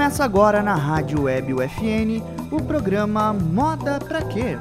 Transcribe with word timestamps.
Começa 0.00 0.24
agora 0.24 0.62
na 0.62 0.74
Rádio 0.74 1.24
Web 1.24 1.52
UFN 1.52 2.24
o 2.50 2.62
programa 2.62 3.34
Moda 3.34 3.98
Pra 3.98 4.22
Quê? 4.22 4.56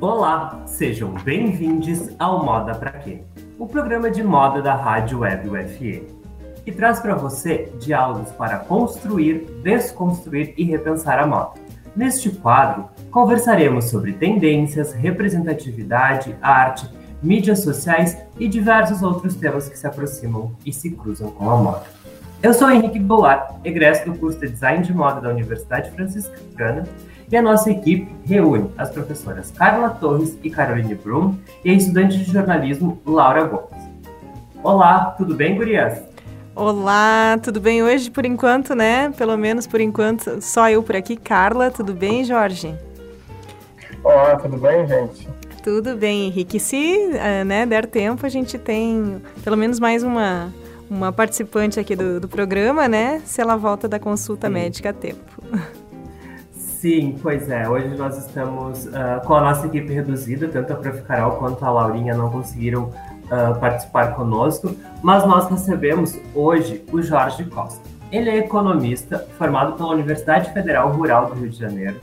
Olá, 0.00 0.62
sejam 0.64 1.12
bem-vindos 1.22 2.08
ao 2.18 2.42
Moda 2.42 2.74
Pra 2.74 2.92
Quê? 2.92 3.20
O 3.58 3.66
programa 3.66 4.10
de 4.10 4.22
moda 4.22 4.62
da 4.62 4.74
Rádio 4.74 5.18
Web 5.18 5.50
UFN, 5.50 6.06
que 6.64 6.72
traz 6.72 7.00
para 7.00 7.14
você 7.14 7.70
diálogos 7.78 8.30
para 8.30 8.60
construir, 8.60 9.44
desconstruir 9.62 10.54
e 10.56 10.64
repensar 10.64 11.18
a 11.18 11.26
moda. 11.26 11.60
Neste 11.94 12.30
quadro, 12.30 12.88
conversaremos 13.10 13.90
sobre 13.90 14.14
tendências, 14.14 14.94
representatividade, 14.94 16.34
arte, 16.40 16.88
mídias 17.22 17.60
sociais 17.60 18.18
e 18.38 18.48
diversos 18.48 19.02
outros 19.02 19.36
temas 19.36 19.68
que 19.68 19.78
se 19.78 19.86
aproximam 19.86 20.52
e 20.66 20.72
se 20.72 20.90
cruzam 20.90 21.30
com 21.30 21.48
a 21.48 21.56
moda. 21.56 21.84
Eu 22.42 22.52
sou 22.52 22.68
Henrique 22.68 22.98
Goulart, 22.98 23.54
egresso 23.64 24.10
do 24.10 24.18
curso 24.18 24.40
de 24.40 24.48
Design 24.48 24.82
de 24.82 24.92
Moda 24.92 25.20
da 25.20 25.28
Universidade 25.28 25.92
Franciscana, 25.92 26.84
e 27.30 27.36
a 27.36 27.40
nossa 27.40 27.70
equipe 27.70 28.12
reúne 28.24 28.68
as 28.76 28.90
professoras 28.90 29.50
Carla 29.52 29.90
Torres 29.90 30.36
e 30.42 30.50
Caroline 30.50 30.94
Brum 30.94 31.34
e 31.64 31.70
a 31.70 31.72
estudante 31.72 32.18
de 32.18 32.24
jornalismo 32.24 33.00
Laura 33.06 33.44
Gomes. 33.44 33.82
Olá, 34.62 35.14
tudo 35.16 35.34
bem, 35.34 35.56
gurias? 35.56 36.02
Olá, 36.54 37.38
tudo 37.42 37.58
bem 37.58 37.82
hoje 37.82 38.10
por 38.10 38.26
enquanto, 38.26 38.74
né? 38.74 39.10
Pelo 39.16 39.38
menos 39.38 39.66
por 39.66 39.80
enquanto, 39.80 40.42
só 40.42 40.68
eu 40.68 40.82
por 40.82 40.94
aqui. 40.94 41.16
Carla, 41.16 41.70
tudo 41.70 41.94
bem, 41.94 42.22
Jorge? 42.24 42.74
Olá, 44.04 44.36
tudo 44.36 44.58
bem, 44.58 44.86
gente? 44.86 45.26
Tudo 45.62 45.96
bem, 45.96 46.26
Henrique. 46.26 46.58
Se 46.58 46.96
uh, 46.96 47.44
né, 47.44 47.64
der 47.64 47.86
tempo, 47.86 48.26
a 48.26 48.28
gente 48.28 48.58
tem 48.58 49.22
pelo 49.44 49.56
menos 49.56 49.78
mais 49.78 50.02
uma, 50.02 50.52
uma 50.90 51.12
participante 51.12 51.78
aqui 51.78 51.94
do, 51.94 52.18
do 52.18 52.28
programa, 52.28 52.88
né? 52.88 53.22
Se 53.24 53.40
ela 53.40 53.56
volta 53.56 53.88
da 53.88 53.98
consulta 53.98 54.48
Sim. 54.48 54.52
médica 54.54 54.90
a 54.90 54.92
tempo. 54.92 55.42
Sim, 56.52 57.16
pois 57.22 57.48
é. 57.48 57.68
Hoje 57.68 57.96
nós 57.96 58.18
estamos 58.18 58.86
uh, 58.86 59.24
com 59.24 59.34
a 59.34 59.40
nossa 59.40 59.68
equipe 59.68 59.92
reduzida, 59.92 60.48
tanto 60.48 60.72
a 60.72 60.76
Prof. 60.76 61.02
Carol 61.02 61.36
quanto 61.36 61.64
a 61.64 61.70
Laurinha 61.70 62.12
não 62.12 62.28
conseguiram 62.28 62.86
uh, 62.86 63.60
participar 63.60 64.16
conosco, 64.16 64.74
mas 65.00 65.24
nós 65.24 65.48
recebemos 65.48 66.18
hoje 66.34 66.84
o 66.92 67.00
Jorge 67.00 67.44
Costa. 67.44 67.80
Ele 68.10 68.28
é 68.28 68.38
economista, 68.38 69.24
formado 69.38 69.74
pela 69.74 69.90
Universidade 69.90 70.52
Federal 70.52 70.90
Rural 70.90 71.26
do 71.26 71.34
Rio 71.34 71.50
de 71.50 71.56
Janeiro. 71.56 72.00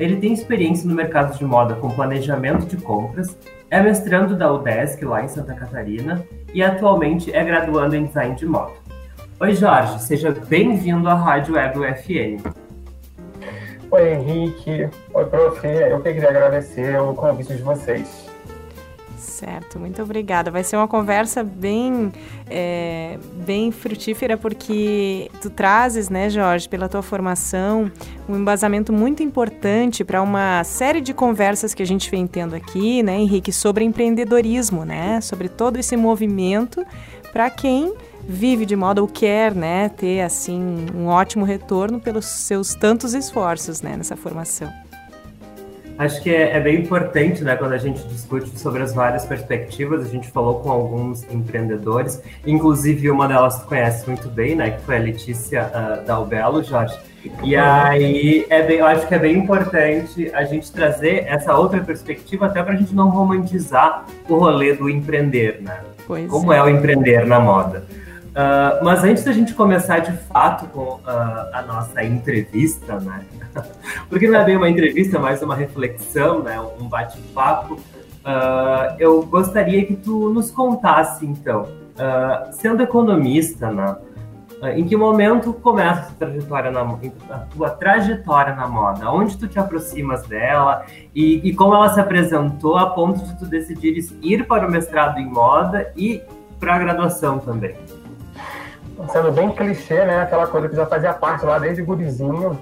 Ele 0.00 0.16
tem 0.16 0.32
experiência 0.32 0.88
no 0.88 0.94
mercado 0.94 1.36
de 1.36 1.44
moda 1.44 1.74
com 1.74 1.90
planejamento 1.90 2.64
de 2.64 2.78
compras, 2.78 3.36
é 3.70 3.82
mestrando 3.82 4.34
da 4.34 4.50
UDESC 4.50 5.04
lá 5.04 5.22
em 5.22 5.28
Santa 5.28 5.52
Catarina 5.52 6.24
e 6.54 6.62
atualmente 6.62 7.30
é 7.36 7.44
graduando 7.44 7.94
em 7.94 8.06
design 8.06 8.34
de 8.34 8.46
moda. 8.46 8.72
Oi 9.38 9.54
Jorge, 9.54 10.00
seja 10.00 10.34
bem-vindo 10.48 11.06
à 11.06 11.12
Rádio 11.12 11.54
Web 11.54 11.80
UFN. 11.80 12.42
Oi 13.90 14.12
Henrique, 14.14 14.88
oi 15.12 15.24
prof, 15.26 15.66
eu 15.66 16.00
queria 16.00 16.30
agradecer 16.30 16.98
o 16.98 17.12
convite 17.12 17.54
de 17.54 17.62
vocês. 17.62 18.29
Certo, 19.40 19.78
muito 19.78 20.02
obrigada. 20.02 20.50
Vai 20.50 20.62
ser 20.62 20.76
uma 20.76 20.86
conversa 20.86 21.42
bem, 21.42 22.12
é, 22.46 23.18
bem 23.46 23.72
frutífera, 23.72 24.36
porque 24.36 25.30
tu 25.40 25.48
trazes, 25.48 26.10
né, 26.10 26.28
Jorge, 26.28 26.68
pela 26.68 26.90
tua 26.90 27.00
formação, 27.00 27.90
um 28.28 28.36
embasamento 28.36 28.92
muito 28.92 29.22
importante 29.22 30.04
para 30.04 30.20
uma 30.20 30.62
série 30.62 31.00
de 31.00 31.14
conversas 31.14 31.72
que 31.72 31.82
a 31.82 31.86
gente 31.86 32.10
vem 32.10 32.26
tendo 32.26 32.54
aqui, 32.54 33.02
né, 33.02 33.16
Henrique, 33.18 33.50
sobre 33.50 33.82
empreendedorismo, 33.82 34.84
né, 34.84 35.22
sobre 35.22 35.48
todo 35.48 35.78
esse 35.78 35.96
movimento 35.96 36.84
para 37.32 37.48
quem 37.48 37.94
vive 38.28 38.66
de 38.66 38.76
moda 38.76 39.00
ou 39.00 39.08
quer, 39.08 39.54
né, 39.54 39.88
ter 39.88 40.20
assim 40.20 40.84
um 40.94 41.06
ótimo 41.06 41.46
retorno 41.46 41.98
pelos 41.98 42.26
seus 42.26 42.74
tantos 42.74 43.14
esforços, 43.14 43.80
né, 43.80 43.96
nessa 43.96 44.18
formação. 44.18 44.70
Acho 46.00 46.22
que 46.22 46.34
é, 46.34 46.56
é, 46.56 46.60
bem 46.60 46.76
importante, 46.76 47.44
né, 47.44 47.54
quando 47.56 47.74
a 47.74 47.78
gente 47.78 48.02
discute 48.08 48.58
sobre 48.58 48.82
as 48.82 48.94
várias 48.94 49.26
perspectivas. 49.26 50.02
A 50.02 50.08
gente 50.08 50.30
falou 50.30 50.60
com 50.60 50.70
alguns 50.70 51.30
empreendedores, 51.30 52.22
inclusive 52.46 53.10
uma 53.10 53.28
delas 53.28 53.60
tu 53.60 53.66
conhece 53.66 54.08
muito 54.08 54.26
bem, 54.30 54.56
né, 54.56 54.70
que 54.70 54.80
foi 54.80 54.96
a 54.96 54.98
Letícia 54.98 55.70
uh, 55.70 56.06
Dalbello, 56.06 56.64
Jorge. 56.64 56.98
E 57.42 57.54
aí, 57.54 58.46
é 58.48 58.62
bem, 58.62 58.78
eu 58.78 58.86
acho 58.86 59.06
que 59.06 59.14
é 59.14 59.18
bem 59.18 59.36
importante 59.36 60.30
a 60.32 60.42
gente 60.44 60.72
trazer 60.72 61.26
essa 61.26 61.54
outra 61.54 61.82
perspectiva, 61.82 62.46
até 62.46 62.62
para 62.62 62.72
a 62.72 62.76
gente 62.76 62.94
não 62.94 63.10
romantizar 63.10 64.06
o 64.26 64.36
rolê 64.36 64.72
do 64.72 64.88
empreender, 64.88 65.60
né? 65.60 65.80
Pois 66.06 66.30
Como 66.30 66.50
é. 66.50 66.56
é 66.56 66.62
o 66.62 66.68
empreender 66.70 67.26
na 67.26 67.38
moda. 67.38 67.84
Uh, 68.30 68.84
mas 68.84 69.02
antes 69.02 69.24
da 69.24 69.32
gente 69.32 69.54
começar 69.54 69.98
de 69.98 70.12
fato 70.12 70.66
com 70.68 70.84
uh, 70.84 71.00
a 71.52 71.64
nossa 71.66 72.04
entrevista, 72.04 73.00
né? 73.00 73.22
Porque 74.08 74.28
não 74.28 74.38
é 74.38 74.44
bem 74.44 74.56
uma 74.56 74.68
entrevista, 74.68 75.16
é 75.16 75.20
mais 75.20 75.42
uma 75.42 75.56
reflexão, 75.56 76.40
né? 76.40 76.60
Um 76.80 76.88
bate-papo. 76.88 77.74
Uh, 77.74 78.94
eu 79.00 79.22
gostaria 79.24 79.84
que 79.84 79.96
tu 79.96 80.30
nos 80.30 80.50
contasse, 80.50 81.26
então, 81.26 81.68
sendo 82.52 82.82
economista, 82.82 83.70
né? 83.70 83.96
em 84.74 84.84
que 84.84 84.94
momento 84.94 85.54
começa 85.54 86.00
a 86.00 86.04
tua 86.04 86.28
trajetória 86.28 86.70
na, 86.70 86.82
a 87.30 87.38
tua 87.38 87.70
trajetória 87.70 88.54
na 88.54 88.68
moda? 88.68 89.10
Onde 89.10 89.36
tu 89.38 89.48
te 89.48 89.58
aproximas 89.58 90.22
dela 90.26 90.84
e, 91.14 91.40
e 91.48 91.54
como 91.54 91.74
ela 91.74 91.88
se 91.88 91.98
apresentou 91.98 92.76
a 92.76 92.90
ponto 92.90 93.24
de 93.24 93.38
tu 93.38 93.46
decidires 93.46 94.14
ir 94.22 94.46
para 94.46 94.68
o 94.68 94.70
mestrado 94.70 95.18
em 95.18 95.26
moda 95.26 95.90
e 95.96 96.22
para 96.58 96.74
a 96.74 96.78
graduação 96.78 97.38
também? 97.38 97.74
Sendo 99.08 99.32
bem 99.32 99.50
clichê, 99.50 100.04
né? 100.04 100.22
Aquela 100.22 100.46
coisa 100.46 100.68
que 100.68 100.76
já 100.76 100.86
fazia 100.86 101.12
parte 101.12 101.44
lá 101.44 101.58
desde 101.58 101.82
gurizinho. 101.82 102.58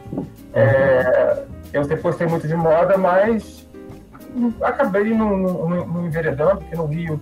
É, 0.52 1.42
eu 1.72 1.84
sempre 1.84 2.02
gostei 2.02 2.26
muito 2.26 2.46
de 2.46 2.54
moda, 2.54 2.96
mas 2.96 3.66
acabei 4.62 5.14
não, 5.14 5.36
não, 5.36 6.06
enveredando, 6.06 6.58
porque 6.58 6.76
no 6.76 6.86
Rio 6.86 7.20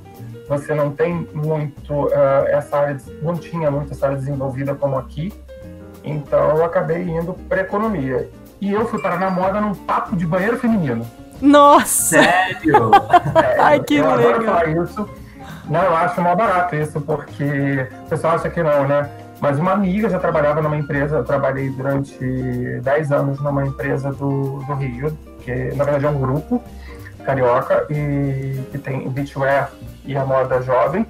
você 0.48 0.74
não 0.74 0.90
tem 0.90 1.26
muito 1.34 1.92
uh, 1.92 2.46
essa 2.48 2.78
área, 2.78 2.96
não 3.22 3.36
tinha 3.36 3.70
muito 3.70 3.92
essa 3.92 4.06
área 4.06 4.18
desenvolvida 4.18 4.74
como 4.74 4.96
aqui. 4.96 5.32
Então 6.04 6.56
eu 6.56 6.64
acabei 6.64 7.02
indo 7.02 7.34
para 7.48 7.62
economia. 7.62 8.28
E 8.60 8.72
eu 8.72 8.86
fui 8.86 9.00
parar 9.02 9.18
na 9.18 9.30
moda 9.30 9.60
num 9.60 9.74
papo 9.74 10.16
de 10.16 10.26
banheiro 10.26 10.58
feminino. 10.58 11.04
Nossa! 11.40 12.22
Sério? 12.22 12.90
É, 13.34 13.60
Ai, 13.60 13.80
que 13.80 13.96
eu 13.96 14.04
legal! 14.04 14.18
Adoro 14.18 14.44
falar 14.44 14.68
isso 14.68 15.08
não, 15.68 15.82
eu 15.82 15.96
acho 15.96 16.20
mal 16.20 16.36
barato 16.36 16.76
isso, 16.76 17.00
porque 17.00 17.88
o 18.04 18.08
pessoal 18.08 18.34
acha 18.34 18.48
que 18.48 18.62
não, 18.62 18.86
né? 18.86 19.08
Mas 19.40 19.58
uma 19.58 19.72
amiga 19.72 20.08
já 20.08 20.18
trabalhava 20.18 20.62
numa 20.62 20.76
empresa, 20.76 21.16
eu 21.16 21.24
trabalhei 21.24 21.68
durante 21.70 22.18
10 22.82 23.12
anos 23.12 23.40
numa 23.40 23.66
empresa 23.66 24.10
do, 24.12 24.60
do 24.60 24.74
Rio, 24.74 25.16
que 25.40 25.52
na 25.74 25.84
verdade 25.84 26.06
é 26.06 26.10
um 26.10 26.18
grupo 26.18 26.62
carioca 27.24 27.86
e 27.90 28.62
que 28.70 28.78
tem 28.78 29.08
beachwear 29.10 29.70
e 30.04 30.16
a 30.16 30.24
moda 30.24 30.62
jovem. 30.62 31.06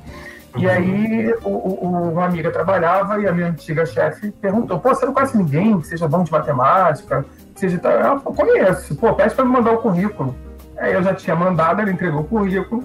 Uhum. 0.55 0.63
E 0.63 0.69
aí 0.69 1.35
o, 1.45 1.51
o, 1.51 2.13
uma 2.13 2.25
amiga 2.25 2.51
trabalhava 2.51 3.21
e 3.21 3.29
a 3.29 3.33
minha 3.33 3.49
antiga 3.49 3.85
chefe 3.85 4.33
perguntou: 4.33 4.81
Pô, 4.81 4.95
você 4.95 5.05
não 5.05 5.13
conhece 5.13 5.37
ninguém 5.37 5.79
que 5.79 5.87
seja 5.87 6.09
bom 6.09 6.25
de 6.25 6.33
matemática? 6.33 7.25
Que 7.55 7.61
seja... 7.61 7.79
Ela 7.85 8.19
falou: 8.19 8.35
Conheço, 8.35 8.97
pô, 8.97 9.13
pede 9.13 9.35
para 9.35 9.45
me 9.45 9.53
mandar 9.53 9.73
o 9.73 9.79
currículo. 9.79 10.35
Aí 10.79 10.95
eu 10.95 11.03
já 11.03 11.15
tinha 11.15 11.37
mandado, 11.37 11.81
ela 11.81 11.91
entregou 11.91 12.23
o 12.23 12.25
currículo. 12.25 12.83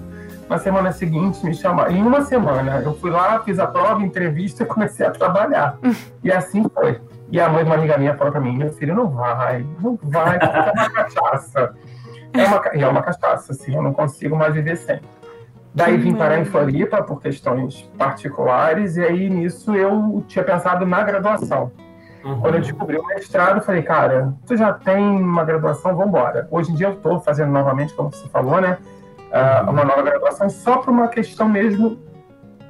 Na 0.52 0.58
semana 0.58 0.92
seguinte, 0.92 1.42
me 1.46 1.54
chamaram. 1.54 1.90
Em 1.90 2.02
uma 2.02 2.20
semana, 2.20 2.82
eu 2.84 2.94
fui 2.94 3.10
lá, 3.10 3.42
fiz 3.42 3.58
a 3.58 3.66
prova, 3.66 4.02
entrevista 4.02 4.62
e 4.62 4.66
comecei 4.66 5.06
a 5.06 5.10
trabalhar. 5.10 5.78
e 6.22 6.30
assim 6.30 6.62
foi. 6.68 7.00
E 7.30 7.40
a 7.40 7.48
mãe 7.48 7.64
de 7.64 7.70
uma 7.70 7.76
amiga 7.76 7.96
minha 7.96 8.14
falou 8.14 8.30
para 8.30 8.40
mim: 8.42 8.58
meu 8.58 8.70
filho, 8.70 8.94
não 8.94 9.08
vai, 9.08 9.66
não 9.80 9.98
vai, 10.02 10.36
é 10.36 10.70
uma 10.70 10.90
cachaça. 10.90 11.74
É 12.34 12.44
uma, 12.44 12.56
é 12.66 12.86
uma 12.86 13.02
cachaça, 13.02 13.52
assim, 13.52 13.74
eu 13.74 13.82
não 13.82 13.94
consigo 13.94 14.36
mais 14.36 14.52
viver 14.52 14.76
sem. 14.76 15.00
Daí 15.74 15.96
vim 15.96 16.14
parar 16.14 16.38
em 16.38 16.44
Floripa 16.44 17.02
por 17.02 17.18
questões 17.18 17.90
particulares, 17.96 18.98
e 18.98 19.02
aí 19.02 19.30
nisso 19.30 19.74
eu 19.74 20.22
tinha 20.28 20.44
pensado 20.44 20.84
na 20.84 21.02
graduação. 21.02 21.72
Uhum. 22.22 22.40
Quando 22.40 22.54
eu 22.56 22.60
descobri 22.60 22.98
o 22.98 23.06
mestrado, 23.06 23.56
eu 23.56 23.62
falei, 23.62 23.82
cara, 23.82 24.34
tu 24.46 24.54
já 24.54 24.70
tem 24.74 25.02
uma 25.02 25.44
graduação, 25.44 25.96
vamos 25.96 26.08
embora. 26.08 26.46
Hoje 26.50 26.70
em 26.70 26.74
dia 26.74 26.88
eu 26.88 26.92
estou 26.92 27.20
fazendo 27.20 27.50
novamente, 27.50 27.94
como 27.94 28.12
você 28.12 28.28
falou, 28.28 28.60
né? 28.60 28.76
Uh, 29.32 29.70
uma 29.70 29.84
nova 29.84 30.02
graduação 30.02 30.48
só 30.48 30.78
por 30.78 30.90
uma 30.90 31.08
questão 31.08 31.48
mesmo 31.48 31.98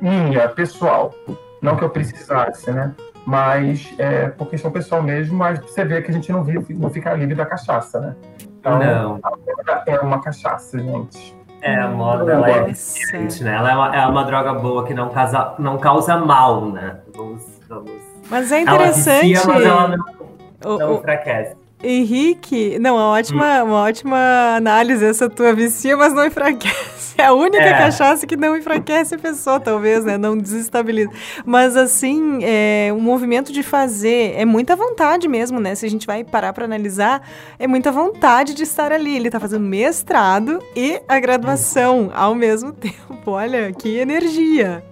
minha, 0.00 0.48
pessoal. 0.48 1.14
Não 1.60 1.76
que 1.76 1.84
eu 1.84 1.90
precisasse, 1.90 2.70
né? 2.72 2.92
Mas 3.24 3.94
é, 3.98 4.28
por 4.28 4.48
questão 4.48 4.70
pessoal 4.70 5.00
mesmo, 5.00 5.36
mas 5.36 5.60
você 5.60 5.84
vê 5.84 6.02
que 6.02 6.10
a 6.10 6.14
gente 6.14 6.32
não, 6.32 6.42
vive, 6.42 6.74
não 6.74 6.90
fica 6.90 7.14
livre 7.14 7.36
da 7.36 7.46
cachaça, 7.46 8.00
né? 8.00 8.16
Então, 8.58 8.78
não. 8.78 9.20
a 9.22 9.30
moda 9.30 9.82
é 9.86 10.00
uma 10.00 10.20
cachaça, 10.20 10.78
gente. 10.78 11.36
É, 11.60 11.76
a 11.76 11.88
moda 11.88 12.32
ela 12.32 12.50
é 12.50 12.64
diferente, 12.64 13.44
né? 13.44 13.54
Ela 13.54 13.70
é 13.70 13.74
uma, 13.76 13.96
é 13.96 14.06
uma 14.06 14.24
droga 14.24 14.54
boa 14.54 14.84
que 14.84 14.92
não, 14.92 15.08
causa, 15.10 15.54
não 15.58 15.78
causa 15.78 16.16
mal, 16.16 16.66
né? 16.66 16.98
Vamos, 17.14 17.44
vamos. 17.68 17.92
Mas 18.28 18.50
é 18.50 18.60
interessante. 18.62 19.32
Ela 19.32 19.44
vicia, 19.44 19.46
mas 19.46 19.64
ela 19.64 19.88
não, 19.88 20.78
não 20.78 20.94
o, 20.94 20.98
enfraquece. 20.98 21.56
Henrique, 21.82 22.78
não, 22.78 22.94
uma 22.94 23.08
ótima, 23.08 23.62
hum. 23.62 23.66
uma 23.66 23.82
ótima 23.82 24.54
análise 24.56 25.04
essa 25.04 25.28
tua 25.28 25.52
vicia, 25.52 25.96
mas 25.96 26.12
não 26.12 26.26
enfraquece. 26.26 27.02
É 27.18 27.26
a 27.26 27.34
única 27.34 27.62
é. 27.62 27.76
cachaça 27.76 28.26
que 28.26 28.36
não 28.36 28.56
enfraquece 28.56 29.14
a 29.14 29.18
pessoa, 29.18 29.60
talvez, 29.60 30.02
né? 30.02 30.16
Não 30.16 30.36
desestabiliza. 30.36 31.10
Mas 31.44 31.76
assim, 31.76 32.40
é, 32.42 32.90
o 32.90 32.98
movimento 32.98 33.52
de 33.52 33.62
fazer 33.62 34.34
é 34.34 34.46
muita 34.46 34.74
vontade 34.74 35.28
mesmo, 35.28 35.60
né? 35.60 35.74
Se 35.74 35.84
a 35.84 35.90
gente 35.90 36.06
vai 36.06 36.24
parar 36.24 36.54
para 36.54 36.64
analisar, 36.64 37.22
é 37.58 37.66
muita 37.66 37.92
vontade 37.92 38.54
de 38.54 38.62
estar 38.62 38.90
ali. 38.92 39.14
Ele 39.14 39.30
tá 39.30 39.38
fazendo 39.38 39.64
mestrado 39.64 40.58
e 40.74 41.02
a 41.06 41.20
graduação 41.20 42.10
ao 42.14 42.34
mesmo 42.34 42.72
tempo. 42.74 43.30
Olha, 43.30 43.72
que 43.72 43.98
energia. 43.98 44.82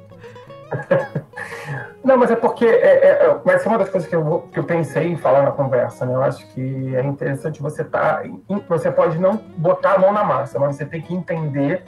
Não, 2.02 2.16
mas 2.16 2.30
é 2.30 2.36
porque 2.36 2.64
é, 2.64 2.68
é, 2.68 3.26
é, 3.26 3.34
vai 3.44 3.58
ser 3.58 3.68
uma 3.68 3.78
das 3.78 3.90
coisas 3.90 4.08
que 4.08 4.16
eu, 4.16 4.48
que 4.50 4.58
eu 4.58 4.64
pensei 4.64 5.08
em 5.08 5.16
falar 5.16 5.42
na 5.42 5.52
conversa, 5.52 6.06
né? 6.06 6.14
Eu 6.14 6.22
acho 6.22 6.46
que 6.48 6.96
é 6.96 7.04
interessante 7.04 7.60
você 7.60 7.82
estar. 7.82 8.22
Tá, 8.22 8.30
você 8.68 8.90
pode 8.90 9.18
não 9.18 9.36
botar 9.56 9.94
a 9.94 9.98
mão 9.98 10.12
na 10.12 10.24
massa, 10.24 10.58
mas 10.58 10.76
você 10.76 10.86
tem 10.86 11.02
que 11.02 11.12
entender 11.12 11.84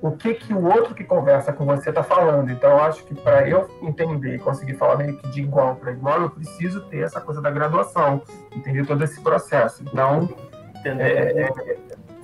o 0.00 0.12
que, 0.12 0.34
que 0.34 0.54
o 0.54 0.64
outro 0.64 0.94
que 0.94 1.02
conversa 1.02 1.52
com 1.52 1.66
você 1.66 1.90
está 1.90 2.02
falando. 2.02 2.50
Então, 2.50 2.70
eu 2.70 2.82
acho 2.84 3.04
que 3.04 3.14
para 3.14 3.48
eu 3.48 3.68
entender 3.82 4.36
e 4.36 4.38
conseguir 4.38 4.74
falar 4.74 4.96
meio 4.96 5.16
que 5.16 5.28
de 5.28 5.40
igual 5.42 5.76
para 5.76 5.90
igual, 5.90 6.22
eu 6.22 6.30
preciso 6.30 6.82
ter 6.82 7.00
essa 7.00 7.20
coisa 7.20 7.42
da 7.42 7.50
graduação, 7.50 8.22
entender 8.54 8.86
todo 8.86 9.02
esse 9.02 9.20
processo. 9.20 9.82
Então, 9.82 10.28
entender, 10.76 11.02
é, 11.02 11.42
é 11.42 11.70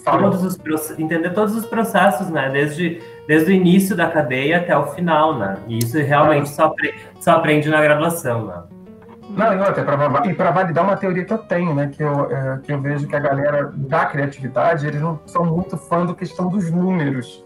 todos 0.05 0.45
os, 0.45 0.99
entender 0.99 1.31
todos 1.31 1.57
os 1.57 1.67
processos, 1.67 2.31
né? 2.31 2.49
Desde 2.51 3.03
desde 3.27 3.51
o 3.51 3.55
início 3.55 3.97
da 3.97 4.09
cadeia 4.09 4.59
até 4.59 4.77
o 4.77 4.87
final, 4.87 5.39
né? 5.39 5.57
E 5.67 5.79
isso 5.79 5.99
realmente 5.99 6.49
só, 6.49 6.67
aprende, 6.67 6.97
só 7.21 7.33
aprende 7.33 7.69
na 7.69 7.81
graduação, 7.83 8.47
né? 8.47 8.63
Não, 9.31 9.53
e 9.53 9.59
outra, 9.59 9.85
pra, 9.85 10.27
e 10.27 10.35
para 10.35 10.51
validar 10.51 10.85
uma 10.85 10.97
teoria 10.97 11.25
que 11.25 11.33
eu 11.33 11.39
tenho, 11.39 11.75
né? 11.75 11.91
Que 11.93 12.03
eu, 12.03 12.31
é, 12.31 12.61
que 12.63 12.73
eu 12.73 12.81
vejo 12.81 13.07
que 13.07 13.17
a 13.17 13.21
galera 13.21 13.73
da 13.75 14.07
criatividade, 14.07 14.87
eles 14.87 15.01
não 15.01 15.21
são 15.27 15.45
muito 15.45 15.77
fã 15.77 16.07
da 16.07 16.15
questão 16.15 16.49
dos 16.49 16.71
números. 16.71 17.45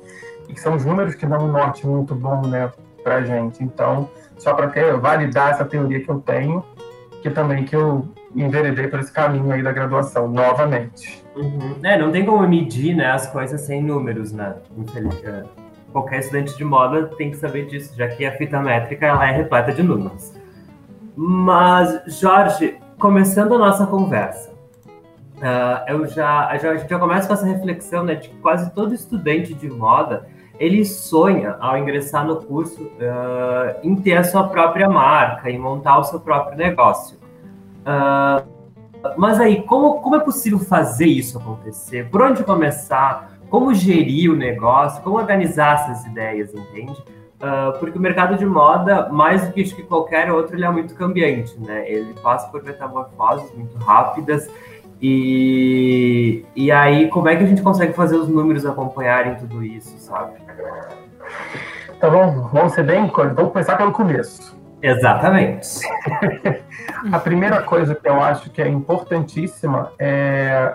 E 0.49 0.53
que 0.53 0.61
são 0.61 0.75
os 0.75 0.85
números 0.85 1.15
que 1.15 1.27
dão 1.27 1.45
um 1.45 1.49
norte 1.49 1.87
muito 1.87 2.15
bom, 2.15 2.43
né, 2.47 2.71
pra 3.03 3.23
gente. 3.23 3.65
Então, 3.65 4.09
só 4.37 4.55
para 4.55 4.69
validar 4.99 5.53
essa 5.53 5.65
teoria 5.65 6.01
que 6.01 6.09
eu 6.09 6.21
tenho, 6.21 6.63
que 7.23 7.31
também 7.31 7.65
que 7.65 7.75
eu 7.75 8.07
enveredei 8.37 8.87
por 8.87 9.01
esse 9.01 9.13
caminho 9.13 9.51
aí 9.51 9.63
da 9.63 9.73
graduação, 9.73 10.29
novamente. 10.29 11.25
Uhum. 11.35 11.77
É, 11.83 11.99
não 11.99 12.13
tem 12.13 12.25
como 12.25 12.47
medir 12.47 12.95
né, 12.95 13.11
as 13.11 13.27
coisas 13.29 13.61
sem 13.63 13.83
números, 13.83 14.33
né? 14.33 14.55
Infelizmente 14.77 15.60
qualquer 15.93 16.21
estudante 16.21 16.57
de 16.57 16.65
moda 16.65 17.07
tem 17.17 17.31
que 17.31 17.37
saber 17.37 17.67
disso, 17.67 17.97
já 17.97 18.09
que 18.09 18.25
a 18.25 18.33
fita 18.37 18.61
métrica 18.61 19.07
ela 19.07 19.29
é 19.29 19.33
repleta 19.33 19.73
de 19.73 19.83
números. 19.83 20.33
Mas, 21.17 22.19
Jorge, 22.21 22.79
começando 22.99 23.55
a 23.55 23.59
nossa 23.59 23.87
conversa, 23.87 24.51
uh, 24.51 25.89
eu 25.89 26.07
já, 26.07 26.49
a 26.49 26.57
gente 26.57 26.89
já 26.89 26.99
começa 26.99 27.27
com 27.27 27.35
essa 27.35 27.47
reflexão 27.47 28.05
né, 28.05 28.15
de 28.15 28.29
que 28.29 28.37
quase 28.37 28.71
todo 28.73 28.95
estudante 28.95 29.55
de 29.55 29.69
moda 29.69 30.27
ele 30.59 30.85
sonha, 30.85 31.57
ao 31.59 31.79
ingressar 31.79 32.27
no 32.27 32.37
curso, 32.37 32.83
uh, 32.83 33.81
em 33.83 33.97
ter 33.97 34.17
a 34.17 34.25
sua 34.25 34.47
própria 34.49 34.89
marca, 34.89 35.51
em 35.51 35.59
montar 35.59 35.99
o 35.99 36.05
seu 36.05 36.21
próprio 36.21 36.57
negócio. 36.57 37.19
Uh, 37.81 38.61
mas 39.17 39.41
aí, 39.41 39.63
como, 39.63 40.03
como 40.03 40.17
é 40.17 40.21
possível 40.21 40.59
fazer 40.59 41.07
isso 41.07 41.39
acontecer? 41.39 42.11
Por 42.11 42.21
onde 42.21 42.45
começar? 42.45 43.30
Como 43.51 43.75
gerir 43.75 44.31
o 44.31 44.37
negócio, 44.37 45.03
como 45.03 45.17
organizar 45.17 45.75
essas 45.75 46.07
ideias, 46.07 46.55
entende? 46.55 46.99
Uh, 47.41 47.79
porque 47.79 47.99
o 47.99 48.01
mercado 48.01 48.37
de 48.37 48.47
moda, 48.47 49.09
mais 49.09 49.47
do 49.47 49.53
que, 49.53 49.65
que 49.65 49.83
qualquer 49.83 50.31
outro, 50.31 50.55
ele 50.55 50.65
é 50.65 50.71
muito 50.71 50.95
cambiante, 50.95 51.59
né? 51.59 51.91
Ele 51.91 52.15
passa 52.23 52.49
por 52.49 52.63
metamorfoses 52.63 53.53
muito 53.55 53.77
rápidas 53.79 54.49
e, 55.03 56.45
e 56.55 56.71
aí 56.71 57.09
como 57.09 57.29
é 57.29 57.37
que 57.37 57.43
a 57.43 57.47
gente 57.47 57.63
consegue 57.63 57.95
fazer 57.95 58.17
os 58.17 58.29
números 58.29 58.67
acompanharem 58.67 59.35
tudo 59.37 59.65
isso, 59.65 59.99
sabe? 59.99 60.35
Então 61.97 62.11
vamos, 62.11 62.53
vamos 62.53 62.73
ser 62.73 62.85
bem, 62.85 63.11
vamos 63.11 63.53
começar 63.53 63.77
pelo 63.77 63.93
começo. 63.93 64.59
Exatamente. 64.83 65.81
a 67.11 67.19
primeira 67.19 67.63
coisa 67.63 67.95
que 67.95 68.09
eu 68.09 68.21
acho 68.21 68.51
que 68.51 68.61
é 68.61 68.69
importantíssima 68.69 69.93
é 69.99 70.75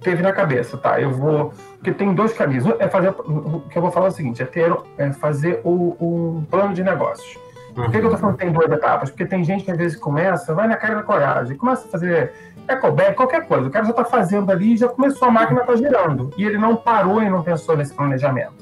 teve 0.00 0.22
na 0.22 0.32
cabeça, 0.32 0.76
tá? 0.76 1.00
Eu 1.00 1.10
vou. 1.10 1.52
Porque 1.76 1.92
tem 1.92 2.14
dois 2.14 2.32
caminhos. 2.32 2.64
É 2.78 2.88
fazer. 2.88 3.10
O 3.10 3.60
que 3.68 3.76
eu 3.76 3.82
vou 3.82 3.90
falar 3.90 4.06
é 4.06 4.08
o 4.10 4.12
seguinte: 4.12 4.42
é 4.42 4.46
ter 4.46 4.72
é 4.98 5.12
fazer 5.12 5.60
o, 5.64 6.42
plano 6.50 6.74
de 6.74 6.82
negócios. 6.82 7.38
Por 7.74 7.90
que, 7.90 8.00
que 8.00 8.04
eu 8.04 8.10
tô 8.10 8.16
falando 8.16 8.36
que 8.36 8.44
tem 8.44 8.52
duas 8.52 8.70
etapas? 8.70 9.10
Porque 9.10 9.24
tem 9.24 9.44
gente 9.44 9.64
que 9.64 9.70
às 9.70 9.76
vezes 9.76 9.96
começa, 9.96 10.52
vai 10.52 10.66
na 10.66 10.76
cara 10.76 10.96
da 10.96 11.02
coragem, 11.04 11.56
começa 11.56 11.86
a 11.86 11.90
fazer 11.90 12.32
ecoback, 12.68 13.14
qualquer 13.14 13.46
coisa. 13.46 13.68
O 13.68 13.70
cara 13.70 13.84
já 13.84 13.92
está 13.92 14.04
fazendo 14.04 14.50
ali, 14.50 14.76
já 14.76 14.88
começou, 14.88 15.28
a 15.28 15.30
máquina 15.30 15.60
está 15.60 15.76
girando. 15.76 16.30
E 16.36 16.44
ele 16.44 16.58
não 16.58 16.74
parou 16.74 17.22
e 17.22 17.30
não 17.30 17.42
pensou 17.42 17.76
nesse 17.76 17.94
planejamento. 17.94 18.54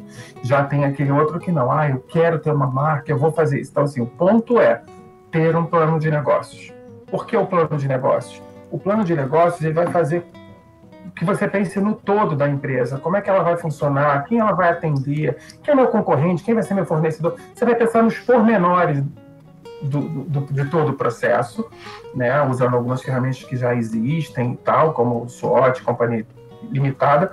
Já 0.43 0.63
tem 0.65 0.85
aquele 0.85 1.11
outro 1.11 1.39
que 1.39 1.51
não, 1.51 1.73
ah, 1.73 1.89
eu 1.89 2.01
quero 2.01 2.39
ter 2.39 2.51
uma 2.51 2.67
marca, 2.67 3.11
eu 3.11 3.19
vou 3.19 3.33
fazer 3.33 3.61
isso. 3.61 3.71
Então, 3.71 3.85
assim, 3.85 4.01
o 4.01 4.07
ponto 4.07 4.61
é 4.61 4.83
ter 5.31 5.57
um 5.57 5.65
plano 5.65 5.99
de 5.99 6.11
negócios. 6.11 6.73
Por 7.11 7.27
que 7.27 7.37
o 7.37 7.47
plano 7.47 7.77
de 7.77 7.89
negócios? 7.89 8.43
O 8.71 8.79
plano 8.79 9.05
de 9.05 9.15
negócios 9.15 9.63
ele 9.63 9.73
vai 9.73 9.87
fazer 9.87 10.27
que 11.19 11.25
você 11.25 11.49
pense 11.49 11.81
no 11.81 11.95
todo 11.95 12.37
da 12.37 12.49
empresa, 12.49 12.99
como 12.99 13.17
é 13.17 13.21
que 13.21 13.29
ela 13.29 13.43
vai 13.43 13.57
funcionar, 13.57 14.25
quem 14.25 14.39
ela 14.39 14.53
vai 14.53 14.71
atender, 14.71 15.37
quem 15.63 15.73
é 15.73 15.75
meu 15.75 15.89
concorrente, 15.89 16.45
quem 16.45 16.55
vai 16.55 16.63
ser 16.63 16.75
meu 16.75 16.87
fornecedor. 16.87 17.37
Você 17.55 17.65
vai 17.65 17.75
pensar 17.75 18.03
nos 18.03 18.19
pormenores 18.19 19.03
do, 19.83 20.01
do, 20.01 20.41
de 20.53 20.65
todo 20.67 20.91
o 20.91 20.95
processo, 20.95 21.69
né, 22.15 22.41
usando 22.43 22.75
algumas 22.75 23.03
ferramentas 23.03 23.43
que 23.43 23.57
já 23.57 23.75
existem, 23.75 24.55
tal, 24.65 24.93
como 24.93 25.25
o 25.25 25.29
SWOT, 25.29 25.83
Companhia 25.83 26.25
Limitada, 26.71 27.33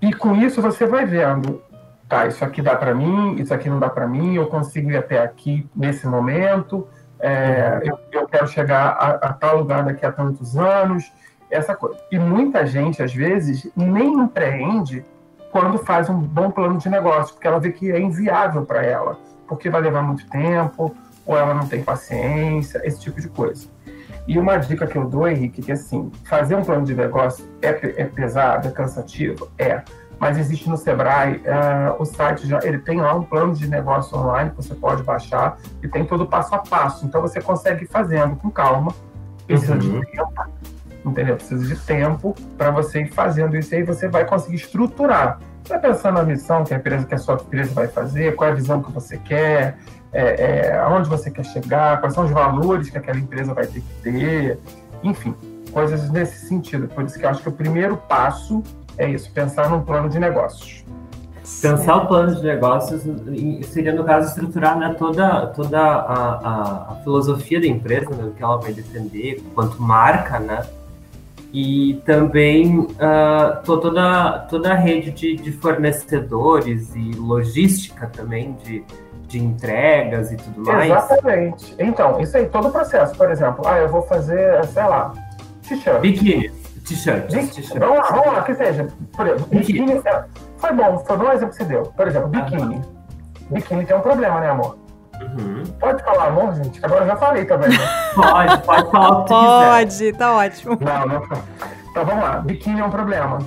e 0.00 0.12
com 0.12 0.34
isso 0.34 0.60
você 0.60 0.86
vai 0.86 1.06
vendo, 1.06 1.62
tá, 2.08 2.26
isso 2.26 2.44
aqui 2.44 2.60
dá 2.60 2.76
para 2.76 2.94
mim, 2.94 3.36
isso 3.36 3.52
aqui 3.52 3.68
não 3.68 3.78
dá 3.78 3.88
para 3.88 4.06
mim, 4.06 4.34
eu 4.34 4.46
consigo 4.46 4.90
ir 4.90 4.96
até 4.96 5.22
aqui 5.22 5.68
nesse 5.74 6.06
momento, 6.06 6.86
é, 7.18 7.80
eu, 7.82 7.98
eu, 8.12 8.28
quero 8.28 8.46
chegar 8.46 8.88
a, 8.88 9.08
a 9.28 9.32
tal 9.32 9.58
lugar 9.58 9.84
daqui 9.84 10.04
a 10.04 10.12
tantos 10.12 10.56
anos, 10.56 11.10
essa 11.50 11.74
coisa. 11.74 11.98
E 12.10 12.18
muita 12.18 12.66
gente, 12.66 13.02
às 13.02 13.14
vezes, 13.14 13.70
nem 13.76 14.12
empreende 14.14 15.04
quando 15.50 15.78
faz 15.78 16.08
um 16.10 16.18
bom 16.18 16.50
plano 16.50 16.78
de 16.78 16.88
negócio, 16.88 17.34
porque 17.34 17.46
ela 17.46 17.58
vê 17.58 17.72
que 17.72 17.90
é 17.90 17.98
inviável 17.98 18.64
para 18.64 18.84
ela, 18.84 19.18
porque 19.48 19.70
vai 19.70 19.80
levar 19.80 20.02
muito 20.02 20.28
tempo, 20.28 20.94
ou 21.24 21.36
ela 21.36 21.54
não 21.54 21.66
tem 21.66 21.82
paciência, 21.82 22.80
esse 22.84 23.00
tipo 23.00 23.20
de 23.20 23.28
coisa. 23.28 23.68
E 24.28 24.38
uma 24.38 24.56
dica 24.56 24.86
que 24.86 24.98
eu 24.98 25.08
dou, 25.08 25.28
Henrique, 25.28 25.62
que 25.62 25.72
assim, 25.72 26.10
fazer 26.24 26.56
um 26.56 26.62
plano 26.62 26.84
de 26.84 26.94
negócio 26.94 27.48
é, 27.62 27.68
é 27.68 28.04
pesado, 28.04 28.68
é 28.68 28.70
cansativo? 28.70 29.48
É. 29.56 29.82
Mas 30.18 30.38
existe 30.38 30.68
no 30.68 30.76
Sebrae, 30.76 31.36
uh, 31.36 32.00
o 32.00 32.04
site 32.04 32.46
já 32.46 32.58
ele 32.62 32.78
tem 32.78 33.00
lá 33.00 33.14
um 33.14 33.22
plano 33.22 33.52
de 33.54 33.68
negócio 33.68 34.16
online 34.16 34.50
que 34.50 34.56
você 34.56 34.74
pode 34.74 35.02
baixar 35.02 35.58
e 35.82 35.88
tem 35.88 36.04
todo 36.04 36.26
passo 36.26 36.54
a 36.54 36.58
passo. 36.58 37.04
Então 37.04 37.20
você 37.20 37.40
consegue 37.40 37.84
ir 37.84 37.86
fazendo 37.86 38.34
com 38.36 38.50
calma, 38.50 38.92
precisa 39.46 39.74
uhum. 39.74 39.78
de 39.78 40.06
tempo, 40.10 40.32
entendeu? 41.10 41.36
Precisa 41.36 41.64
de 41.64 41.76
tempo 41.80 42.34
para 42.56 42.70
você 42.70 43.02
ir 43.02 43.12
fazendo 43.12 43.56
isso 43.56 43.74
aí, 43.74 43.82
você 43.82 44.08
vai 44.08 44.24
conseguir 44.24 44.56
estruturar. 44.56 45.38
Você 45.62 45.72
vai 45.72 45.80
pensar 45.80 46.12
na 46.12 46.22
missão 46.22 46.64
que 46.64 46.72
a 46.74 46.76
empresa, 46.76 47.06
que 47.06 47.14
a 47.14 47.18
sua 47.18 47.34
empresa 47.34 47.72
vai 47.74 47.88
fazer, 47.88 48.34
qual 48.36 48.48
é 48.48 48.52
a 48.52 48.54
visão 48.54 48.82
que 48.82 48.92
você 48.92 49.18
quer, 49.18 49.76
é, 50.12 50.68
é, 50.68 50.78
aonde 50.78 51.08
você 51.08 51.30
quer 51.30 51.44
chegar, 51.44 52.00
quais 52.00 52.14
são 52.14 52.24
os 52.24 52.30
valores 52.30 52.88
que 52.88 52.96
aquela 52.96 53.18
empresa 53.18 53.52
vai 53.52 53.66
ter 53.66 53.80
que 53.80 54.02
ter, 54.02 54.58
enfim, 55.02 55.34
coisas 55.72 56.10
nesse 56.10 56.46
sentido. 56.46 56.88
Por 56.88 57.04
isso 57.04 57.18
que 57.18 57.24
eu 57.24 57.30
acho 57.30 57.42
que 57.42 57.48
o 57.48 57.52
primeiro 57.52 57.96
passo 57.96 58.62
é 58.96 59.08
isso, 59.08 59.30
pensar 59.32 59.68
num 59.68 59.82
plano 59.82 60.08
de 60.08 60.18
negócios. 60.18 60.84
Pensar 61.62 61.96
o 61.96 62.06
plano 62.06 62.34
de 62.34 62.42
negócios 62.42 63.02
seria, 63.66 63.92
no 63.92 64.02
caso, 64.02 64.28
estruturar 64.28 64.76
né, 64.76 64.96
toda, 64.98 65.46
toda 65.48 65.78
a, 65.78 66.14
a, 66.34 66.92
a 66.92 66.94
filosofia 67.04 67.60
da 67.60 67.68
empresa, 67.68 68.10
né, 68.10 68.32
que 68.36 68.42
ela 68.42 68.56
vai 68.56 68.72
defender, 68.72 69.40
quanto 69.54 69.80
marca, 69.80 70.40
né? 70.40 70.66
E 71.56 71.94
também 72.04 72.80
uh, 72.80 73.62
toda, 73.64 74.40
toda 74.40 74.72
a 74.72 74.74
rede 74.74 75.10
de, 75.10 75.36
de, 75.36 75.52
fornecedores 75.52 76.94
e 76.94 77.12
logística 77.12 78.08
também 78.08 78.52
de, 78.62 78.84
de 79.26 79.42
entregas 79.42 80.30
e 80.32 80.36
tudo 80.36 80.64
mais. 80.64 80.90
Exatamente. 80.90 81.74
Então, 81.78 82.20
isso 82.20 82.36
aí, 82.36 82.44
todo 82.44 82.68
o 82.68 82.70
processo, 82.70 83.16
por 83.16 83.30
exemplo, 83.30 83.66
ah, 83.66 83.78
eu 83.78 83.88
vou 83.88 84.02
fazer, 84.02 84.62
sei 84.66 84.82
lá, 84.82 85.14
t-shirt. 85.66 86.00
Biquíni. 86.02 86.50
T-shirt. 86.86 87.32
Vamos 87.78 87.96
lá, 87.96 88.04
vamos 88.10 88.26
lá, 88.34 88.42
que 88.42 88.54
seja. 88.54 88.88
Por 89.16 89.26
exemplo, 89.26 89.46
biquíni. 89.46 89.80
biquíni 89.80 90.02
é, 90.04 90.24
foi 90.58 90.72
bom, 90.74 90.98
foi 91.06 91.16
bom 91.16 91.32
exemplo 91.32 91.48
que 91.48 91.56
você 91.56 91.64
deu. 91.64 91.82
Por 91.84 92.06
exemplo, 92.06 92.28
biquíni. 92.28 92.82
Biquíni 93.50 93.86
tem 93.86 93.96
um 93.96 94.00
problema, 94.00 94.40
né, 94.40 94.50
amor? 94.50 94.76
Uhum. 95.20 95.64
Pode 95.78 96.02
falar 96.04 96.28
amor, 96.28 96.54
gente? 96.54 96.84
Agora 96.84 97.02
eu 97.02 97.06
já 97.06 97.16
falei 97.16 97.44
também, 97.44 97.70
né? 97.76 97.78
pode, 98.14 98.62
pode 98.62 98.90
falar 98.90 99.10
o 99.10 99.24
que 99.24 99.28
Pode, 99.28 99.86
quiser. 99.86 100.16
tá 100.16 100.32
ótimo. 100.32 100.78
Não, 100.80 101.06
não. 101.06 101.22
Então 101.90 102.04
vamos 102.04 102.22
lá. 102.22 102.38
Biquíni 102.40 102.80
é 102.80 102.84
um 102.84 102.90
problema. 102.90 103.38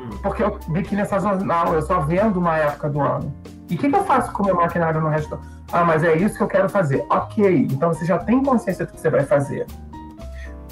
Hum. 0.00 0.10
Porque 0.22 0.42
o 0.42 0.58
biquíni 0.68 1.02
é 1.02 1.04
sazonal, 1.04 1.74
eu 1.74 1.82
só 1.82 2.00
vendo 2.00 2.38
uma 2.38 2.56
época 2.56 2.88
do 2.88 3.00
ano. 3.00 3.34
E 3.68 3.74
o 3.74 3.78
que, 3.78 3.88
que, 3.88 3.96
eu 3.96 4.04
faço 4.04 4.32
com 4.32 4.42
o 4.42 4.46
meu 4.46 4.56
maquinário 4.56 5.00
no 5.00 5.08
resto? 5.08 5.40
Ah, 5.72 5.84
mas 5.84 6.04
é 6.04 6.14
isso 6.16 6.36
que 6.36 6.42
eu 6.42 6.48
quero 6.48 6.68
fazer. 6.68 7.04
Ok, 7.08 7.68
então 7.70 7.92
você 7.92 8.04
já 8.04 8.18
tem 8.18 8.42
consciência 8.42 8.84
do 8.84 8.92
que 8.92 9.00
você 9.00 9.08
vai 9.08 9.24
fazer. 9.24 9.66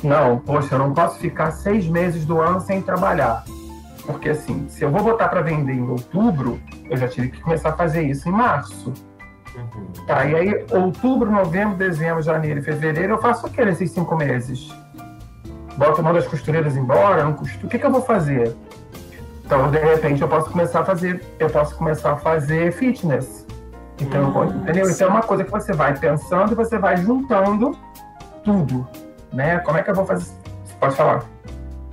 Não, 0.03 0.39
poxa, 0.39 0.75
eu 0.75 0.79
não 0.79 0.93
posso 0.93 1.19
ficar 1.19 1.51
seis 1.51 1.87
meses 1.87 2.25
do 2.25 2.41
ano 2.41 2.61
sem 2.61 2.83
trabalhar. 2.83 3.45
Porque 4.05 4.31
assim, 4.31 4.69
se 4.69 4.85
eu 4.85 4.91
vou 4.91 5.03
botar 5.03 5.29
para 5.29 5.41
vender 5.41 5.73
em 5.73 5.89
outubro, 5.89 6.61
eu 6.89 6.97
já 6.97 7.09
tive 7.09 7.31
que 7.31 7.41
começar 7.41 7.71
a 7.71 7.73
fazer 7.73 8.03
isso 8.03 8.29
em 8.29 8.33
março. 8.33 8.93
Uhum. 9.61 10.07
Tá, 10.07 10.25
e 10.25 10.35
aí, 10.35 10.67
outubro, 10.71 11.31
novembro, 11.31 11.77
dezembro, 11.77 12.23
janeiro 12.23 12.61
e 12.61 12.63
fevereiro, 12.63 13.15
eu 13.15 13.19
faço 13.19 13.47
o 13.47 13.51
que 13.51 13.65
nesses 13.65 13.91
cinco 13.91 14.17
meses? 14.17 14.69
Boto 15.77 16.03
mando 16.03 16.19
as 16.19 16.27
costureiras 16.27 16.77
embora? 16.77 17.25
Não 17.25 17.33
costu... 17.33 17.67
O 17.67 17.71
que, 17.71 17.79
que 17.79 17.87
eu 17.87 17.91
vou 17.91 18.03
fazer? 18.03 18.55
Então, 19.45 19.71
de 19.71 19.79
repente, 19.79 20.23
eu 20.23 20.29
posso 20.29 20.51
começar 20.51 20.81
a 20.81 20.85
fazer, 20.85 21.25
eu 21.39 21.51
posso 21.51 21.75
começar 21.77 22.13
a 22.13 22.17
fazer 22.17 22.73
fitness. 22.73 23.47
Então, 24.01 24.31
hum, 24.31 24.63
entendeu? 24.63 24.89
Então 24.89 25.09
é 25.09 25.11
uma 25.11 25.23
coisa 25.23 25.45
que 25.45 25.51
você 25.51 25.73
vai 25.73 25.97
pensando 25.99 26.53
e 26.53 26.55
você 26.55 26.79
vai 26.79 26.97
juntando 26.97 27.77
tudo, 28.45 28.87
né? 29.33 29.59
Como 29.59 29.77
é 29.77 29.83
que 29.83 29.91
eu 29.91 29.95
vou 29.95 30.07
fazer? 30.07 30.33
Você 30.65 30.75
pode 30.79 30.97
falar. 30.97 31.25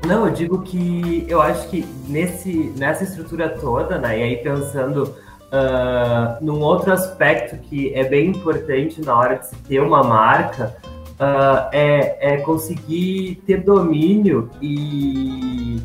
Não, 0.05 0.27
eu 0.27 0.33
digo 0.33 0.61
que 0.61 1.25
eu 1.27 1.41
acho 1.41 1.67
que 1.69 1.83
nesse, 2.07 2.73
nessa 2.77 3.03
estrutura 3.03 3.49
toda, 3.49 3.97
né? 3.97 4.19
E 4.19 4.23
aí 4.23 4.37
pensando 4.37 5.15
uh, 5.47 6.43
num 6.43 6.61
outro 6.61 6.91
aspecto 6.91 7.57
que 7.57 7.93
é 7.93 8.03
bem 8.03 8.29
importante 8.29 9.01
na 9.01 9.17
hora 9.17 9.35
de 9.35 9.47
se 9.47 9.55
ter 9.63 9.81
uma 9.81 10.03
marca, 10.03 10.75
uh, 11.19 11.69
é, 11.71 12.35
é 12.35 12.37
conseguir 12.37 13.41
ter 13.45 13.63
domínio 13.63 14.49
e 14.61 15.81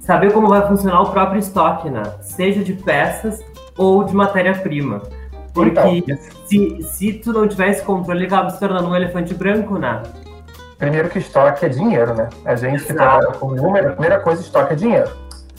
saber 0.00 0.32
como 0.32 0.48
vai 0.48 0.66
funcionar 0.66 1.02
o 1.02 1.10
próprio 1.10 1.38
estoque, 1.38 1.90
né? 1.90 2.02
Seja 2.20 2.62
de 2.62 2.72
peças 2.72 3.44
ou 3.76 4.04
de 4.04 4.14
matéria-prima. 4.14 5.02
Porque 5.52 5.80
então, 5.80 6.18
se, 6.46 6.82
se 6.82 7.12
tu 7.14 7.32
não 7.32 7.48
tivesse 7.48 7.82
controle, 7.82 8.26
acaba 8.26 8.50
se 8.50 8.60
tornando 8.60 8.88
um 8.88 8.94
elefante 8.94 9.34
branco, 9.34 9.78
né? 9.78 10.02
Primeiro 10.78 11.08
que 11.08 11.18
estoque 11.18 11.66
é 11.66 11.68
dinheiro, 11.68 12.14
né? 12.14 12.28
A 12.44 12.54
gente 12.54 12.76
Exato. 12.76 12.86
que 12.86 12.94
trabalha 12.94 13.26
com 13.32 13.50
número, 13.50 13.88
a 13.88 13.92
primeira 13.92 14.20
coisa, 14.20 14.40
estoque 14.40 14.74
é 14.74 14.76
dinheiro. 14.76 15.10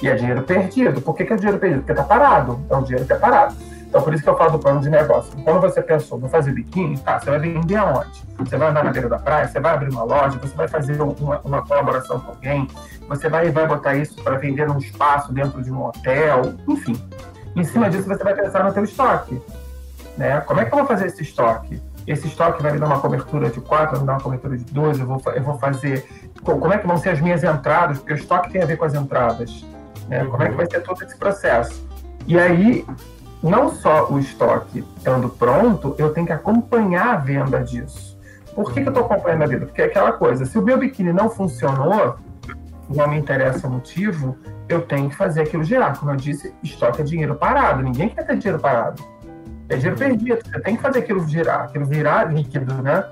E 0.02 0.08
é 0.08 0.16
dinheiro 0.16 0.44
perdido. 0.44 1.02
Por 1.02 1.16
que, 1.16 1.26
que 1.26 1.34
é 1.34 1.36
dinheiro 1.36 1.60
perdido? 1.60 1.82
Porque 1.82 1.94
tá 1.94 2.04
parado. 2.04 2.60
É 2.70 2.76
um 2.76 2.84
dinheiro 2.84 3.06
que 3.06 3.14
é 3.14 3.18
parado. 3.18 3.56
Então, 3.90 4.04
por 4.04 4.14
isso 4.14 4.22
que 4.22 4.30
eu 4.30 4.38
falo 4.38 4.52
do 4.52 4.60
plano 4.60 4.80
de 4.82 4.90
negócio. 4.90 5.36
Quando 5.44 5.62
você 5.62 5.82
pensou, 5.82 6.20
vou 6.20 6.30
fazer 6.30 6.52
biquíni, 6.52 6.96
tá, 7.00 7.20
você 7.20 7.32
vai 7.32 7.40
vender 7.40 7.76
aonde? 7.76 8.24
Você 8.38 8.56
vai 8.56 8.70
andar 8.70 8.84
na 8.84 8.92
beira 8.92 9.10
da 9.10 9.18
praia, 9.18 9.48
você 9.48 9.60
vai 9.60 9.74
abrir 9.74 9.90
uma 9.90 10.04
loja, 10.04 10.38
você 10.38 10.56
vai 10.56 10.68
fazer 10.68 11.02
uma, 11.02 11.40
uma 11.40 11.62
colaboração 11.64 12.20
com 12.20 12.30
alguém, 12.30 12.68
você 13.08 13.28
vai, 13.28 13.50
vai 13.50 13.66
botar 13.66 13.96
isso 13.96 14.22
para 14.24 14.38
vender 14.38 14.68
num 14.68 14.78
espaço 14.78 15.34
dentro 15.34 15.64
de 15.64 15.72
um 15.72 15.84
hotel, 15.84 16.54
enfim. 16.68 17.04
Em 17.56 17.64
cima 17.64 17.90
disso, 17.90 18.08
você 18.08 18.24
vai 18.24 18.36
pensar 18.36 18.64
no 18.64 18.72
seu 18.72 18.84
estoque. 18.84 19.42
Né? 20.16 20.40
Como 20.42 20.60
é 20.60 20.66
que 20.66 20.74
eu 20.74 20.78
vou 20.78 20.88
fazer 20.88 21.08
esse 21.08 21.24
estoque? 21.24 21.82
Esse 22.06 22.28
estoque 22.28 22.62
vai 22.62 22.72
me 22.72 22.78
dar 22.78 22.86
uma 22.86 23.00
cobertura 23.00 23.50
de 23.50 23.60
4, 23.60 23.92
vai 23.92 24.00
me 24.02 24.06
dar 24.06 24.14
uma 24.14 24.22
cobertura 24.22 24.56
de 24.56 24.66
12, 24.66 25.00
eu 25.00 25.08
vou, 25.08 25.22
eu 25.34 25.44
vou 25.44 25.58
fazer. 25.58 26.08
Como 26.44 26.72
é 26.72 26.78
que 26.78 26.86
vão 26.86 26.98
ser 26.98 27.10
as 27.10 27.20
minhas 27.20 27.44
entradas? 27.44 27.98
Porque 27.98 28.14
o 28.14 28.16
estoque 28.16 28.52
tem 28.52 28.62
a 28.62 28.66
ver 28.68 28.78
com 28.78 28.86
as 28.86 28.94
entradas. 28.94 29.66
Né? 30.10 30.26
Como 30.26 30.44
é 30.44 30.50
que 30.50 30.56
vai 30.56 30.66
ser 30.66 30.82
todo 30.82 31.02
esse 31.04 31.16
processo? 31.16 31.88
E 32.28 32.38
aí, 32.38 32.86
não 33.42 33.74
só 33.74 34.12
o 34.12 34.20
estoque 34.20 34.84
estando 34.98 35.30
pronto, 35.30 35.96
eu 35.98 36.12
tenho 36.12 36.26
que 36.26 36.34
acompanhar 36.34 37.14
a 37.14 37.18
venda 37.18 37.64
disso. 37.64 38.20
Por 38.54 38.74
que, 38.74 38.82
que 38.82 38.88
eu 38.88 38.92
estou 38.92 39.06
acompanhando 39.06 39.44
a 39.44 39.48
venda? 39.48 39.66
Porque 39.68 39.82
é 39.82 39.86
aquela 39.86 40.12
coisa, 40.12 40.46
se 40.46 40.58
o 40.58 40.62
meu 40.62 40.78
biquíni 40.78 41.14
não 41.14 41.30
funcionou, 41.30 42.18
não 42.90 43.08
me 43.08 43.18
interessa 43.18 43.68
o 43.68 43.72
motivo, 43.72 44.36
eu 44.68 44.82
tenho 44.82 45.10
que 45.10 45.16
fazer 45.16 45.44
aquilo 45.44 45.64
girar. 45.64 45.98
Como 45.98 46.12
eu 46.12 46.16
disse, 46.16 46.54
estoque 46.64 47.02
é 47.02 47.06
dinheiro 47.06 47.36
parado, 47.36 47.84
ninguém 47.84 48.10
quer 48.10 48.26
ter 48.26 48.38
dinheiro 48.38 48.60
parado. 48.60 49.02
É 49.70 49.76
dinheiro 49.76 49.98
perdido, 49.98 50.40
você 50.44 50.60
tem 50.60 50.76
que 50.76 50.82
fazer 50.82 51.00
aquilo 51.00 51.26
girar, 51.28 51.66
aquilo 51.66 51.86
virar 51.86 52.34
líquido, 52.34 52.74
né? 52.82 53.06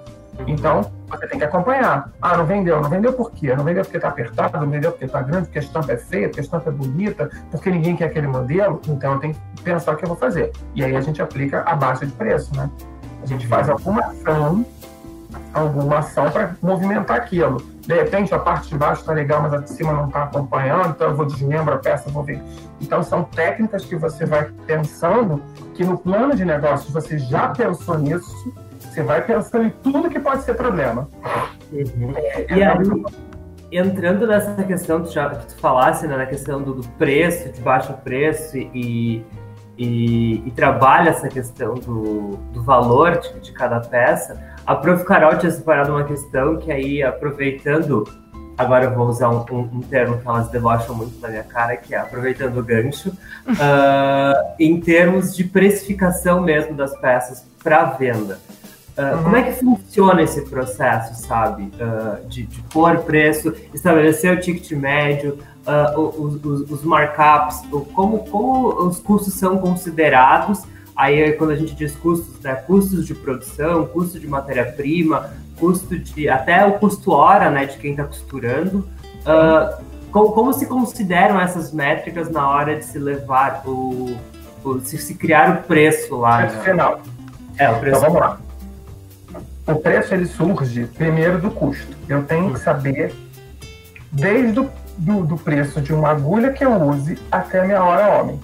Então, 0.46 0.92
você 1.10 1.28
tem 1.28 1.40
que 1.40 1.46
acompanhar. 1.46 2.12
Ah, 2.22 2.38
não 2.38 2.46
vendeu. 2.46 2.82
Não 2.82 2.90
vendeu 2.90 3.14
por 3.14 3.32
quê? 3.32 3.56
Não 3.56 3.64
vendeu 3.64 3.84
porque 3.84 3.98
está 3.98 4.10
apertado, 4.10 4.60
não 4.60 4.70
vendeu 4.70 4.92
porque 4.92 5.06
está 5.06 5.22
grande, 5.22 5.46
porque 5.46 5.60
a 5.60 5.62
estampa 5.62 5.94
é 5.94 5.98
feia, 5.98 6.28
porque 6.28 6.42
a 6.42 6.44
estampa 6.44 6.70
é 6.70 6.74
bonita, 6.74 7.30
porque 7.50 7.70
ninguém 7.70 7.96
quer 7.96 8.06
aquele 8.06 8.28
modelo. 8.28 8.82
Então, 8.88 9.14
eu 9.14 9.20
tenho 9.20 9.34
que 9.34 9.64
pensar 9.64 9.94
o 9.94 9.96
que 9.96 10.04
eu 10.04 10.10
vou 10.10 10.18
fazer. 10.18 10.52
E 10.76 10.84
aí 10.84 10.96
a 10.96 11.02
gente 11.02 11.22
aplica 11.22 11.62
a 11.62 11.76
baixa 11.76 12.06
de 12.06 12.12
preço, 12.12 12.56
né? 12.56 12.70
A 13.24 13.26
gente 13.26 13.48
faz 13.48 13.70
alguma 13.70 14.02
ação, 14.02 14.66
alguma 15.54 16.00
ação 16.00 16.30
para 16.30 16.56
movimentar 16.62 17.18
aquilo. 17.18 17.58
De 17.82 17.94
repente, 17.94 18.34
a 18.34 18.40
parte 18.40 18.70
de 18.70 18.78
baixo 18.78 19.02
está 19.02 19.14
legal, 19.14 19.42
mas 19.42 19.54
a 19.54 19.58
de 19.58 19.70
cima 19.70 19.94
não 19.94 20.08
está 20.08 20.24
acompanhando, 20.24 20.90
então 20.90 21.08
eu 21.08 21.16
vou 21.16 21.26
desmembro 21.26 21.74
a 21.74 21.78
peça, 21.78 22.10
vou 22.10 22.24
ver. 22.24 22.42
Então, 22.82 23.02
são 23.02 23.24
técnicas 23.24 23.86
que 23.86 23.96
você 23.96 24.26
vai 24.26 24.50
pensando 24.66 25.42
que 25.74 25.84
no 25.84 25.98
plano 25.98 26.36
de 26.36 26.46
negócios 26.46 26.92
você 26.94 27.18
já 27.18 27.50
pensou 27.50 27.98
nisso 27.98 28.54
você 28.98 29.04
vai 29.04 29.22
pensando 29.24 29.66
em 29.66 29.70
tudo 29.70 30.10
que 30.10 30.20
pode 30.20 30.44
ser 30.44 30.56
problema. 30.56 31.08
Uhum. 31.72 32.14
É, 32.16 32.56
e 32.56 32.62
é 32.62 32.68
aí, 32.68 32.78
entrando 33.72 34.26
nessa 34.26 34.64
questão 34.64 35.04
que 35.04 35.12
tu 35.12 35.56
falasse, 35.60 36.08
né, 36.08 36.18
na 36.18 36.26
questão 36.26 36.62
do, 36.62 36.74
do, 36.74 36.88
preço, 36.92 37.52
de 37.52 37.62
baixo 37.62 37.94
preço 38.04 38.58
e, 38.58 39.24
e, 39.78 40.48
e 40.48 40.52
trabalha 40.56 41.10
essa 41.10 41.28
questão 41.28 41.76
do, 41.76 42.38
do 42.54 42.64
valor 42.64 43.20
de, 43.20 43.40
de, 43.40 43.52
cada 43.52 43.80
peça, 43.82 44.42
a 44.66 44.76
Prof. 44.76 45.04
Carol 45.04 45.38
tinha 45.38 45.52
separado 45.52 45.92
uma 45.92 46.04
questão 46.04 46.58
que 46.58 46.72
aí, 46.72 47.04
aproveitando, 47.04 48.04
agora 48.58 48.86
eu 48.86 48.96
vou 48.96 49.08
usar 49.08 49.30
um, 49.30 49.46
um, 49.52 49.60
um 49.74 49.82
termo 49.82 50.18
que 50.18 50.28
elas 50.28 50.50
debocham 50.50 50.96
muito 50.96 51.20
na 51.20 51.28
minha 51.28 51.44
cara, 51.44 51.78
que 51.78 51.94
é 51.94 52.00
aproveitando 52.00 52.58
o 52.58 52.64
gancho, 52.64 53.10
uh, 53.10 54.56
em 54.60 54.80
termos 54.80 55.36
de 55.36 55.44
precificação 55.44 56.42
mesmo 56.42 56.74
das 56.74 56.98
peças 57.00 57.46
para 57.64 57.84
venda. 57.84 58.40
Uh, 58.98 59.24
Como 59.24 59.36
é 59.36 59.44
que 59.44 59.52
funciona 59.52 60.24
esse 60.24 60.42
processo, 60.42 61.14
sabe? 61.22 61.72
Uh, 61.80 62.28
de, 62.28 62.48
de 62.48 62.62
pôr 62.64 62.98
preço, 63.00 63.54
estabelecer 63.72 64.36
o 64.36 64.42
ticket 64.42 64.72
médio, 64.72 65.38
uh, 65.68 66.00
os, 66.00 66.44
os, 66.44 66.72
os, 66.72 66.84
markups, 66.84 67.62
como, 67.94 68.26
como 68.26 68.70
os 68.88 69.00
custos 69.00 69.36
são 69.36 69.60
considerados. 69.60 70.64
Aí, 70.96 71.32
quando 71.34 71.52
a 71.52 71.56
gente 71.56 71.76
diz 71.76 71.96
custos, 71.96 72.42
né? 72.42 72.56
Custos 72.56 73.06
de 73.06 73.14
produção, 73.14 73.86
custo 73.86 74.20
de 74.20 74.28
matéria-prima, 74.28 75.30
custo 75.60 75.96
de. 76.00 76.28
até 76.28 76.66
o 76.66 76.80
custo 76.80 77.12
hora, 77.12 77.52
né? 77.52 77.68
De 77.68 77.78
quem 77.78 77.92
está 77.92 78.04
costurando. 78.04 78.90
Como, 80.12 80.32
como, 80.32 80.54
se 80.54 80.66
consideram 80.66 81.40
essas 81.40 81.72
métricas 81.72 82.32
na 82.32 82.50
hora 82.50 82.76
de 82.76 82.84
se 82.84 82.98
levar 82.98 83.62
o. 83.68 84.18
o 84.64 84.80
se, 84.80 84.98
se 84.98 85.14
criar 85.14 85.60
o 85.60 85.64
preço 85.68 86.16
lá? 86.16 86.40
Preço 86.40 86.56
né? 86.56 86.64
final. 86.64 87.02
É, 87.60 87.70
o 87.70 87.80
preço 87.80 88.00
então, 88.00 88.14
vamos 88.14 88.28
lá 88.28 88.47
o 89.68 89.76
preço 89.76 90.14
ele 90.14 90.26
surge 90.26 90.86
primeiro 90.86 91.40
do 91.40 91.52
custo. 91.52 91.96
Eu 92.08 92.24
tenho 92.24 92.54
que 92.54 92.60
saber 92.60 93.14
desde 94.12 94.60
o 94.60 94.70
do, 94.98 95.24
do 95.24 95.38
preço 95.38 95.80
de 95.82 95.94
uma 95.94 96.10
agulha 96.10 96.52
que 96.52 96.66
eu 96.66 96.74
use 96.74 97.18
até 97.32 97.60
a 97.60 97.66
minha 97.66 97.84
hora 97.84 98.20
homem. 98.20 98.40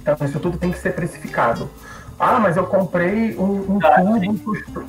Então 0.00 0.16
isso 0.26 0.40
tudo 0.40 0.56
tem 0.56 0.70
que 0.70 0.78
ser 0.78 0.94
precificado. 0.94 1.70
Ah, 2.18 2.38
mas 2.38 2.56
eu 2.56 2.66
comprei 2.66 3.36
um, 3.36 3.76
um 3.76 3.78
tubo 3.78 4.38
custo. 4.40 4.84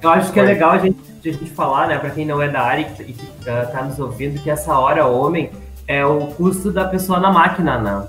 Eu 0.00 0.10
acho 0.10 0.32
que 0.32 0.40
é 0.40 0.42
legal 0.42 0.72
a 0.72 0.78
gente, 0.78 0.98
a 1.24 1.32
gente 1.32 1.50
falar, 1.50 1.86
né, 1.86 1.98
para 1.98 2.10
quem 2.10 2.26
não 2.26 2.42
é 2.42 2.48
da 2.48 2.60
área 2.60 2.82
e 3.00 3.12
que 3.12 3.28
está 3.38 3.82
uh, 3.82 3.84
nos 3.84 3.98
ouvindo, 4.00 4.40
que 4.40 4.50
essa 4.50 4.76
hora 4.76 5.06
homem 5.06 5.50
é 5.86 6.04
o 6.04 6.26
custo 6.28 6.72
da 6.72 6.84
pessoa 6.86 7.20
na 7.20 7.30
máquina, 7.30 7.78
né? 7.78 8.08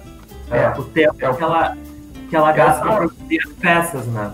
É, 0.50 0.70
o 0.70 0.84
tempo 0.84 1.16
é 1.20 1.30
o... 1.30 1.36
que 1.36 1.44
ela, 1.44 1.78
que 2.30 2.36
ela 2.36 2.52
gasta 2.52 2.82
para 2.82 2.96
produzir 2.98 3.40
as 3.46 3.54
peças, 3.54 4.06
né? 4.08 4.32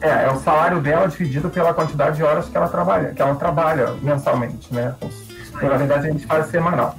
É, 0.00 0.26
é 0.26 0.30
o 0.30 0.38
salário 0.38 0.80
dela 0.80 1.08
dividido 1.08 1.50
pela 1.50 1.74
quantidade 1.74 2.16
de 2.16 2.22
horas 2.22 2.48
que 2.48 2.56
ela 2.56 2.68
trabalha, 2.68 3.12
que 3.12 3.20
ela 3.20 3.34
trabalha 3.34 3.94
mensalmente, 4.00 4.72
né? 4.72 4.94
Então, 5.00 5.68
na 5.68 5.76
verdade, 5.76 6.06
a 6.06 6.10
gente 6.12 6.24
faz 6.24 6.46
semanal. 6.46 6.96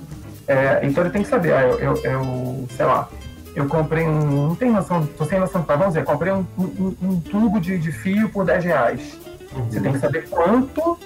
É, 0.47 0.79
então 0.83 1.03
ele 1.03 1.11
tem 1.11 1.23
que 1.23 1.29
saber, 1.29 1.53
ah, 1.53 1.61
eu, 1.61 1.79
eu, 1.79 1.97
eu, 2.03 2.67
sei 2.75 2.85
lá, 2.85 3.07
eu 3.55 3.67
comprei 3.67 4.07
um. 4.07 4.47
Não 4.47 4.55
tem 4.55 4.71
noção, 4.71 5.05
tô 5.05 5.23
sem 5.25 5.39
noção, 5.39 5.63
vamos 5.67 5.87
dizer, 5.87 6.03
comprei 6.03 6.33
um, 6.33 6.45
um, 6.57 6.95
um 7.01 7.19
tubo 7.19 7.59
de, 7.59 7.77
de, 7.77 7.91
fio 7.91 8.29
por 8.29 8.45
10 8.45 8.65
reais. 8.65 9.19
Uhum. 9.53 9.65
Você 9.65 9.79
tem 9.79 9.93
que 9.93 9.99
saber 9.99 10.27
quanto 10.29 10.97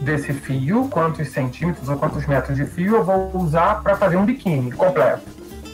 desse 0.00 0.32
fio, 0.32 0.88
quantos 0.88 1.28
centímetros 1.28 1.88
ou 1.88 1.96
quantos 1.96 2.26
metros 2.26 2.56
de 2.56 2.66
fio 2.66 2.96
eu 2.96 3.04
vou 3.04 3.30
usar 3.36 3.82
para 3.82 3.96
fazer 3.96 4.16
um 4.16 4.24
biquíni 4.24 4.72
completo. 4.72 5.22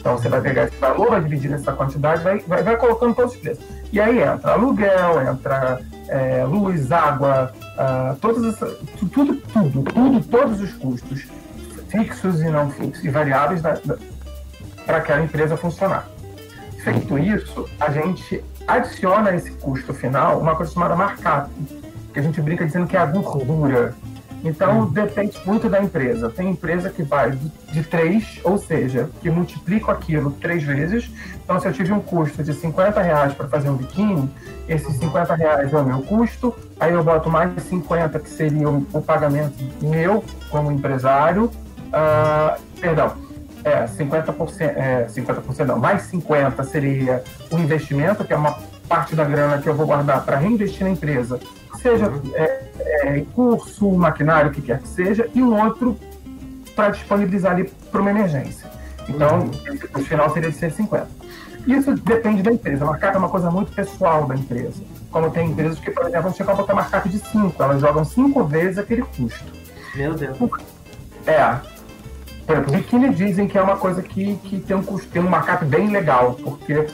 Então 0.01 0.17
você 0.17 0.27
vai 0.27 0.41
pegar 0.41 0.63
esse 0.63 0.75
valor, 0.77 1.11
vai 1.11 1.21
dividir 1.21 1.51
nessa 1.51 1.71
quantidade, 1.73 2.23
vai, 2.23 2.39
vai, 2.39 2.63
vai 2.63 2.75
colocando 2.75 3.13
todos 3.13 3.35
os 3.35 3.39
preços. 3.39 3.63
E 3.93 4.01
aí 4.01 4.19
entra 4.19 4.53
aluguel, 4.53 5.21
entra 5.21 5.79
é, 6.09 6.43
luz, 6.43 6.91
água, 6.91 7.53
uh, 7.77 8.15
todas 8.19 8.57
tudo, 8.99 9.35
tudo, 9.35 9.83
tudo, 9.83 10.23
todos 10.23 10.59
os 10.59 10.73
custos 10.73 11.27
fixos 11.87 12.41
e 12.41 12.49
não 12.49 12.71
fixos 12.71 13.05
e 13.05 13.09
variáveis 13.09 13.61
para 14.85 14.97
aquela 14.97 15.21
empresa 15.21 15.55
funcionar. 15.55 16.07
Feito 16.83 17.19
isso, 17.19 17.69
a 17.79 17.91
gente 17.91 18.43
adiciona 18.67 19.29
a 19.29 19.35
esse 19.35 19.51
custo 19.51 19.93
final 19.93 20.39
uma 20.39 20.55
coisa 20.55 20.71
chamada 20.71 20.95
markup, 20.95 21.51
que 22.11 22.19
a 22.19 22.23
gente 22.23 22.41
brinca 22.41 22.65
dizendo 22.65 22.87
que 22.87 22.97
é 22.97 22.99
a 22.99 23.05
gordura. 23.05 23.93
Então, 24.43 24.87
depende 24.89 25.39
muito 25.45 25.69
da 25.69 25.81
empresa. 25.81 26.29
Tem 26.29 26.49
empresa 26.49 26.89
que 26.89 27.03
vai 27.03 27.31
de 27.71 27.83
3, 27.83 28.41
ou 28.43 28.57
seja, 28.57 29.09
que 29.21 29.29
multiplica 29.29 29.91
aquilo 29.91 30.31
três 30.31 30.63
vezes. 30.63 31.09
Então, 31.43 31.59
se 31.59 31.67
eu 31.67 31.73
tive 31.73 31.93
um 31.93 31.99
custo 31.99 32.43
de 32.43 32.53
50 32.53 33.01
reais 33.01 33.33
para 33.33 33.47
fazer 33.47 33.69
um 33.69 33.75
biquíni, 33.75 34.29
esses 34.67 34.95
50 34.97 35.35
reais 35.35 35.71
é 35.71 35.77
o 35.77 35.85
meu 35.85 36.01
custo, 36.01 36.55
aí 36.79 36.91
eu 36.91 37.03
boto 37.03 37.29
mais 37.29 37.51
50, 37.63 38.19
que 38.19 38.29
seria 38.29 38.69
o, 38.69 39.01
pagamento 39.01 39.53
meu 39.81 40.23
como 40.49 40.71
empresário. 40.71 41.45
Uh, 41.45 42.59
perdão, 42.79 43.13
é, 43.63 43.85
50%, 43.85 44.61
é, 44.61 45.05
50% 45.07 45.65
não, 45.65 45.77
mais 45.77 46.03
50 46.03 46.63
seria 46.63 47.23
o 47.51 47.57
investimento, 47.57 48.23
que 48.23 48.33
é 48.33 48.35
uma 48.35 48.57
parte 48.87 49.15
da 49.15 49.23
grana 49.23 49.61
que 49.61 49.69
eu 49.69 49.75
vou 49.75 49.85
guardar 49.85 50.23
para 50.25 50.37
reinvestir 50.37 50.83
na 50.83 50.89
empresa, 50.89 51.39
seja 51.81 52.09
uhum. 52.09 52.21
é, 52.35 52.67
é, 52.77 53.25
curso, 53.33 53.89
maquinário, 53.91 54.51
o 54.51 54.53
que 54.53 54.61
quer 54.61 54.79
que 54.79 54.87
seja, 54.87 55.29
e 55.33 55.41
um 55.41 55.59
outro 55.59 55.97
para 56.75 56.89
disponibilizar 56.89 57.53
ali 57.53 57.65
para 57.91 58.01
uma 58.01 58.11
emergência. 58.11 58.69
Então, 59.09 59.39
uhum. 59.39 60.01
o 60.01 60.05
final 60.05 60.29
seria 60.31 60.51
de 60.51 60.57
150. 60.57 61.07
Isso 61.67 61.93
depende 61.95 62.41
da 62.41 62.51
empresa. 62.51 62.85
Markup 62.85 63.15
é 63.15 63.17
uma 63.17 63.29
coisa 63.29 63.51
muito 63.51 63.71
pessoal 63.71 64.25
da 64.25 64.35
empresa. 64.35 64.81
Como 65.11 65.29
tem 65.29 65.49
empresas 65.49 65.79
que, 65.79 65.91
por 65.91 66.05
exemplo, 66.05 66.23
vão 66.23 66.33
chegar 66.33 66.53
a 66.53 66.55
botar 66.55 66.73
markup 66.73 67.07
de 67.09 67.19
5, 67.19 67.61
elas 67.61 67.81
jogam 67.81 68.03
5 68.03 68.43
vezes 68.45 68.77
aquele 68.77 69.03
custo. 69.03 69.45
Meu 69.95 70.13
Deus. 70.13 70.37
É. 71.27 71.59
Por 72.45 72.55
exemplo, 72.55 72.73
biquíni 72.73 73.13
dizem 73.13 73.47
que 73.47 73.57
é 73.57 73.61
uma 73.61 73.77
coisa 73.77 74.01
que, 74.01 74.35
que 74.37 74.59
tem 74.59 74.75
um 74.75 74.83
custo, 74.83 75.07
tem 75.09 75.21
um 75.21 75.29
markup 75.29 75.63
bem 75.65 75.91
legal, 75.91 76.33
porque 76.33 76.87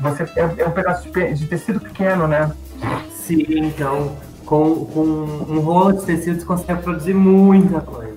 você 0.00 0.24
é, 0.36 0.62
é 0.62 0.66
um 0.66 0.70
pedaço 0.70 1.08
de, 1.10 1.34
de 1.34 1.46
tecido 1.46 1.80
pequeno, 1.80 2.26
né? 2.26 2.50
Sim, 3.14 3.44
então 3.48 4.16
com, 4.48 4.86
com 4.86 5.00
um 5.02 5.60
rolo 5.60 5.92
de 5.92 6.06
tecido 6.06 6.40
você 6.40 6.46
consegue 6.46 6.82
produzir 6.82 7.12
muita 7.12 7.80
coisa. 7.82 8.16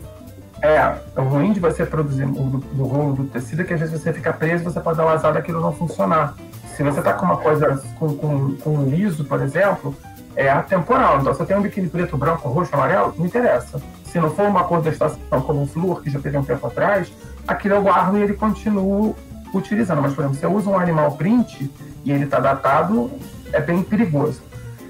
É, 0.62 0.96
o 1.18 1.24
ruim 1.24 1.52
de 1.52 1.60
você 1.60 1.86
produzir 1.86 2.24
o 2.24 2.32
do, 2.32 2.58
do 2.60 2.84
rolo 2.84 3.14
do 3.14 3.24
tecido 3.26 3.64
é 3.64 3.66
que 3.66 3.74
às 3.74 3.80
vezes 3.82 4.02
você 4.02 4.14
fica 4.14 4.32
preso 4.32 4.64
e 4.64 4.66
você 4.66 4.80
pode 4.80 4.98
dar 4.98 5.06
uma 5.06 5.14
azar 5.14 5.34
daquilo 5.34 5.60
não 5.60 5.74
funcionar. 5.74 6.36
Se 6.76 6.84
você 6.84 7.02
tá 7.02 7.14
com 7.14 7.26
uma 7.26 7.38
coisa 7.38 7.84
com, 8.00 8.16
com, 8.16 8.56
com 8.56 8.70
um 8.70 8.86
liso, 8.86 9.26
por 9.26 9.42
exemplo, 9.42 9.94
é 10.36 10.50
atemporal. 10.50 11.20
Então, 11.20 11.34
se 11.34 11.42
eu 11.42 11.46
tenho 11.46 11.60
um 11.60 11.64
biquíni 11.64 11.90
preto, 11.90 12.16
branco, 12.16 12.48
roxo, 12.48 12.74
amarelo, 12.74 13.14
não 13.18 13.26
interessa. 13.26 13.82
Se 14.06 14.18
não 14.18 14.30
for 14.30 14.48
uma 14.48 14.64
cor 14.64 14.82
da 14.82 14.90
estação 14.90 15.42
como 15.42 15.62
um 15.62 15.68
flúor, 15.68 16.02
que 16.02 16.10
já 16.10 16.20
teve 16.20 16.38
um 16.38 16.44
tempo 16.44 16.66
atrás, 16.66 17.12
aquilo 17.46 17.76
eu 17.76 17.82
guardo 17.82 18.18
e 18.18 18.22
ele 18.22 18.34
continua 18.34 19.14
utilizando. 19.54 20.02
Mas, 20.02 20.14
por 20.14 20.22
exemplo, 20.22 20.40
se 20.40 20.46
eu 20.46 20.54
uso 20.54 20.70
um 20.70 20.80
animal 20.80 21.12
print 21.14 21.70
e 22.06 22.12
ele 22.12 22.24
está 22.24 22.40
datado, 22.40 23.12
é 23.52 23.60
bem 23.60 23.84
perigoso. 23.84 24.42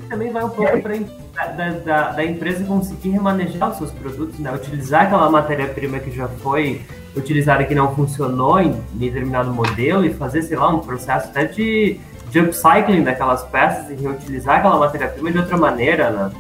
Também 0.08 0.32
vai 0.32 0.44
um 0.44 0.50
pouco 0.50 0.82
para 0.82 0.96
da, 1.34 1.70
da, 1.70 2.12
da, 2.12 2.26
empresa 2.26 2.64
conseguir 2.66 3.10
remanejar 3.10 3.72
os 3.72 3.78
seus 3.78 3.92
produtos, 3.92 4.38
né? 4.40 4.54
utilizar 4.54 5.04
aquela 5.04 5.30
matéria-prima 5.30 6.00
que 6.00 6.12
já 6.12 6.28
foi 6.28 6.82
utilizada 7.16 7.64
que 7.64 7.76
não 7.76 7.94
funcionou 7.96 8.60
em 8.60 8.74
determinado 8.94 9.52
modelo 9.52 10.06
e 10.06 10.14
fazer, 10.14 10.42
sei 10.44 10.58
lá, 10.58 10.70
um 10.70 10.80
processo 10.80 11.30
até 11.30 11.46
de, 11.46 12.00
de 12.30 12.40
upcycling 12.40 13.04
daquelas 13.04 13.44
peças 13.44 13.90
e 13.90 13.96
reutilizar 13.96 14.60
aquela 14.60 14.78
matéria-prima 14.78 15.32
de 15.32 15.38
outra 15.38 15.58
maneira, 15.58 16.10
né? 16.10 16.32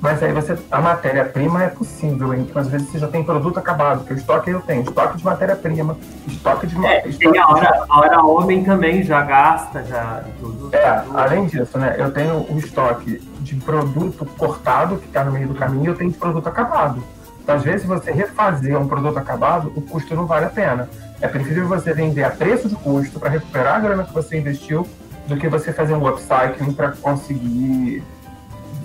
Mas 0.00 0.22
aí 0.22 0.32
você, 0.32 0.56
a 0.70 0.80
matéria-prima 0.80 1.64
é 1.64 1.68
possível, 1.68 2.34
hein? 2.34 2.48
às 2.54 2.68
vezes 2.68 2.88
você 2.88 2.98
já 2.98 3.08
tem 3.08 3.24
produto 3.24 3.58
acabado, 3.58 4.04
que 4.04 4.12
o 4.12 4.16
estoque 4.16 4.50
eu 4.50 4.60
tenho, 4.60 4.82
estoque 4.82 5.16
de 5.16 5.24
matéria-prima, 5.24 5.96
estoque 6.26 6.66
de 6.66 6.86
é, 6.86 7.08
estoque 7.08 7.32
tem 7.32 7.40
a 7.40 7.48
hora, 7.48 7.84
a 7.88 7.98
hora 7.98 8.22
homem 8.22 8.62
também 8.62 9.02
já 9.02 9.22
gasta, 9.22 9.82
já 9.84 10.22
tudo. 10.38 10.68
É, 10.72 11.00
tudo. 11.00 11.18
além 11.18 11.46
disso, 11.46 11.78
né? 11.78 11.96
Eu 11.98 12.10
tenho 12.12 12.46
o 12.50 12.58
estoque 12.58 13.18
de 13.40 13.56
produto 13.56 14.26
cortado 14.36 14.98
que 14.98 15.06
está 15.06 15.24
no 15.24 15.32
meio 15.32 15.48
do 15.48 15.54
caminho 15.54 15.84
e 15.84 15.86
eu 15.88 15.94
tenho 15.94 16.10
de 16.10 16.18
produto 16.18 16.46
acabado. 16.48 17.02
Então, 17.42 17.54
às 17.54 17.62
vezes, 17.62 17.86
você 17.86 18.10
refazer 18.10 18.76
um 18.76 18.88
produto 18.88 19.18
acabado, 19.18 19.72
o 19.76 19.80
custo 19.80 20.14
não 20.16 20.26
vale 20.26 20.46
a 20.46 20.50
pena. 20.50 20.90
É 21.20 21.28
preferível 21.28 21.68
você 21.68 21.92
vender 21.94 22.24
a 22.24 22.30
preço 22.30 22.68
de 22.68 22.74
custo 22.74 23.20
para 23.20 23.30
recuperar 23.30 23.76
a 23.76 23.78
grana 23.78 24.04
que 24.04 24.12
você 24.12 24.36
investiu 24.36 24.86
do 25.28 25.36
que 25.36 25.48
você 25.48 25.72
fazer 25.72 25.94
um 25.94 26.06
upcycling 26.06 26.72
para 26.72 26.92
conseguir 26.92 28.02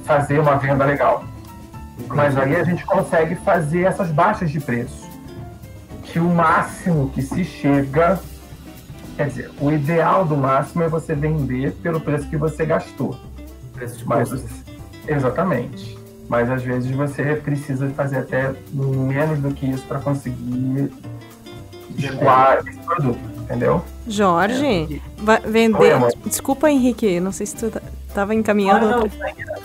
fazer 0.03 0.39
uma 0.39 0.55
venda 0.55 0.85
legal. 0.85 1.23
Mas 2.07 2.37
aí 2.37 2.55
a 2.55 2.63
gente 2.63 2.85
consegue 2.85 3.35
fazer 3.35 3.83
essas 3.83 4.09
baixas 4.09 4.51
de 4.51 4.59
preço. 4.59 5.09
Que 6.03 6.19
o 6.19 6.29
máximo 6.29 7.09
que 7.09 7.21
se 7.21 7.43
chega, 7.43 8.19
quer 9.15 9.27
dizer, 9.27 9.51
o 9.59 9.71
ideal 9.71 10.25
do 10.25 10.35
máximo 10.35 10.83
é 10.83 10.89
você 10.89 11.15
vender 11.15 11.73
pelo 11.75 11.99
preço 11.99 12.27
que 12.27 12.37
você 12.37 12.65
gastou. 12.65 13.17
Preço 13.73 13.99
de 13.99 14.07
Mas, 14.07 14.63
exatamente. 15.07 15.97
Mas 16.27 16.49
às 16.49 16.63
vezes 16.63 16.91
você 16.91 17.35
precisa 17.35 17.89
fazer 17.89 18.19
até 18.19 18.53
menos 18.73 19.39
do 19.39 19.53
que 19.53 19.69
isso 19.69 19.85
para 19.85 19.99
conseguir 19.99 20.91
escoar 21.97 22.59
esse 22.65 22.79
produto, 22.79 23.19
entendeu? 23.51 23.83
Jorge, 24.07 25.01
é. 25.19 25.47
vender. 25.47 26.01
Oi, 26.01 26.11
Desculpa, 26.25 26.69
Henrique, 26.69 27.19
não 27.19 27.31
sei 27.31 27.45
se 27.45 27.55
tu 27.55 27.69
tá 27.69 27.81
Tava 28.13 28.35
encaminhando. 28.35 28.85
Ah, 28.85 28.89
não, 28.89 29.09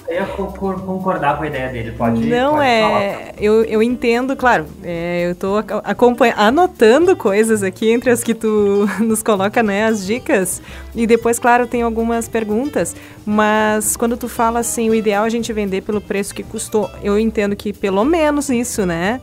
eu 0.09 0.15
ia 0.15 0.27
concordar 0.27 1.37
com 1.37 1.43
a 1.43 1.47
ideia 1.49 1.69
dele, 1.69 1.93
pode 1.93 2.25
Não, 2.27 2.53
pode 2.53 2.65
é. 2.65 3.35
Eu, 3.39 3.65
eu 3.65 3.83
entendo, 3.83 4.37
claro. 4.37 4.67
É, 4.85 5.29
eu 5.29 5.35
tô 5.35 5.57
acompanhando, 5.83 6.39
anotando 6.39 7.17
coisas 7.17 7.65
aqui 7.65 7.91
entre 7.91 8.11
as 8.11 8.23
que 8.23 8.35
tu 8.35 8.89
nos 9.03 9.21
coloca, 9.21 9.65
né? 9.65 9.87
As 9.87 10.07
dicas. 10.07 10.63
E 10.95 11.09
depois, 11.09 11.41
claro, 11.41 11.67
tem 11.67 11.83
algumas 11.83 12.29
perguntas. 12.29 12.95
Mas 13.25 13.97
quando 13.97 14.17
tu 14.17 14.29
fala 14.29 14.61
assim, 14.61 14.89
o 14.91 14.95
ideal 14.95 15.25
é 15.25 15.27
a 15.27 15.31
gente 15.31 15.53
vender 15.53 15.83
pelo 15.83 16.01
preço 16.01 16.33
que 16.33 16.45
custou. 16.45 16.89
Eu 17.03 17.19
entendo 17.19 17.57
que 17.57 17.73
pelo 17.73 18.05
menos 18.05 18.49
isso, 18.49 18.87
né? 18.87 19.21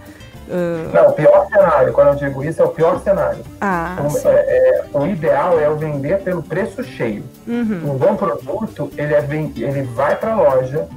Uh... 0.47 0.93
Não, 0.93 1.09
o 1.09 1.13
pior 1.13 1.47
cenário, 1.47 1.93
quando 1.93 2.07
eu 2.09 2.15
digo 2.15 2.43
isso, 2.43 2.61
é 2.61 2.65
o 2.65 2.69
pior 2.69 3.01
cenário. 3.01 3.43
Ah, 3.61 3.95
então, 3.99 4.31
é, 4.31 4.35
é, 4.35 4.85
o 4.93 5.05
ideal 5.05 5.59
é 5.59 5.65
eu 5.65 5.77
vender 5.77 6.19
pelo 6.21 6.43
preço 6.43 6.83
cheio. 6.83 7.23
Uhum. 7.47 7.91
Um 7.91 7.97
bom 7.97 8.15
produto, 8.15 8.91
ele, 8.97 9.13
é, 9.13 9.23
ele 9.57 9.83
vai 9.83 10.15
para 10.15 10.33
a 10.33 10.35
loja 10.35 10.87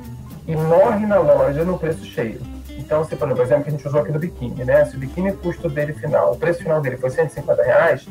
e 0.46 0.56
morre 0.56 1.06
na 1.06 1.18
loja 1.18 1.64
no 1.64 1.78
preço 1.78 2.04
cheio. 2.04 2.40
Então, 2.78 3.04
se, 3.04 3.16
por 3.16 3.30
exemplo, 3.40 3.64
que 3.64 3.70
a 3.70 3.72
gente 3.72 3.86
usou 3.86 4.00
aqui 4.00 4.12
do 4.12 4.18
biquíni, 4.18 4.64
né? 4.64 4.84
Se 4.84 4.96
o 4.96 4.98
biquíni, 4.98 5.30
o 5.30 5.36
custo 5.36 5.68
dele 5.68 5.92
final, 5.92 6.32
o 6.32 6.36
preço 6.36 6.62
final 6.62 6.80
dele 6.80 6.96
foi 6.96 7.10
150 7.10 7.62
reais, 7.62 8.06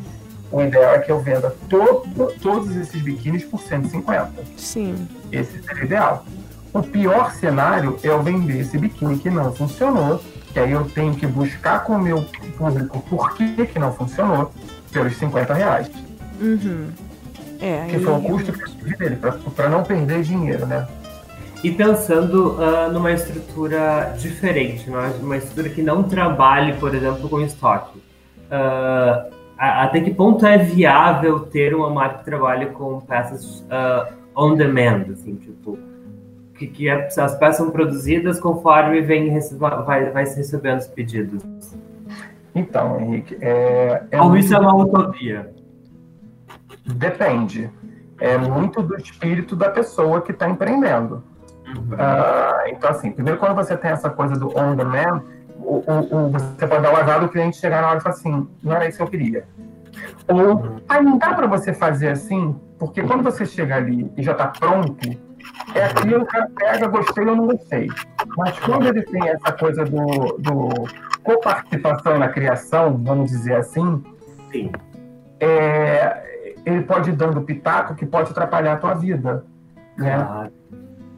o 0.51 0.61
ideal 0.61 0.95
é 0.95 0.99
que 0.99 1.11
eu 1.11 1.19
venda 1.19 1.55
todo, 1.69 2.33
todos 2.41 2.75
esses 2.75 3.01
biquínis 3.01 3.43
por 3.43 3.59
150. 3.59 4.31
Sim. 4.57 5.07
Esse 5.31 5.61
seria 5.61 5.81
o 5.81 5.85
ideal. 5.85 6.25
O 6.73 6.83
pior 6.83 7.31
cenário 7.33 7.97
é 8.03 8.07
eu 8.07 8.21
vender 8.21 8.59
esse 8.59 8.77
biquíni 8.77 9.17
que 9.17 9.29
não 9.29 9.53
funcionou 9.53 10.19
que 10.55 10.59
aí 10.61 10.71
eu 10.71 10.85
tenho 10.85 11.13
que 11.13 11.27
buscar 11.27 11.83
com 11.83 11.97
o 11.97 12.01
meu 12.01 12.23
público 12.57 13.01
por 13.09 13.35
que, 13.35 13.65
que 13.65 13.77
não 13.77 13.91
funcionou 13.91 14.53
pelos 14.89 15.17
50 15.17 15.53
reais. 15.53 15.91
Uhum. 16.39 16.87
É, 17.59 17.87
que 17.89 17.99
foi 17.99 18.13
o 18.13 18.21
custo 18.21 18.53
que 18.53 18.63
eu 18.63 18.67
tive 18.67 18.95
dele, 18.95 19.17
para 19.53 19.67
não 19.67 19.83
perder 19.83 20.21
dinheiro, 20.21 20.65
né? 20.65 20.87
E 21.61 21.71
pensando 21.71 22.55
uh, 22.57 22.89
numa 22.89 23.11
estrutura 23.11 24.15
diferente, 24.17 24.89
uma 25.21 25.35
estrutura 25.35 25.67
que 25.67 25.81
não 25.81 26.03
trabalhe, 26.03 26.71
por 26.79 26.95
exemplo, 26.95 27.27
com 27.27 27.41
estoque. 27.41 27.97
Uh, 27.97 29.35
até 29.57 29.99
que 29.99 30.11
ponto 30.11 30.45
é 30.45 30.57
viável 30.57 31.41
ter 31.41 31.75
uma 31.75 31.89
marca 31.89 32.19
que 32.19 32.25
trabalhe 32.25 32.67
com 32.67 33.01
peças 33.01 33.59
uh, 33.63 34.13
on 34.33 34.55
demand, 34.55 35.03
assim, 35.11 35.35
tipo, 35.35 35.77
que, 36.57 36.67
que 36.67 36.89
é, 36.89 37.07
as 37.07 37.35
peças 37.37 37.57
são 37.57 37.69
produzidas 37.69 38.39
conforme 38.39 39.01
vem, 39.01 39.37
vai, 39.85 40.09
vai 40.11 40.25
se 40.25 40.37
recebendo 40.37 40.79
os 40.79 40.87
pedidos. 40.87 41.43
Então, 42.53 42.99
Henrique, 42.99 43.37
é, 43.41 44.03
é 44.11 44.21
Ou 44.21 44.37
isso 44.37 44.55
é 44.55 44.59
uma 44.59 44.75
utopia? 44.75 45.53
Depende. 46.85 47.69
É 48.19 48.37
muito 48.37 48.81
do 48.81 48.95
espírito 48.95 49.55
da 49.55 49.69
pessoa 49.69 50.21
que 50.21 50.31
está 50.31 50.49
empreendendo. 50.49 51.21
Uhum. 51.67 51.95
Uh, 51.95 52.67
então, 52.69 52.89
assim, 52.89 53.11
primeiro 53.11 53.39
quando 53.39 53.55
você 53.55 53.75
tem 53.75 53.91
essa 53.91 54.09
coisa 54.09 54.35
do 54.35 54.57
on 54.57 54.75
demand, 54.75 55.21
o, 55.57 55.83
o, 55.85 56.27
o, 56.27 56.29
você 56.29 56.67
pode 56.67 56.83
dar 56.83 56.93
o 56.93 56.97
azar 56.97 57.19
do 57.19 57.27
cliente 57.27 57.57
chegar 57.57 57.81
na 57.81 57.89
hora 57.89 57.97
e 57.97 58.01
falar 58.01 58.15
assim, 58.15 58.47
não 58.63 58.73
era 58.73 58.87
isso 58.87 58.97
que 58.97 59.03
eu 59.03 59.07
queria. 59.07 59.45
Ou, 60.27 60.79
ah, 60.87 61.01
não 61.01 61.17
dá 61.17 61.33
para 61.33 61.47
você 61.47 61.73
fazer 61.73 62.09
assim, 62.09 62.55
porque 62.79 63.01
quando 63.01 63.23
você 63.23 63.45
chega 63.45 63.75
ali 63.75 64.09
e 64.15 64.23
já 64.23 64.31
está 64.31 64.47
pronto, 64.47 65.09
é 65.73 65.85
aquilo, 65.85 66.23
o 66.23 66.25
cara 66.25 66.49
pega, 66.55 66.87
gostei 66.87 67.25
ou 67.25 67.35
não 67.35 67.47
gostei. 67.47 67.87
Mas 68.37 68.59
quando 68.59 68.87
ele 68.87 69.01
tem 69.03 69.29
essa 69.29 69.51
coisa 69.51 69.83
do, 69.85 70.37
do 70.39 70.69
coparticipação 71.23 72.17
na 72.17 72.29
criação, 72.29 72.97
vamos 73.03 73.31
dizer 73.31 73.55
assim, 73.55 74.03
Sim. 74.51 74.71
É, 75.39 76.55
ele 76.65 76.83
pode 76.83 77.09
ir 77.09 77.13
dando 77.13 77.41
pitaco 77.41 77.93
que 77.93 78.05
pode 78.05 78.31
atrapalhar 78.31 78.73
a 78.73 78.77
tua 78.77 78.93
vida. 78.93 79.45
Né? 79.97 80.15
Claro. 80.15 80.53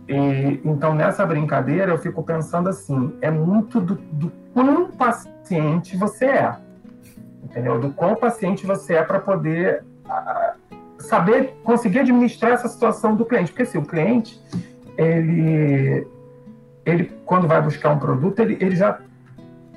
E, 0.08 0.62
então, 0.64 0.96
nessa 0.96 1.26
brincadeira, 1.26 1.92
eu 1.92 1.98
fico 1.98 2.24
pensando 2.24 2.70
assim: 2.70 3.16
é 3.22 3.30
muito 3.30 3.80
do, 3.80 3.96
do 3.96 4.32
quão 4.54 4.90
paciente 4.92 5.96
você 5.96 6.26
é. 6.26 6.56
Entendeu? 7.44 7.80
Do 7.80 7.92
quão 7.92 8.16
paciente 8.16 8.66
você 8.66 8.96
é 8.96 9.04
para 9.04 9.20
poder 9.20 9.84
saber 11.08 11.56
conseguir 11.64 12.00
administrar 12.00 12.52
essa 12.52 12.68
situação 12.68 13.16
do 13.16 13.26
cliente, 13.26 13.52
porque 13.52 13.66
se 13.66 13.78
assim, 13.78 13.86
o 13.86 13.90
cliente 13.90 14.42
ele 14.98 16.08
ele, 16.88 17.12
quando 17.26 17.48
vai 17.48 17.62
buscar 17.62 17.90
um 17.90 18.00
produto, 18.00 18.40
ele, 18.40 18.58
ele 18.62 18.76
já 18.76 18.98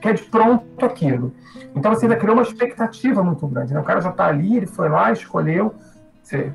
quer 0.00 0.14
de 0.14 0.22
pronto 0.22 0.84
aquilo. 0.84 1.34
Então 1.74 1.92
você 1.92 2.06
ainda 2.06 2.16
criou 2.16 2.34
uma 2.34 2.42
expectativa 2.42 3.20
muito 3.22 3.46
grande. 3.48 3.74
Né? 3.74 3.80
O 3.80 3.84
cara 3.84 4.00
já 4.00 4.10
está 4.10 4.26
ali, 4.26 4.56
ele 4.56 4.66
foi 4.66 4.88
lá, 4.88 5.10
escolheu, 5.10 5.74
você, 6.22 6.52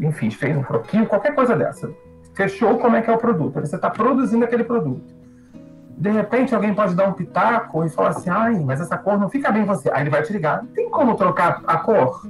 enfim, 0.00 0.30
fez 0.30 0.56
um 0.56 0.62
croquinho, 0.62 1.06
qualquer 1.06 1.32
coisa 1.34 1.54
dessa. 1.54 1.90
Fechou 2.34 2.76
como 2.78 2.96
é 2.96 3.02
que 3.02 3.08
é 3.10 3.14
o 3.14 3.18
produto. 3.18 3.60
Você 3.60 3.76
está 3.76 3.88
produzindo 3.88 4.44
aquele 4.44 4.64
produto. 4.64 5.14
De 5.96 6.10
repente 6.10 6.52
alguém 6.52 6.74
pode 6.74 6.96
dar 6.96 7.08
um 7.08 7.12
pitaco 7.12 7.84
e 7.84 7.88
falar 7.88 8.08
assim, 8.08 8.28
ai, 8.28 8.58
mas 8.64 8.80
essa 8.80 8.98
cor 8.98 9.16
não 9.16 9.30
fica 9.30 9.52
bem 9.52 9.62
em 9.62 9.66
você. 9.66 9.88
Aí 9.92 10.02
ele 10.02 10.10
vai 10.10 10.22
te 10.22 10.32
ligar. 10.32 10.64
Tem 10.74 10.90
como 10.90 11.14
trocar 11.14 11.62
a 11.64 11.78
cor? 11.78 12.26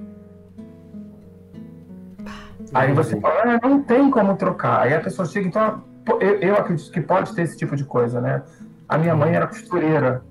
Aí 2.74 2.92
você 2.92 3.18
fala, 3.20 3.42
ah, 3.62 3.68
não 3.68 3.82
tem 3.82 4.10
como 4.10 4.36
trocar. 4.36 4.80
Aí 4.82 4.92
a 4.92 5.00
pessoa 5.00 5.26
chega, 5.26 5.46
então, 5.46 5.84
eu, 6.20 6.40
eu 6.40 6.54
acredito 6.56 6.90
que 6.90 7.00
pode 7.00 7.32
ter 7.32 7.42
esse 7.42 7.56
tipo 7.56 7.76
de 7.76 7.84
coisa, 7.84 8.20
né? 8.20 8.42
A 8.88 8.98
minha 8.98 9.14
mãe 9.14 9.32
era 9.34 9.46
costureira. 9.46 10.22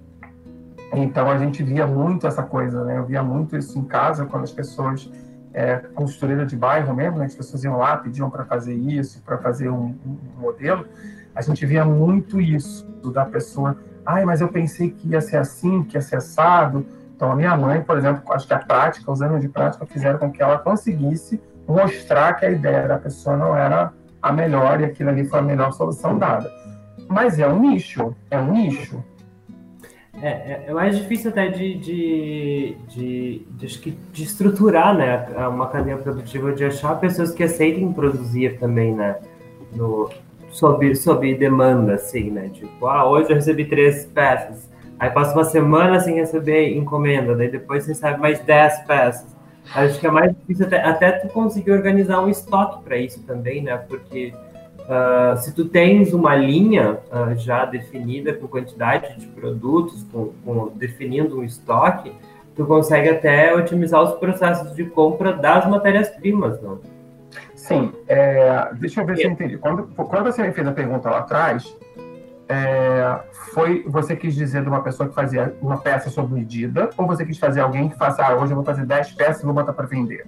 Então 0.93 1.31
a 1.31 1.37
gente 1.37 1.63
via 1.63 1.87
muito 1.87 2.27
essa 2.27 2.43
coisa, 2.43 2.83
né? 2.83 2.97
Eu 2.97 3.05
via 3.05 3.23
muito 3.23 3.57
isso 3.57 3.79
em 3.79 3.85
casa 3.85 4.25
quando 4.25 4.43
as 4.43 4.51
pessoas 4.51 5.09
é, 5.53 5.77
costureira 5.95 6.45
de 6.45 6.55
bairro 6.55 6.93
mesmo, 6.93 7.17
né? 7.17 7.25
as 7.25 7.35
pessoas 7.35 7.63
iam 7.63 7.77
lá, 7.77 7.95
pediam 7.97 8.29
para 8.29 8.43
fazer 8.43 8.73
isso, 8.73 9.21
para 9.21 9.37
fazer 9.37 9.69
um, 9.69 9.95
um, 10.05 10.17
modelo. 10.37 10.85
A 11.33 11.41
gente 11.41 11.65
via 11.65 11.85
muito 11.85 12.41
isso 12.41 12.85
da 13.11 13.25
pessoa, 13.25 13.77
ai, 14.05 14.25
mas 14.25 14.41
eu 14.41 14.49
pensei 14.49 14.91
que 14.91 15.09
ia 15.09 15.21
ser 15.21 15.37
assim, 15.37 15.83
que 15.83 15.95
ia 15.95 16.01
ser 16.01 16.17
assado. 16.17 16.85
Então 17.15 17.31
a 17.31 17.35
minha 17.35 17.55
mãe, 17.55 17.81
por 17.81 17.97
exemplo, 17.97 18.21
acho 18.33 18.45
que 18.47 18.53
a 18.53 18.59
prática, 18.59 19.11
os 19.11 19.21
anos 19.21 19.41
de 19.41 19.47
prática 19.47 19.85
fizeram 19.85 20.19
com 20.19 20.31
que 20.31 20.43
ela 20.43 20.57
conseguisse 20.57 21.41
mostrar 21.67 22.33
que 22.33 22.45
a 22.45 22.51
ideia 22.51 22.87
da 22.87 22.97
pessoa 22.97 23.37
não 23.37 23.55
era 23.55 23.93
a 24.21 24.31
melhor 24.31 24.81
e 24.81 24.85
aquilo 24.85 25.09
ali 25.09 25.25
foi 25.25 25.39
a 25.39 25.41
melhor 25.41 25.71
solução 25.73 26.17
dada. 26.17 26.51
Mas 27.07 27.39
é 27.39 27.47
um 27.47 27.59
nicho, 27.59 28.15
é 28.31 28.39
um 28.39 28.51
nicho. 28.51 29.03
É, 30.21 30.27
é, 30.27 30.63
é 30.67 30.73
mais 30.73 30.97
difícil 30.97 31.31
até 31.31 31.47
de, 31.47 31.75
de, 31.75 32.77
de, 32.87 33.47
de, 33.51 33.91
de 33.91 34.23
estruturar 34.23 34.95
né, 34.95 35.27
uma 35.47 35.67
cadeia 35.67 35.97
produtiva, 35.97 36.53
de 36.53 36.63
achar 36.63 36.99
pessoas 36.99 37.31
que 37.31 37.43
aceitem 37.43 37.91
produzir 37.91 38.57
também, 38.59 38.93
né? 38.93 39.17
No, 39.75 40.09
sob, 40.49 40.95
sob 40.95 41.35
demanda, 41.35 41.95
assim, 41.95 42.29
né? 42.29 42.49
Tipo, 42.53 42.87
ah, 42.87 43.09
hoje 43.09 43.31
eu 43.31 43.35
recebi 43.35 43.65
três 43.65 44.05
peças. 44.05 44.69
Aí 44.99 45.09
passa 45.09 45.33
uma 45.33 45.43
semana 45.43 45.99
sem 45.99 46.15
receber 46.15 46.77
encomenda, 46.77 47.35
daí 47.35 47.49
depois 47.49 47.85
recebe 47.85 48.19
mais 48.19 48.39
dez 48.39 48.79
peças. 48.85 49.32
Acho 49.73 49.99
que 49.99 50.07
é 50.07 50.11
mais 50.11 50.35
difícil 50.35 50.65
até, 50.65 50.83
até 50.83 51.11
tu 51.13 51.27
conseguir 51.29 51.71
organizar 51.71 52.19
um 52.21 52.29
estoque 52.29 52.83
para 52.83 52.97
isso 52.97 53.21
também, 53.23 53.61
né? 53.63 53.77
Porque 53.77 54.33
uh, 54.81 55.37
se 55.37 55.53
tu 55.53 55.65
tens 55.65 56.13
uma 56.13 56.35
linha 56.35 56.99
uh, 57.11 57.35
já 57.35 57.65
definida 57.65 58.33
com 58.33 58.47
quantidade 58.47 59.17
de 59.17 59.27
produtos, 59.27 60.03
com, 60.11 60.31
com, 60.45 60.71
definindo 60.75 61.39
um 61.39 61.43
estoque, 61.43 62.11
tu 62.55 62.65
consegue 62.65 63.09
até 63.09 63.55
otimizar 63.55 64.01
os 64.03 64.13
processos 64.19 64.75
de 64.75 64.85
compra 64.85 65.33
das 65.33 65.67
matérias-primas, 65.67 66.61
não? 66.61 66.79
Sim, 67.55 67.93
é, 68.07 68.69
deixa 68.73 69.01
eu 69.01 69.05
ver 69.05 69.17
se 69.17 69.23
eu 69.23 69.31
entendi. 69.31 69.57
Quando, 69.57 69.83
quando 69.95 70.25
você 70.25 70.43
me 70.43 70.51
fez 70.51 70.67
a 70.67 70.71
pergunta 70.73 71.09
lá 71.09 71.19
atrás, 71.19 71.73
é, 72.49 73.19
foi 73.53 73.83
você 73.87 74.15
quis 74.15 74.35
dizer 74.35 74.61
de 74.63 74.69
uma 74.69 74.81
pessoa 74.81 75.07
que 75.07 75.15
fazia 75.15 75.55
uma 75.61 75.77
peça 75.77 76.09
sob 76.09 76.33
medida, 76.33 76.89
ou 76.97 77.07
você 77.07 77.25
quis 77.25 77.37
fazer 77.37 77.61
alguém 77.61 77.89
que 77.89 77.97
faça, 77.97 78.25
ah, 78.25 78.35
hoje 78.35 78.51
eu 78.51 78.55
vou 78.55 78.65
fazer 78.65 78.85
10 78.85 79.11
peças 79.13 79.41
e 79.41 79.45
vou 79.45 79.53
botar 79.53 79.73
para 79.73 79.85
vender? 79.85 80.25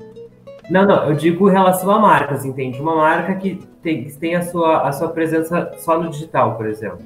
Não, 0.70 0.86
não, 0.86 1.06
eu 1.06 1.16
digo 1.16 1.48
em 1.50 1.52
relação 1.52 1.92
a 1.92 2.00
marcas, 2.00 2.44
entende? 2.44 2.82
Uma 2.82 2.96
marca 2.96 3.36
que 3.36 3.60
tem, 3.84 4.06
tem 4.06 4.36
a, 4.36 4.42
sua, 4.42 4.88
a 4.88 4.92
sua 4.92 5.10
presença 5.10 5.72
só 5.78 6.00
no 6.00 6.10
digital, 6.10 6.56
por 6.56 6.66
exemplo. 6.66 7.06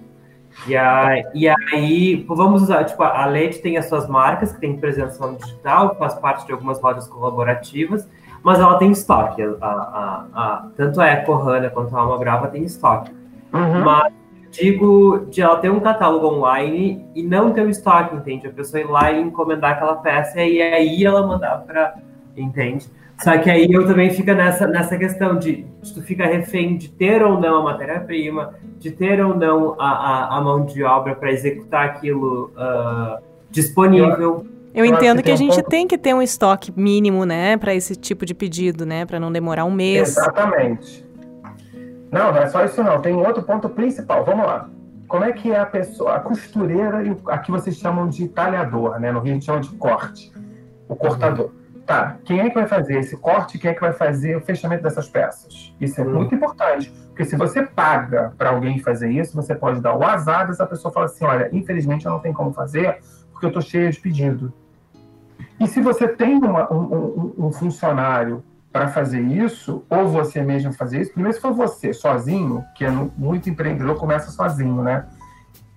E, 0.67 0.75
a, 0.75 1.23
e 1.33 1.47
aí, 1.47 2.25
vamos 2.27 2.63
usar, 2.63 2.83
tipo, 2.85 3.01
a 3.03 3.25
Lete 3.25 3.61
tem 3.61 3.77
as 3.77 3.87
suas 3.87 4.07
marcas, 4.07 4.51
que 4.51 4.59
tem 4.59 4.77
presença 4.77 5.17
só 5.17 5.27
no 5.27 5.37
digital, 5.37 5.95
faz 5.97 6.15
parte 6.15 6.45
de 6.45 6.51
algumas 6.51 6.81
lojas 6.81 7.07
colaborativas, 7.07 8.07
mas 8.43 8.59
ela 8.59 8.77
tem 8.77 8.91
estoque. 8.91 9.41
A, 9.41 9.65
a, 9.65 10.25
a, 10.33 10.67
tanto 10.77 11.01
a 11.01 11.07
Eco 11.07 11.33
Hanna 11.33 11.69
quanto 11.69 11.95
a 11.95 11.99
Alma 11.99 12.17
Brava 12.17 12.47
tem 12.47 12.63
estoque. 12.63 13.11
Uhum. 13.53 13.83
Mas 13.83 14.13
digo 14.51 15.27
de 15.29 15.41
ela 15.41 15.57
ter 15.57 15.69
um 15.69 15.79
catálogo 15.79 16.27
online 16.27 17.05
e 17.15 17.23
não 17.23 17.51
ter 17.51 17.65
o 17.65 17.69
estoque, 17.69 18.15
entende? 18.15 18.47
A 18.47 18.51
pessoa 18.51 18.81
ir 18.81 18.89
lá 18.89 19.11
e 19.11 19.21
encomendar 19.21 19.71
aquela 19.71 19.95
peça 19.95 20.41
e 20.41 20.61
aí 20.61 21.05
ela 21.05 21.25
mandar 21.25 21.63
para, 21.65 21.95
entende? 22.35 22.87
Só 23.23 23.37
que 23.37 23.49
aí 23.49 23.67
eu 23.69 23.85
também 23.85 24.09
fico 24.11 24.31
nessa, 24.31 24.65
nessa 24.65 24.97
questão 24.97 25.37
de, 25.37 25.65
de 25.81 25.93
tu 25.93 26.01
fica 26.01 26.25
refém 26.25 26.77
de 26.77 26.89
ter 26.89 27.21
ou 27.21 27.39
não 27.39 27.57
a 27.57 27.63
matéria-prima, 27.63 28.53
de 28.77 28.91
ter 28.91 29.23
ou 29.23 29.35
não 29.35 29.75
a, 29.79 29.89
a, 29.89 30.37
a 30.37 30.41
mão 30.41 30.65
de 30.65 30.83
obra 30.83 31.15
para 31.15 31.29
executar 31.31 31.85
aquilo 31.85 32.51
uh, 32.55 33.21
disponível. 33.51 34.45
Eu 34.73 34.85
entendo 34.85 35.21
que 35.21 35.31
a 35.31 35.35
gente 35.35 35.61
tem 35.63 35.85
que 35.85 35.97
ter 35.97 36.13
um 36.13 36.21
estoque 36.21 36.71
mínimo, 36.75 37.25
né, 37.25 37.57
para 37.57 37.73
esse 37.73 37.95
tipo 37.95 38.25
de 38.25 38.33
pedido, 38.33 38.85
né, 38.85 39.05
para 39.05 39.19
não 39.19 39.31
demorar 39.31 39.65
um 39.65 39.71
mês. 39.71 40.09
Exatamente. 40.09 41.08
Não, 42.11 42.31
não 42.31 42.41
é 42.41 42.47
só 42.47 42.63
isso 42.65 42.83
não. 42.83 43.01
Tem 43.01 43.13
outro 43.15 43.43
ponto 43.43 43.69
principal. 43.69 44.23
Vamos 44.25 44.45
lá. 44.45 44.69
Como 45.07 45.23
é 45.23 45.31
que 45.31 45.51
é 45.51 45.59
a 45.59 45.65
pessoa, 45.65 46.15
a 46.15 46.19
costureira, 46.19 46.99
aqui 47.27 47.49
vocês 47.49 47.77
chamam 47.77 48.07
de 48.07 48.27
talhador, 48.27 48.99
né? 48.99 49.11
No 49.11 49.19
Rio 49.19 49.31
a 49.31 49.33
gente 49.33 49.45
chama 49.45 49.59
de 49.59 49.69
corte, 49.69 50.31
o 50.87 50.95
cortador. 50.95 51.51
Tá, 51.83 52.17
quem 52.23 52.39
é 52.39 52.49
que 52.49 52.53
vai 52.53 52.67
fazer 52.67 52.99
esse 52.99 53.17
corte? 53.17 53.57
Quem 53.57 53.71
é 53.71 53.73
que 53.73 53.81
vai 53.81 53.91
fazer 53.91 54.35
o 54.37 54.41
fechamento 54.41 54.83
dessas 54.83 55.09
peças? 55.09 55.73
Isso 55.81 55.99
é 55.99 56.03
hum. 56.03 56.13
muito 56.13 56.35
importante, 56.35 56.91
porque 57.07 57.25
se 57.25 57.35
você 57.35 57.63
paga 57.63 58.31
para 58.37 58.51
alguém 58.51 58.77
fazer 58.77 59.09
isso, 59.09 59.35
você 59.35 59.55
pode 59.55 59.81
dar 59.81 59.95
o 59.95 60.03
azar 60.03 60.45
dessa 60.45 60.67
pessoa 60.67 60.93
falar 60.93 61.07
assim, 61.07 61.25
olha, 61.25 61.49
infelizmente 61.51 62.05
eu 62.05 62.11
não 62.11 62.19
tenho 62.19 62.35
como 62.35 62.53
fazer, 62.53 62.99
porque 63.31 63.47
eu 63.47 63.49
estou 63.49 63.63
cheia 63.63 63.89
de 63.89 63.99
pedido. 63.99 64.53
E 65.59 65.65
se 65.65 65.81
você 65.81 66.07
tem 66.07 66.37
uma, 66.37 66.71
um, 66.71 66.77
um, 66.77 67.33
um 67.47 67.51
funcionário 67.51 68.43
para 68.71 68.87
fazer 68.87 69.21
isso, 69.21 69.83
ou 69.89 70.07
você 70.07 70.41
mesmo 70.41 70.71
fazer 70.73 71.01
isso, 71.01 71.11
primeiro 71.11 71.35
se 71.35 71.41
for 71.41 71.53
você 71.53 71.91
sozinho, 71.91 72.63
que 72.75 72.85
é 72.85 72.89
muito 72.89 73.49
empreendedor 73.49 73.95
começa 73.95 74.29
sozinho, 74.31 74.83
né? 74.83 75.05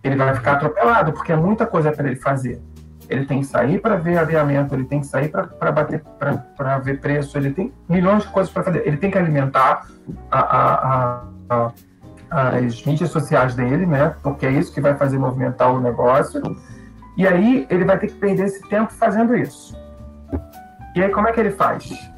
Ele 0.05 0.16
vai 0.16 0.35
ficar 0.35 0.52
atropelado, 0.52 1.12
porque 1.12 1.33
é 1.33 1.37
muita 1.37 1.64
coisa 1.66 1.92
para 1.92 2.07
ele 2.07 2.16
fazer. 2.16 2.61
Ele 3.09 3.24
tem 3.24 3.40
que 3.40 3.46
sair 3.46 3.81
para 3.81 3.96
ver 3.96 4.18
aviamento, 4.18 4.74
ele 4.74 4.85
tem 4.85 5.00
que 5.00 5.07
sair 5.07 5.28
para 5.28 5.72
bater, 5.72 6.02
para 6.57 6.78
ver 6.78 7.00
preço, 7.00 7.37
ele 7.38 7.52
tem 7.52 7.72
milhões 7.88 8.24
de 8.24 8.28
coisas 8.31 8.52
para 8.52 8.62
fazer. 8.62 8.87
Ele 8.87 8.96
tem 8.96 9.11
que 9.11 9.18
alimentar 9.18 9.87
a, 10.31 10.40
a, 10.40 11.22
a, 11.50 11.72
as 12.31 12.85
mídias 12.85 13.11
sociais 13.11 13.55
dele, 13.55 13.87
né? 13.87 14.14
Porque 14.22 14.46
é 14.46 14.50
isso 14.50 14.72
que 14.72 14.81
vai 14.81 14.94
fazer 14.96 15.18
movimentar 15.18 15.72
o 15.72 15.81
negócio. 15.81 16.42
E 17.16 17.26
aí 17.26 17.66
ele 17.70 17.85
vai 17.85 17.98
ter 17.98 18.09
que 18.09 18.14
perder 18.14 18.46
esse 18.46 18.66
tempo 18.68 18.92
fazendo 18.92 19.37
isso. 19.37 19.76
E 20.96 21.02
aí 21.02 21.11
como 21.11 21.28
é 21.28 21.33
que 21.33 21.40
ele 21.40 21.50
faz? 21.50 22.12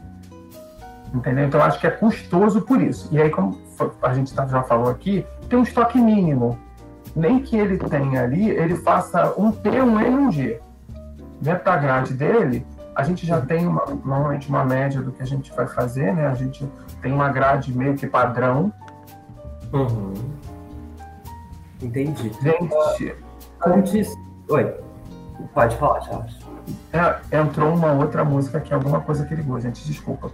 Entendeu? 1.14 1.46
Então 1.46 1.62
acho 1.62 1.79
que 1.79 1.87
é 1.87 1.90
custoso 1.90 2.61
por 2.62 2.83
isso. 2.83 3.09
E 3.12 3.22
aí, 3.22 3.31
como 3.31 3.57
a 4.03 4.12
gente 4.12 4.35
tá, 4.35 4.46
já 4.46 4.64
falou 4.64 4.90
aqui, 4.90 5.24
tem 5.48 5.57
um 5.57 5.62
estoque 5.62 5.98
mínimo. 5.98 6.59
Nem 7.14 7.38
que 7.38 7.57
ele 7.57 7.79
tenha 7.79 8.24
ali, 8.24 8.50
ele 8.50 8.74
faça 8.74 9.33
um 9.38 9.53
P, 9.53 9.81
um 9.81 10.00
E 10.00 10.07
e 10.07 10.11
um 10.11 10.33
G. 10.33 10.61
Dentro 11.40 11.64
da 11.64 11.77
grade 11.77 12.14
dele, 12.14 12.66
a 12.96 13.05
gente 13.05 13.24
já 13.24 13.40
tem 13.40 13.64
uma, 13.64 13.85
normalmente 14.05 14.48
uma 14.48 14.64
média 14.64 15.00
do 15.00 15.12
que 15.12 15.22
a 15.22 15.27
gente 15.27 15.55
vai 15.55 15.68
fazer, 15.68 16.12
né? 16.12 16.27
A 16.27 16.35
gente 16.35 16.68
tem 17.00 17.12
uma 17.12 17.29
grade 17.29 17.72
meio 17.77 17.94
que 17.94 18.09
padrão. 18.09 18.72
Uhum. 19.72 20.14
Entendi. 21.81 22.33
Gente, 22.42 23.14
antes. 23.64 24.12
Oi. 24.48 24.74
Pode 25.53 25.77
falar, 25.77 26.00
Charles. 26.03 26.43
É, 26.92 27.40
entrou 27.40 27.74
uma 27.74 27.92
outra 27.92 28.24
música 28.24 28.61
que 28.61 28.72
é 28.72 28.77
alguma 28.77 29.00
coisa 29.00 29.24
que 29.24 29.35
ele 29.35 29.42
gosta, 29.42 29.68
gente, 29.68 29.85
desculpa. 29.85 30.31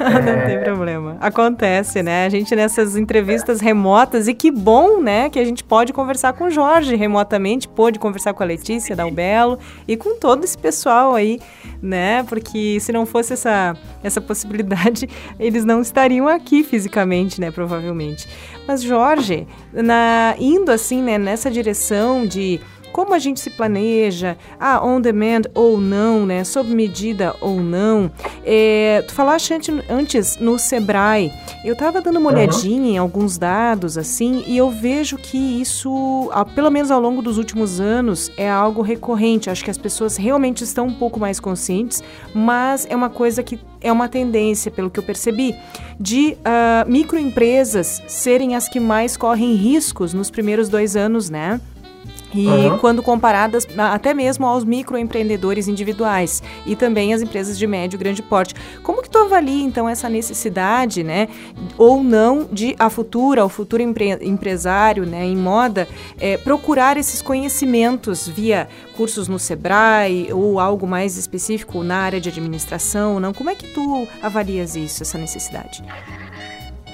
é... 0.00 0.10
Não 0.40 0.46
tem 0.46 0.64
problema. 0.64 1.16
Acontece, 1.20 2.02
né? 2.02 2.26
A 2.26 2.28
gente 2.28 2.54
nessas 2.56 2.96
entrevistas 2.96 3.60
remotas, 3.60 4.26
e 4.26 4.34
que 4.34 4.50
bom, 4.50 5.00
né, 5.00 5.30
que 5.30 5.38
a 5.38 5.44
gente 5.44 5.62
pode 5.62 5.92
conversar 5.92 6.32
com 6.32 6.44
o 6.44 6.50
Jorge 6.50 6.96
remotamente, 6.96 7.68
pôde 7.68 7.98
conversar 7.98 8.34
com 8.34 8.42
a 8.42 8.46
Letícia 8.46 8.96
da 8.96 9.08
Belo 9.08 9.58
e 9.86 9.96
com 9.96 10.18
todo 10.18 10.42
esse 10.42 10.58
pessoal 10.58 11.14
aí, 11.14 11.40
né? 11.80 12.24
Porque 12.24 12.78
se 12.80 12.90
não 12.90 13.06
fosse 13.06 13.34
essa, 13.34 13.76
essa 14.02 14.20
possibilidade, 14.20 15.08
eles 15.38 15.64
não 15.64 15.80
estariam 15.80 16.26
aqui 16.26 16.64
fisicamente, 16.64 17.40
né, 17.40 17.52
provavelmente. 17.52 18.28
Mas, 18.66 18.82
Jorge, 18.82 19.46
na, 19.72 20.34
indo 20.38 20.72
assim, 20.72 21.00
né, 21.02 21.18
nessa 21.18 21.50
direção 21.50 22.26
de 22.26 22.60
como 22.92 23.14
a 23.14 23.18
gente 23.18 23.40
se 23.40 23.50
planeja, 23.50 24.36
ah, 24.58 24.84
on 24.84 25.00
demand 25.00 25.42
ou 25.54 25.80
não, 25.80 26.26
né? 26.26 26.44
Sob 26.44 26.74
medida 26.74 27.34
ou 27.40 27.60
não. 27.60 28.10
É, 28.44 29.02
tu 29.06 29.14
falaste 29.14 29.54
antes, 29.88 30.36
no 30.38 30.58
Sebrae. 30.58 31.32
Eu 31.64 31.74
estava 31.74 32.00
dando 32.00 32.18
uma 32.18 32.30
uhum. 32.30 32.36
olhadinha 32.36 32.92
em 32.92 32.98
alguns 32.98 33.36
dados, 33.36 33.98
assim, 33.98 34.44
e 34.46 34.56
eu 34.56 34.70
vejo 34.70 35.16
que 35.16 35.36
isso, 35.36 36.30
pelo 36.54 36.70
menos 36.70 36.90
ao 36.90 37.00
longo 37.00 37.20
dos 37.22 37.38
últimos 37.38 37.80
anos, 37.80 38.30
é 38.36 38.48
algo 38.48 38.82
recorrente. 38.82 39.50
Acho 39.50 39.64
que 39.64 39.70
as 39.70 39.78
pessoas 39.78 40.16
realmente 40.16 40.64
estão 40.64 40.86
um 40.86 40.94
pouco 40.94 41.20
mais 41.20 41.38
conscientes, 41.38 42.02
mas 42.34 42.86
é 42.88 42.96
uma 42.96 43.10
coisa 43.10 43.42
que 43.42 43.60
é 43.80 43.90
uma 43.90 44.08
tendência, 44.08 44.70
pelo 44.70 44.90
que 44.90 44.98
eu 44.98 45.02
percebi, 45.02 45.54
de 45.98 46.36
uh, 46.40 46.90
microempresas 46.90 48.02
serem 48.06 48.54
as 48.54 48.68
que 48.68 48.78
mais 48.78 49.16
correm 49.16 49.54
riscos 49.54 50.12
nos 50.12 50.30
primeiros 50.30 50.68
dois 50.68 50.96
anos, 50.96 51.30
né? 51.30 51.60
E 52.34 52.46
uhum. 52.46 52.78
quando 52.78 53.02
comparadas 53.02 53.66
até 53.76 54.14
mesmo 54.14 54.46
aos 54.46 54.64
microempreendedores 54.64 55.68
individuais 55.68 56.42
e 56.64 56.76
também 56.76 57.12
as 57.12 57.22
empresas 57.22 57.58
de 57.58 57.66
médio 57.66 57.96
e 57.96 57.98
grande 57.98 58.22
porte. 58.22 58.54
Como 58.82 59.02
que 59.02 59.10
tu 59.10 59.18
avalia 59.18 59.64
então 59.64 59.88
essa 59.88 60.08
necessidade, 60.08 61.02
né, 61.02 61.28
ou 61.76 62.02
não 62.02 62.48
de 62.50 62.76
a 62.78 62.88
futura, 62.88 63.44
o 63.44 63.48
futuro 63.48 63.82
empre 63.82 64.10
empresário, 64.22 65.04
né, 65.04 65.24
em 65.24 65.36
moda, 65.36 65.88
é, 66.18 66.36
procurar 66.36 66.96
esses 66.96 67.20
conhecimentos 67.20 68.28
via 68.28 68.68
cursos 68.96 69.28
no 69.28 69.38
Sebrae 69.38 70.32
ou 70.32 70.60
algo 70.60 70.86
mais 70.86 71.16
específico 71.16 71.82
na 71.82 71.96
área 71.96 72.20
de 72.20 72.28
administração, 72.28 73.18
não? 73.18 73.32
Como 73.32 73.50
é 73.50 73.54
que 73.54 73.66
tu 73.68 74.06
avalias 74.22 74.76
isso, 74.76 75.02
essa 75.02 75.18
necessidade? 75.18 75.82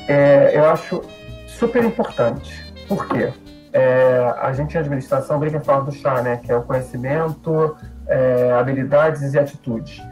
É, 0.09 0.53
eu 0.55 0.66
acho 0.66 1.03
super 1.46 1.85
importante. 1.85 2.64
Por 2.88 3.07
quê? 3.09 3.33
É, 3.76 4.34
a 4.40 4.54
gente 4.54 4.74
em 4.74 4.80
administração 4.80 5.38
brinca 5.38 5.60
falar 5.60 5.80
do 5.80 5.92
chá, 5.92 6.22
né? 6.22 6.38
Que 6.38 6.50
é 6.50 6.56
o 6.56 6.62
conhecimento, 6.62 7.76
é, 8.08 8.50
habilidades 8.58 9.34
e 9.34 9.38
atitudes. 9.38 10.02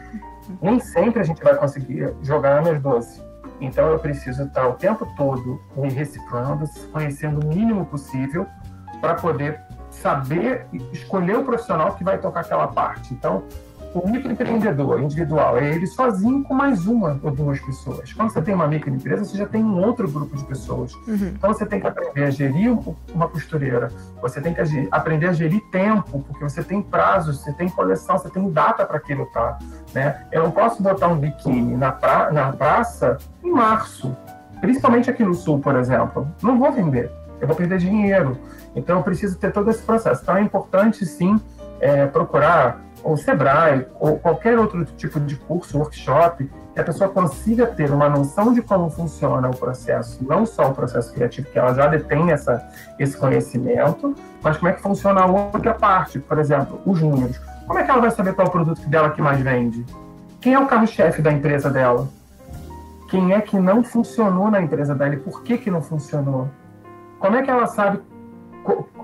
Nem 0.60 0.78
sempre 0.78 1.20
a 1.20 1.24
gente 1.24 1.42
vai 1.42 1.54
conseguir 1.54 2.14
jogar 2.20 2.62
nas 2.62 2.78
12. 2.78 3.22
Então 3.62 3.88
eu 3.88 3.98
preciso 3.98 4.42
estar 4.42 4.68
o 4.68 4.74
tempo 4.74 5.06
todo 5.16 5.58
me 5.74 5.88
reciclando, 5.88 6.66
conhecendo 6.92 7.42
o 7.42 7.48
mínimo 7.48 7.86
possível 7.86 8.46
para 9.00 9.14
poder 9.14 9.58
saber 9.90 10.66
escolher 10.92 11.38
o 11.38 11.44
profissional 11.44 11.94
que 11.94 12.04
vai 12.04 12.18
tocar 12.18 12.40
aquela 12.40 12.68
parte. 12.68 13.14
Então, 13.14 13.44
o 13.94 14.08
microempreendedor 14.10 15.00
individual 15.00 15.56
é 15.56 15.74
ele 15.74 15.86
sozinho 15.86 16.42
com 16.42 16.52
mais 16.52 16.86
uma 16.86 17.20
ou 17.22 17.30
duas 17.30 17.60
pessoas. 17.60 18.12
Quando 18.12 18.30
você 18.30 18.42
tem 18.42 18.54
uma 18.54 18.66
microempresa, 18.66 19.24
você 19.24 19.38
já 19.38 19.46
tem 19.46 19.62
um 19.62 19.80
outro 19.80 20.10
grupo 20.10 20.36
de 20.36 20.44
pessoas. 20.44 20.92
Uhum. 21.06 21.32
Então 21.36 21.52
você 21.52 21.64
tem 21.64 21.80
que 21.80 21.86
aprender 21.86 22.24
a 22.24 22.30
gerir 22.30 22.76
uma 23.14 23.28
costureira, 23.28 23.92
você 24.20 24.40
tem 24.40 24.52
que 24.52 24.60
aprender 24.90 25.28
a 25.28 25.32
gerir 25.32 25.60
tempo, 25.70 26.24
porque 26.26 26.42
você 26.42 26.62
tem 26.62 26.82
prazos, 26.82 27.40
você 27.40 27.52
tem 27.52 27.68
coleção, 27.68 28.18
você 28.18 28.28
tem 28.28 28.50
data 28.50 28.84
para 28.84 28.96
aquilo 28.96 29.26
tá. 29.26 29.58
Né? 29.94 30.26
Eu 30.32 30.42
não 30.42 30.50
posso 30.50 30.82
botar 30.82 31.08
um 31.08 31.16
biquíni 31.16 31.76
na, 31.76 31.92
pra, 31.92 32.32
na 32.32 32.52
praça 32.52 33.18
em 33.42 33.52
março, 33.52 34.16
principalmente 34.60 35.08
aqui 35.08 35.22
no 35.22 35.34
sul, 35.34 35.60
por 35.60 35.76
exemplo. 35.76 36.28
Não 36.42 36.58
vou 36.58 36.72
vender, 36.72 37.10
eu 37.40 37.46
vou 37.46 37.56
perder 37.56 37.78
dinheiro. 37.78 38.36
Então 38.74 38.98
eu 38.98 39.02
preciso 39.04 39.38
ter 39.38 39.52
todo 39.52 39.70
esse 39.70 39.82
processo. 39.82 40.22
Então 40.22 40.36
é 40.36 40.42
importante 40.42 41.06
sim 41.06 41.40
é, 41.80 42.06
procurar 42.06 42.83
ou 43.04 43.16
Sebrae, 43.18 43.86
ou 44.00 44.18
qualquer 44.18 44.58
outro 44.58 44.84
tipo 44.96 45.20
de 45.20 45.36
curso, 45.36 45.78
workshop, 45.78 46.50
que 46.72 46.80
a 46.80 46.82
pessoa 46.82 47.10
consiga 47.10 47.66
ter 47.66 47.90
uma 47.92 48.08
noção 48.08 48.52
de 48.52 48.62
como 48.62 48.90
funciona 48.90 49.48
o 49.48 49.56
processo, 49.56 50.24
não 50.24 50.44
só 50.46 50.70
o 50.70 50.74
processo 50.74 51.12
criativo, 51.12 51.48
que 51.50 51.58
ela 51.58 51.74
já 51.74 51.86
detém 51.86 52.32
essa, 52.32 52.66
esse 52.98 53.16
conhecimento, 53.16 54.14
mas 54.42 54.56
como 54.56 54.70
é 54.70 54.72
que 54.72 54.80
funciona 54.80 55.20
a 55.20 55.26
outra 55.26 55.74
parte, 55.74 56.18
por 56.18 56.38
exemplo, 56.38 56.80
os 56.84 57.00
números. 57.00 57.38
Como 57.66 57.78
é 57.78 57.84
que 57.84 57.90
ela 57.90 58.00
vai 58.00 58.10
saber 58.10 58.34
qual 58.34 58.46
é 58.46 58.48
o 58.48 58.52
produto 58.52 58.88
dela 58.88 59.10
que 59.10 59.22
mais 59.22 59.38
vende? 59.40 59.84
Quem 60.40 60.54
é 60.54 60.58
o 60.58 60.66
carro-chefe 60.66 61.22
da 61.22 61.30
empresa 61.30 61.70
dela? 61.70 62.08
Quem 63.10 63.32
é 63.32 63.40
que 63.40 63.58
não 63.58 63.84
funcionou 63.84 64.50
na 64.50 64.60
empresa 64.60 64.94
dela 64.94 65.14
e 65.14 65.18
por 65.18 65.42
que, 65.42 65.58
que 65.58 65.70
não 65.70 65.80
funcionou? 65.80 66.48
Como 67.20 67.36
é 67.36 67.42
que 67.42 67.50
ela 67.50 67.66
sabe 67.66 68.00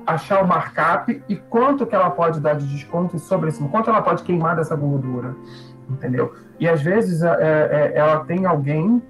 achar 0.07 0.43
o 0.43 0.47
markup 0.47 1.23
e 1.29 1.37
quanto 1.37 1.87
que 1.87 1.95
ela 1.95 2.11
pode 2.11 2.41
dar 2.41 2.55
de 2.55 2.67
desconto 2.67 3.19
sobre 3.19 3.49
esse, 3.49 3.63
quanto 3.69 3.91
ela 3.91 4.03
pode 4.03 4.23
queimar 4.23 4.57
dessa 4.57 4.75
gordura, 4.75 5.35
entendeu? 5.89 6.35
E 6.59 6.69
às 6.69 6.83
vezes 6.83 7.23
é, 7.23 7.29
é, 7.41 7.93
ela 7.95 8.25
tem 8.25 8.47
alguém 8.47 9.03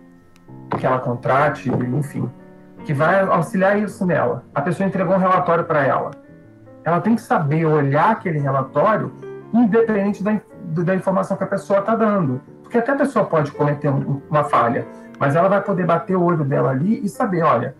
que 0.78 0.86
ela 0.86 0.98
contrate, 0.98 1.70
enfim, 1.70 2.30
que 2.84 2.94
vai 2.94 3.20
auxiliar 3.20 3.78
isso 3.78 4.06
nela. 4.06 4.44
A 4.54 4.60
pessoa 4.60 4.86
entregou 4.86 5.14
um 5.14 5.18
relatório 5.18 5.64
para 5.64 5.84
ela. 5.84 6.10
Ela 6.84 7.00
tem 7.00 7.14
que 7.14 7.20
saber 7.20 7.66
olhar 7.66 8.12
aquele 8.12 8.38
relatório 8.38 9.12
independente 9.52 10.22
da, 10.22 10.40
da 10.84 10.94
informação 10.94 11.36
que 11.36 11.44
a 11.44 11.46
pessoa 11.46 11.80
está 11.80 11.94
dando. 11.94 12.40
Porque 12.62 12.78
até 12.78 12.92
a 12.92 12.96
pessoa 12.96 13.24
pode 13.24 13.50
cometer 13.50 13.88
uma 13.88 14.44
falha, 14.44 14.86
mas 15.18 15.34
ela 15.34 15.48
vai 15.48 15.60
poder 15.60 15.84
bater 15.84 16.16
o 16.16 16.22
olho 16.22 16.44
dela 16.44 16.70
ali 16.70 17.04
e 17.04 17.08
saber, 17.08 17.42
olha, 17.42 17.74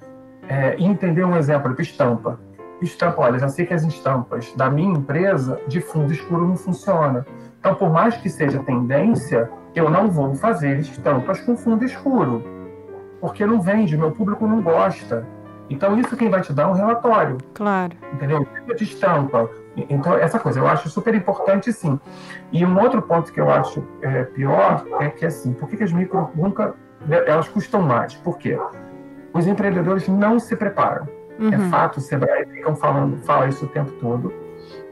é, 0.49 0.75
entender 0.79 1.25
um 1.25 1.37
exemplo, 1.37 1.75
estampa 1.79 2.39
estampa, 2.85 3.23
olha, 3.23 3.39
já 3.39 3.49
sei 3.49 3.67
que 3.67 3.75
as 3.75 3.83
estampas 3.83 4.53
da 4.55 4.71
minha 4.71 4.97
empresa 4.97 5.61
de 5.67 5.81
fundo 5.81 6.13
escuro 6.13 6.47
não 6.47 6.57
funciona. 6.57 7.27
Então, 7.59 7.75
por 7.75 7.91
mais 7.91 8.17
que 8.17 8.29
seja 8.29 8.63
tendência, 8.63 9.51
eu 9.75 9.91
não 9.91 10.11
vou 10.11 10.35
fazer 10.35 10.79
estampas 10.79 11.41
com 11.41 11.57
fundo 11.57 11.85
escuro, 11.85 12.43
porque 13.21 13.45
não 13.45 13.61
vende, 13.61 13.97
meu 13.97 14.11
público 14.11 14.47
não 14.47 14.63
gosta. 14.63 15.27
Então, 15.69 15.97
isso 15.99 16.17
quem 16.17 16.29
vai 16.29 16.41
te 16.41 16.53
dar 16.53 16.65
é 16.65 16.67
um 16.67 16.73
relatório. 16.73 17.39
Claro. 17.55 17.93
Entendeu? 18.13 18.45
Tipo 18.45 18.75
de 18.75 18.85
estampa. 18.85 19.49
Então, 19.77 20.15
essa 20.15 20.39
coisa 20.39 20.59
eu 20.59 20.67
acho 20.67 20.89
super 20.89 21.15
importante, 21.15 21.73
sim. 21.73 21.99
E 22.51 22.67
um 22.67 22.81
outro 22.81 23.01
ponto 23.01 23.33
que 23.33 23.41
eu 23.41 23.49
acho 23.49 23.87
é, 24.03 24.25
pior 24.25 24.85
é 24.99 25.09
que, 25.11 25.25
assim, 25.25 25.53
por 25.53 25.69
que, 25.69 25.77
que 25.77 25.85
as 25.85 25.93
micro 25.93 26.29
nunca. 26.35 26.75
Elas 27.09 27.49
custam 27.49 27.81
mais? 27.81 28.15
Por 28.15 28.37
quê? 28.37 28.59
Os 29.33 29.47
empreendedores 29.47 30.09
não 30.09 30.41
se 30.41 30.57
preparam. 30.57 31.20
É 31.41 31.45
uhum. 31.45 31.53
É 31.53 31.59
fato, 31.71 31.97
o 31.97 32.01
Sebrae 32.01 32.45
ficam 32.47 32.77
falando, 32.77 33.17
fala 33.25 33.49
isso 33.49 33.65
o 33.65 33.69
tempo 33.69 33.91
todo. 33.93 34.33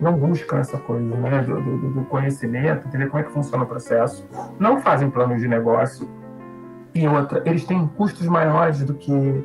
Não 0.00 0.14
buscam 0.14 0.58
essa 0.58 0.78
coisa 0.78 1.04
né, 1.04 1.42
do, 1.42 1.60
do, 1.60 1.90
do 1.90 2.04
conhecimento, 2.04 2.88
entender 2.88 3.06
como 3.08 3.20
é 3.20 3.24
que 3.24 3.30
funciona 3.30 3.64
o 3.64 3.66
processo. 3.66 4.26
Não 4.58 4.80
fazem 4.80 5.10
planos 5.10 5.40
de 5.40 5.46
negócio. 5.46 6.08
E 6.94 7.06
outra, 7.06 7.42
eles 7.44 7.64
têm 7.64 7.86
custos 7.88 8.26
maiores 8.26 8.82
do 8.82 8.94
que 8.94 9.44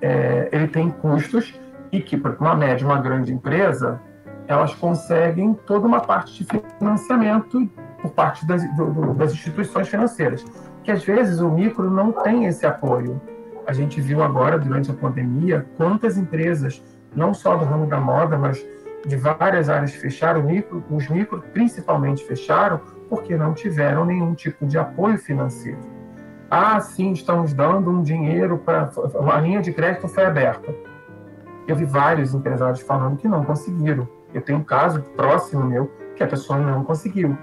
é, 0.00 0.48
ele 0.50 0.66
tem 0.66 0.90
custos 0.90 1.60
e 1.92 2.00
que, 2.00 2.16
para 2.16 2.32
uma 2.40 2.54
média, 2.54 2.86
uma 2.86 3.00
grande 3.00 3.32
empresa, 3.32 4.00
elas 4.46 4.74
conseguem 4.74 5.54
toda 5.66 5.86
uma 5.86 6.00
parte 6.00 6.42
de 6.42 6.60
financiamento 6.78 7.68
por 8.00 8.10
parte 8.12 8.46
das, 8.46 8.62
do, 8.76 9.14
das 9.14 9.32
instituições 9.32 9.88
financeiras, 9.88 10.44
que 10.82 10.90
às 10.90 11.04
vezes 11.04 11.40
o 11.40 11.50
micro 11.50 11.90
não 11.90 12.12
tem 12.12 12.46
esse 12.46 12.64
apoio 12.64 13.20
a 13.70 13.72
gente 13.72 14.00
viu 14.00 14.20
agora, 14.20 14.58
durante 14.58 14.90
a 14.90 14.94
pandemia, 14.94 15.64
quantas 15.76 16.18
empresas, 16.18 16.82
não 17.14 17.32
só 17.32 17.56
do 17.56 17.64
ramo 17.64 17.86
da 17.86 18.00
moda, 18.00 18.36
mas 18.36 18.66
de 19.06 19.14
várias 19.14 19.68
áreas 19.70 19.94
fecharam, 19.94 20.42
micro, 20.42 20.82
os 20.90 21.08
micro 21.08 21.40
principalmente 21.52 22.24
fecharam, 22.24 22.80
porque 23.08 23.36
não 23.36 23.54
tiveram 23.54 24.04
nenhum 24.04 24.34
tipo 24.34 24.66
de 24.66 24.76
apoio 24.76 25.16
financeiro. 25.18 25.78
Ah, 26.50 26.80
sim, 26.80 27.12
estamos 27.12 27.54
dando 27.54 27.90
um 27.90 28.02
dinheiro 28.02 28.58
para. 28.58 28.90
A 29.32 29.40
linha 29.40 29.62
de 29.62 29.72
crédito 29.72 30.08
foi 30.08 30.24
aberta. 30.24 30.74
Eu 31.68 31.76
vi 31.76 31.84
vários 31.84 32.34
empresários 32.34 32.80
falando 32.80 33.18
que 33.18 33.28
não 33.28 33.44
conseguiram. 33.44 34.08
Eu 34.34 34.42
tenho 34.42 34.58
um 34.58 34.64
caso 34.64 35.00
próximo 35.16 35.64
meu 35.64 35.92
que 36.16 36.24
a 36.24 36.26
pessoa 36.26 36.58
não 36.58 36.82
conseguiu. 36.82 37.38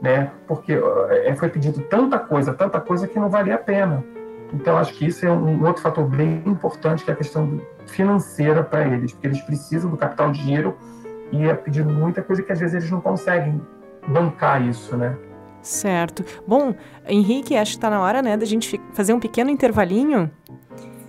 Né? 0.00 0.30
Porque 0.46 0.72
é, 1.10 1.34
foi 1.34 1.50
pedido 1.50 1.82
tanta 1.82 2.18
coisa, 2.18 2.54
tanta 2.54 2.80
coisa 2.80 3.06
que 3.06 3.18
não 3.18 3.28
valia 3.28 3.56
a 3.56 3.58
pena. 3.58 4.02
Então, 4.54 4.78
acho 4.78 4.94
que 4.94 5.06
isso 5.06 5.26
é 5.26 5.30
um 5.30 5.64
outro 5.64 5.82
fator 5.82 6.04
bem 6.04 6.42
importante, 6.46 7.04
que 7.04 7.10
é 7.10 7.14
a 7.14 7.16
questão 7.16 7.60
financeira 7.86 8.62
para 8.62 8.86
eles, 8.86 9.12
porque 9.12 9.26
eles 9.26 9.40
precisam 9.40 9.90
do 9.90 9.96
capital 9.96 10.30
de 10.30 10.40
dinheiro 10.42 10.76
e 11.32 11.44
é 11.44 11.54
pedindo 11.54 11.92
muita 11.92 12.22
coisa 12.22 12.42
que 12.42 12.52
às 12.52 12.60
vezes 12.60 12.74
eles 12.74 12.90
não 12.90 13.00
conseguem 13.00 13.60
bancar 14.06 14.62
isso, 14.66 14.96
né? 14.96 15.16
Certo. 15.60 16.24
Bom, 16.46 16.74
Henrique, 17.06 17.56
acho 17.56 17.72
que 17.72 17.78
está 17.78 17.90
na 17.90 18.00
hora, 18.00 18.22
né, 18.22 18.36
da 18.36 18.44
gente 18.44 18.80
fazer 18.92 19.12
um 19.12 19.20
pequeno 19.20 19.50
intervalinho 19.50 20.30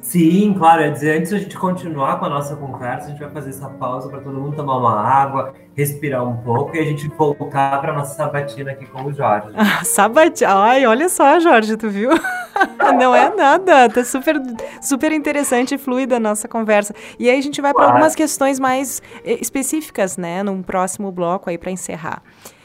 Sim, 0.05 0.53
claro. 0.55 0.83
É 0.83 0.91
dizer, 0.91 1.17
antes 1.17 1.31
da 1.31 1.39
gente 1.39 1.57
continuar 1.57 2.19
com 2.19 2.25
a 2.25 2.29
nossa 2.29 2.55
conversa, 2.55 3.07
a 3.07 3.09
gente 3.09 3.19
vai 3.19 3.29
fazer 3.31 3.49
essa 3.49 3.67
pausa 3.67 4.07
para 4.07 4.19
todo 4.19 4.39
mundo 4.39 4.55
tomar 4.55 4.77
uma 4.77 5.01
água, 5.01 5.55
respirar 5.75 6.23
um 6.23 6.37
pouco 6.37 6.75
e 6.75 6.79
a 6.79 6.83
gente 6.83 7.07
voltar 7.07 7.81
para 7.81 7.91
nossa 7.91 8.15
sabatina 8.15 8.71
aqui 8.71 8.85
com 8.85 9.05
o 9.05 9.11
Jorge. 9.11 9.47
Ah, 9.55 9.81
sabatina. 9.83 10.53
Ai, 10.53 10.85
olha 10.85 11.09
só, 11.09 11.39
Jorge, 11.39 11.75
tu 11.75 11.89
viu? 11.89 12.11
Não 12.97 13.15
é 13.15 13.33
nada. 13.35 13.89
Tá 13.89 14.03
super, 14.03 14.41
super 14.81 15.11
interessante 15.11 15.75
e 15.75 15.77
fluida 15.77 16.17
a 16.17 16.19
nossa 16.19 16.47
conversa. 16.47 16.93
E 17.19 17.29
aí 17.29 17.37
a 17.37 17.41
gente 17.41 17.61
vai 17.61 17.73
para 17.73 17.85
algumas 17.85 18.15
questões 18.15 18.59
mais 18.59 19.01
eh, 19.23 19.37
específicas, 19.41 20.17
né, 20.17 20.43
num 20.43 20.61
próximo 20.61 21.11
bloco 21.11 21.49
aí 21.49 21.57
para 21.57 21.71
encerrar. 21.71 22.21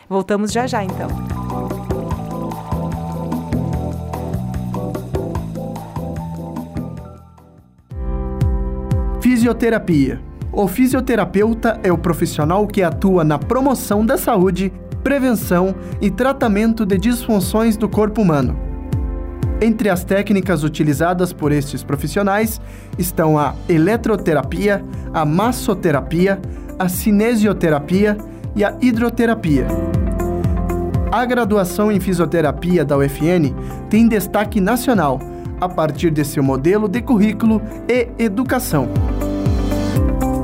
Voltamos 0.09 0.53
já 0.53 0.67
já, 0.67 0.83
então. 0.83 1.09
Fisioterapia. 9.21 10.21
O 10.53 10.67
fisioterapeuta 10.67 11.79
é 11.85 11.93
o 11.93 11.99
profissional 11.99 12.67
que 12.67 12.83
atua 12.83 13.23
na 13.23 13.39
promoção 13.39 14.05
da 14.05 14.19
saúde, 14.19 14.73
prevenção 15.05 15.75
e 16.01 16.11
tratamento 16.11 16.85
de 16.85 16.99
disfunções 16.99 17.77
do 17.77 17.89
corpo 17.89 18.21
humano. 18.21 18.70
Entre 19.61 19.91
as 19.91 20.03
técnicas 20.03 20.65
utilizadas 20.65 21.33
por 21.33 21.53
estes 21.53 21.83
profissionais 21.83 22.61
estão 22.99 23.39
a 23.39 23.55
eletroterapia, 23.69 24.83
a 25.13 25.25
massoterapia, 25.25 26.41
a 26.79 26.89
cinesioterapia 26.89 28.17
e 28.57 28.65
a 28.65 28.75
hidroterapia. 28.81 29.67
A 31.13 31.25
graduação 31.27 31.93
em 31.93 32.01
fisioterapia 32.01 32.85
da 32.85 32.97
UFN 32.97 33.53
tem 33.91 34.09
destaque 34.09 34.61
nacional 34.61 35.21
a 35.61 35.69
partir 35.69 36.11
de 36.11 36.25
seu 36.25 36.43
modelo 36.43 36.89
de 36.89 37.03
currículo 37.03 37.61
e 37.87 38.09
educação. 38.19 38.89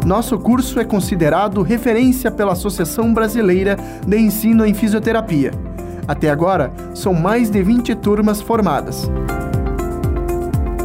Nosso 0.04 0.38
curso 0.38 0.78
é 0.78 0.84
considerado 0.84 1.62
referência 1.62 2.30
pela 2.30 2.52
Associação 2.52 3.14
Brasileira 3.14 3.76
de 4.06 4.18
Ensino 4.18 4.66
em 4.66 4.74
Fisioterapia. 4.74 5.65
Até 6.06 6.30
agora, 6.30 6.72
são 6.94 7.12
mais 7.12 7.50
de 7.50 7.62
20 7.62 7.94
turmas 7.96 8.40
formadas. 8.40 9.10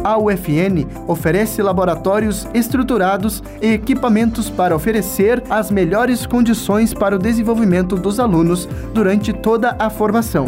A 0.04 0.18
UFN 0.18 0.84
oferece 1.06 1.62
laboratórios 1.62 2.46
estruturados 2.52 3.42
e 3.60 3.68
equipamentos 3.68 4.50
para 4.50 4.74
oferecer 4.74 5.42
as 5.48 5.70
melhores 5.70 6.26
condições 6.26 6.92
para 6.92 7.14
o 7.14 7.18
desenvolvimento 7.18 7.94
dos 7.94 8.18
alunos 8.18 8.68
durante 8.92 9.32
toda 9.32 9.76
a 9.78 9.88
formação. 9.88 10.46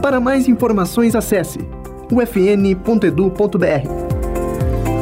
Para 0.00 0.20
mais 0.20 0.48
informações, 0.48 1.16
acesse 1.16 1.58
ufn.edu.br. 2.12 3.60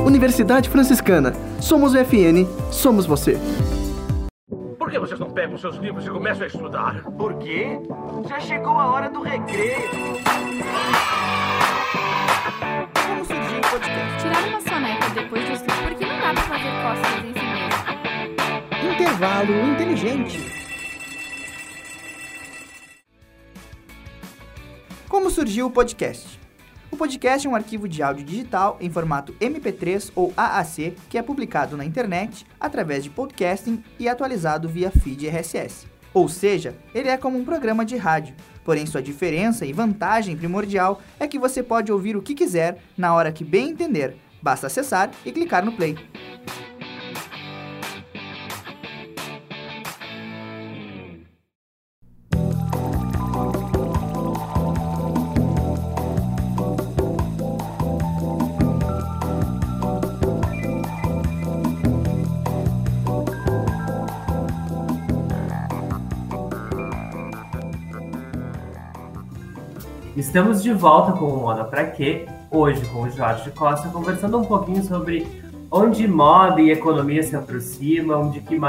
Universidade 0.07 0.71
Franciscana. 0.71 1.35
Somos 1.61 1.93
o 1.95 1.99
FN, 1.99 2.47
somos 2.71 3.05
você. 3.05 3.39
Por 4.89 4.93
que 4.93 5.01
vocês 5.01 5.21
não 5.21 5.29
pegam 5.31 5.59
seus 5.59 5.77
livros 5.77 6.07
e 6.07 6.09
começam 6.09 6.45
a 6.45 6.47
estudar? 6.47 7.03
Por 7.19 7.35
quê? 7.35 7.79
Já 8.27 8.41
chegou 8.41 8.73
a 8.73 8.87
hora 8.87 9.11
do 9.11 9.21
recreio. 9.21 9.83
Como 13.07 13.23
surgiu 13.27 13.59
o 13.59 13.71
podcast? 13.71 14.23
Tirar 14.23 14.49
uma 14.49 14.61
soneca 14.63 15.11
depois 15.11 15.45
do 15.45 15.53
estudo, 15.53 15.83
porque 15.89 16.07
não 16.07 16.19
dá 16.19 16.33
pra 16.33 16.43
fazer 16.43 16.73
cócegas 16.83 17.23
em 17.23 17.35
si 17.35 17.45
mesmo. 18.81 18.95
Intervalo 18.95 19.53
inteligente. 19.67 20.41
Como 25.07 25.29
surgiu 25.29 25.67
o 25.67 25.71
podcast? 25.71 26.38
Podcast 26.99 27.47
é 27.47 27.51
um 27.51 27.55
arquivo 27.55 27.89
de 27.89 28.03
áudio 28.03 28.25
digital 28.25 28.77
em 28.81 28.91
formato 28.91 29.33
MP3 29.35 30.11
ou 30.17 30.33
AAC 30.37 30.97
que 31.09 31.17
é 31.17 31.23
publicado 31.23 31.77
na 31.77 31.85
internet 31.85 32.45
através 32.59 33.05
de 33.05 33.11
podcasting 33.11 33.85
e 34.01 34.09
atualizado 34.09 34.69
via 34.69 34.91
feed 34.91 35.29
RSS. 35.29 35.87
Ou 36.13 36.29
seja, 36.29 36.75
ele 36.93 37.09
é 37.09 37.17
como 37.17 37.39
um 37.39 37.45
programa 37.45 37.85
de 37.85 37.97
rádio, 37.97 38.35
porém 38.65 38.85
sua 38.85 39.01
diferença 39.01 39.65
e 39.65 39.73
vantagem 39.73 40.37
primordial 40.37 41.01
é 41.21 41.29
que 41.29 41.39
você 41.39 41.63
pode 41.63 41.93
ouvir 41.93 42.17
o 42.17 42.23
que 42.23 42.35
quiser 42.35 42.79
na 42.97 43.15
hora 43.15 43.31
que 43.31 43.45
bem 43.45 43.71
entender. 43.71 44.17
Basta 44.43 44.67
acessar 44.67 45.13
e 45.25 45.31
clicar 45.31 45.65
no 45.65 45.73
play. 45.73 45.97
Estamos 70.19 70.65
de 70.65 70.73
volta 70.73 71.13
com 71.13 71.27
o 71.27 71.43
Moda 71.43 71.63
Pra 71.63 71.85
Quê, 71.85 72.27
hoje 72.51 72.85
com 72.87 73.03
o 73.03 73.11
Jorge 73.11 73.53
Costa, 73.53 73.89
conversando 73.89 74.37
um 74.37 74.45
pouquinho 74.45 74.83
sobre 74.83 75.25
onde 75.71 76.09
moda 76.09 76.61
e 76.61 76.73
economia 76.73 77.23
se 77.23 77.37
aproximam, 77.37 78.29
de 78.29 78.41
que, 78.41 78.57
uh, 78.57 78.65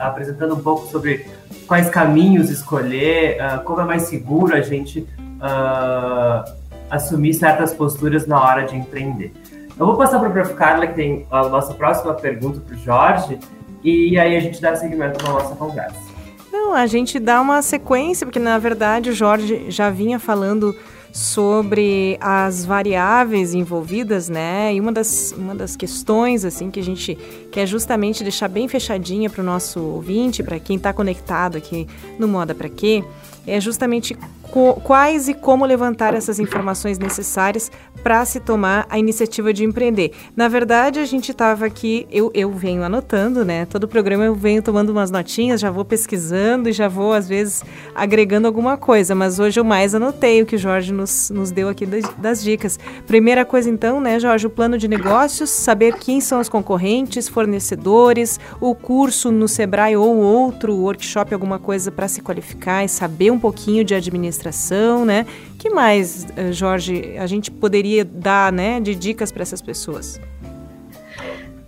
apresentando 0.00 0.56
um 0.56 0.60
pouco 0.60 0.88
sobre 0.88 1.24
quais 1.68 1.88
caminhos 1.88 2.50
escolher, 2.50 3.38
uh, 3.40 3.62
como 3.62 3.80
é 3.80 3.84
mais 3.84 4.02
seguro 4.02 4.56
a 4.56 4.60
gente 4.60 5.06
uh, 5.20 6.52
assumir 6.90 7.32
certas 7.32 7.72
posturas 7.72 8.26
na 8.26 8.42
hora 8.42 8.64
de 8.64 8.74
empreender. 8.74 9.32
Eu 9.78 9.86
vou 9.86 9.96
passar 9.96 10.18
para 10.18 10.30
a 10.30 10.32
Prof. 10.32 10.54
Carla, 10.54 10.88
que 10.88 10.94
tem 10.94 11.26
a 11.30 11.48
nossa 11.48 11.74
próxima 11.74 12.12
pergunta 12.14 12.58
para 12.58 12.74
o 12.74 12.78
Jorge, 12.78 13.38
e 13.84 14.18
aí 14.18 14.36
a 14.36 14.40
gente 14.40 14.60
dá 14.60 14.74
seguimento 14.74 15.24
na 15.24 15.30
nossa 15.30 15.54
conversa. 15.54 16.07
Não, 16.52 16.74
a 16.74 16.86
gente 16.86 17.18
dá 17.18 17.40
uma 17.40 17.60
sequência, 17.62 18.26
porque 18.26 18.38
na 18.38 18.58
verdade 18.58 19.10
o 19.10 19.12
Jorge 19.12 19.70
já 19.70 19.90
vinha 19.90 20.18
falando 20.18 20.74
sobre 21.12 22.18
as 22.20 22.64
variáveis 22.64 23.54
envolvidas, 23.54 24.28
né? 24.28 24.74
E 24.74 24.80
uma 24.80 24.92
das, 24.92 25.32
uma 25.36 25.54
das 25.54 25.76
questões, 25.76 26.44
assim, 26.44 26.70
que 26.70 26.78
a 26.78 26.82
gente 26.82 27.16
quer 27.50 27.66
justamente 27.66 28.22
deixar 28.22 28.48
bem 28.48 28.68
fechadinha 28.68 29.30
para 29.30 29.42
o 29.42 29.44
nosso 29.44 29.80
ouvinte, 29.80 30.42
para 30.42 30.58
quem 30.58 30.76
está 30.76 30.92
conectado 30.92 31.56
aqui 31.56 31.86
no 32.18 32.28
Moda 32.28 32.54
Para 32.54 32.68
Quê, 32.68 33.02
é 33.46 33.60
justamente 33.60 34.16
quais 34.48 35.28
e 35.28 35.34
como 35.34 35.64
levantar 35.64 36.14
essas 36.14 36.38
informações 36.38 36.98
necessárias 36.98 37.70
para 38.02 38.24
se 38.24 38.40
tomar 38.40 38.86
a 38.88 38.98
iniciativa 38.98 39.52
de 39.52 39.64
empreender. 39.64 40.12
Na 40.34 40.48
verdade, 40.48 40.98
a 41.00 41.04
gente 41.04 41.32
estava 41.32 41.66
aqui, 41.66 42.06
eu, 42.10 42.30
eu 42.34 42.50
venho 42.50 42.82
anotando, 42.82 43.44
né? 43.44 43.66
Todo 43.66 43.86
programa 43.86 44.24
eu 44.24 44.34
venho 44.34 44.62
tomando 44.62 44.90
umas 44.90 45.10
notinhas, 45.10 45.60
já 45.60 45.70
vou 45.70 45.84
pesquisando 45.84 46.68
e 46.68 46.72
já 46.72 46.88
vou, 46.88 47.12
às 47.12 47.28
vezes, 47.28 47.62
agregando 47.94 48.46
alguma 48.46 48.76
coisa, 48.76 49.14
mas 49.14 49.38
hoje 49.38 49.60
eu 49.60 49.64
mais 49.64 49.94
anotei 49.94 50.42
o 50.42 50.46
que 50.46 50.56
o 50.56 50.58
Jorge 50.58 50.92
nos, 50.92 51.30
nos 51.30 51.50
deu 51.50 51.68
aqui 51.68 51.84
das, 51.84 52.04
das 52.16 52.42
dicas. 52.42 52.78
Primeira 53.06 53.44
coisa, 53.44 53.68
então, 53.68 54.00
né, 54.00 54.18
Jorge, 54.18 54.46
o 54.46 54.50
plano 54.50 54.78
de 54.78 54.88
negócios, 54.88 55.50
saber 55.50 55.94
quem 55.94 56.20
são 56.20 56.40
os 56.40 56.48
concorrentes, 56.48 57.28
fornecedores, 57.28 58.38
o 58.60 58.74
curso 58.74 59.30
no 59.30 59.48
Sebrae 59.48 59.96
ou 59.96 60.16
outro 60.16 60.74
workshop, 60.74 61.34
alguma 61.34 61.58
coisa 61.58 61.90
para 61.90 62.08
se 62.08 62.20
qualificar 62.20 62.84
e 62.84 62.88
saber 62.88 63.30
um 63.30 63.38
pouquinho 63.38 63.84
de 63.84 63.94
administração 63.94 64.37
administração, 64.38 65.04
né? 65.04 65.26
Que 65.58 65.70
mais, 65.70 66.26
eh, 66.36 66.52
Jorge, 66.52 67.16
a 67.18 67.26
gente 67.26 67.50
poderia 67.50 68.04
dar, 68.04 68.52
né, 68.52 68.80
de 68.80 68.94
dicas 68.94 69.32
para 69.32 69.42
essas 69.42 69.60
pessoas? 69.60 70.20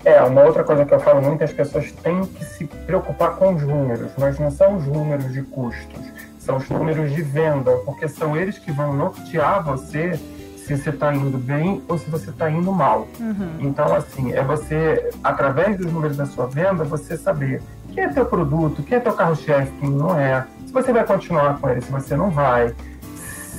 É, 0.04 0.22
uma 0.22 0.42
outra 0.44 0.64
coisa 0.64 0.84
que 0.84 0.94
eu 0.94 1.00
falo 1.00 1.20
muito, 1.20 1.44
as 1.44 1.52
pessoas 1.52 1.92
têm 1.92 2.24
que 2.24 2.44
se 2.44 2.64
preocupar 2.64 3.36
com 3.36 3.54
os 3.54 3.62
números, 3.62 4.10
mas 4.16 4.38
não 4.38 4.50
são 4.50 4.76
os 4.76 4.86
números 4.86 5.30
de 5.32 5.42
custos, 5.42 6.00
são 6.38 6.56
os 6.56 6.68
números 6.70 7.12
de 7.14 7.20
venda, 7.20 7.72
porque 7.84 8.08
são 8.08 8.34
eles 8.34 8.58
que 8.58 8.72
vão 8.72 8.94
nortear 8.94 9.62
você 9.62 10.18
se 10.56 10.76
você 10.76 10.90
está 10.90 11.12
indo 11.12 11.36
bem 11.36 11.82
ou 11.88 11.98
se 11.98 12.08
você 12.08 12.30
está 12.30 12.48
indo 12.48 12.72
mal. 12.72 13.08
Uhum. 13.18 13.56
Então, 13.58 13.92
assim, 13.94 14.32
é 14.32 14.42
você, 14.42 15.10
através 15.22 15.76
dos 15.76 15.92
números 15.92 16.16
da 16.16 16.26
sua 16.26 16.46
venda, 16.46 16.84
você 16.84 17.16
saber 17.16 17.60
quem 17.92 18.04
é 18.04 18.08
teu 18.08 18.24
produto, 18.24 18.82
quem 18.82 18.96
é 18.96 19.00
teu 19.00 19.12
carro-chefe, 19.12 19.70
quem 19.80 19.90
não 19.90 20.18
é, 20.18 20.46
se 20.70 20.72
você 20.72 20.92
vai 20.92 21.04
continuar 21.04 21.58
com 21.58 21.68
ele, 21.68 21.80
se 21.80 21.90
você 21.90 22.16
não 22.16 22.30
vai, 22.30 22.72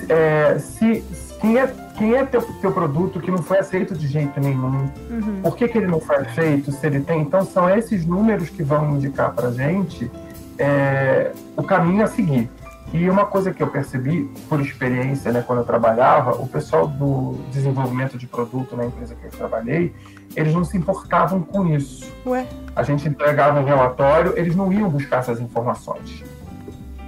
é, 0.07 0.57
se, 0.57 1.03
quem 1.41 1.59
é, 1.59 1.67
quem 1.97 2.15
é 2.15 2.25
teu, 2.25 2.41
teu 2.41 2.71
produto 2.71 3.19
que 3.19 3.29
não 3.29 3.39
foi 3.39 3.59
aceito 3.59 3.93
de 3.93 4.07
jeito 4.07 4.39
nenhum, 4.39 4.89
uhum. 5.09 5.41
por 5.43 5.57
que, 5.57 5.67
que 5.67 5.77
ele 5.77 5.87
não 5.87 5.99
foi 5.99 6.15
aceito, 6.15 6.71
se 6.71 6.87
ele 6.87 7.01
tem. 7.01 7.21
Então, 7.21 7.45
são 7.45 7.69
esses 7.69 8.05
números 8.05 8.47
que 8.47 8.63
vão 8.63 8.95
indicar 8.95 9.33
para 9.33 9.49
a 9.49 9.51
gente 9.51 10.09
é, 10.57 11.33
o 11.57 11.63
caminho 11.63 12.01
a 12.01 12.07
seguir. 12.07 12.49
E 12.93 13.09
uma 13.09 13.25
coisa 13.25 13.51
que 13.51 13.61
eu 13.61 13.67
percebi 13.67 14.29
por 14.47 14.61
experiência, 14.61 15.33
né, 15.33 15.43
quando 15.45 15.59
eu 15.59 15.65
trabalhava, 15.65 16.31
o 16.41 16.47
pessoal 16.47 16.87
do 16.87 17.35
desenvolvimento 17.51 18.17
de 18.17 18.25
produto 18.25 18.75
na 18.75 18.85
empresa 18.85 19.15
que 19.15 19.25
eu 19.25 19.31
trabalhei, 19.31 19.93
eles 20.33 20.53
não 20.53 20.63
se 20.63 20.77
importavam 20.77 21.41
com 21.41 21.67
isso. 21.67 22.09
Ué? 22.25 22.47
A 22.73 22.83
gente 22.83 23.07
entregava 23.07 23.59
um 23.59 23.65
relatório, 23.65 24.33
eles 24.37 24.55
não 24.55 24.71
iam 24.71 24.89
buscar 24.89 25.19
essas 25.19 25.41
informações. 25.41 26.23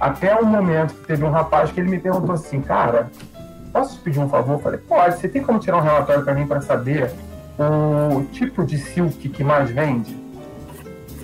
Até 0.04 0.38
o 0.38 0.44
momento 0.44 0.92
que 0.92 1.06
teve 1.06 1.24
um 1.24 1.30
rapaz 1.30 1.72
que 1.72 1.80
ele 1.80 1.88
me 1.88 1.98
perguntou 1.98 2.34
assim, 2.34 2.60
cara, 2.60 3.10
posso 3.72 3.96
te 3.96 4.02
pedir 4.02 4.20
um 4.20 4.28
favor? 4.28 4.56
Eu 4.56 4.58
falei, 4.58 4.78
pode, 4.78 5.18
você 5.18 5.26
tem 5.26 5.42
como 5.42 5.58
tirar 5.58 5.78
um 5.78 5.80
relatório 5.80 6.22
para 6.22 6.34
mim 6.34 6.46
para 6.46 6.60
saber 6.60 7.10
o 7.58 8.22
tipo 8.24 8.66
de 8.66 8.76
silk 8.76 9.26
que 9.30 9.42
mais 9.42 9.70
vende? 9.70 10.14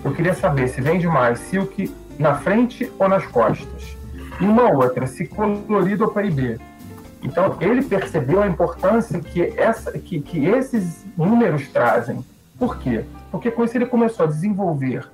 Eu 0.03 0.14
queria 0.14 0.33
saber 0.33 0.66
se 0.69 0.81
vende 0.81 1.07
mais 1.07 1.38
silk 1.40 1.95
na 2.19 2.37
frente 2.37 2.90
ou 2.99 3.07
nas 3.07 3.27
costas. 3.27 3.99
E 4.40 4.45
uma 4.47 4.73
outra, 4.73 5.07
se 5.07 5.27
colorido 5.27 6.05
ou 6.05 6.11
PIB. 6.11 6.59
Então, 7.23 7.59
ele 7.61 7.83
percebeu 7.83 8.43
a 8.43 8.47
importância 8.47 9.21
que, 9.21 9.43
essa, 9.61 9.93
que, 9.93 10.23
que 10.23 10.47
esses 10.47 11.05
números 11.19 11.69
trazem. 11.69 12.25
Por 12.59 12.79
quê? 12.79 13.05
Porque 13.31 13.51
com 13.51 13.62
isso 13.62 13.77
ele 13.77 13.85
começou 13.85 14.25
a 14.25 14.29
desenvolver 14.31 15.07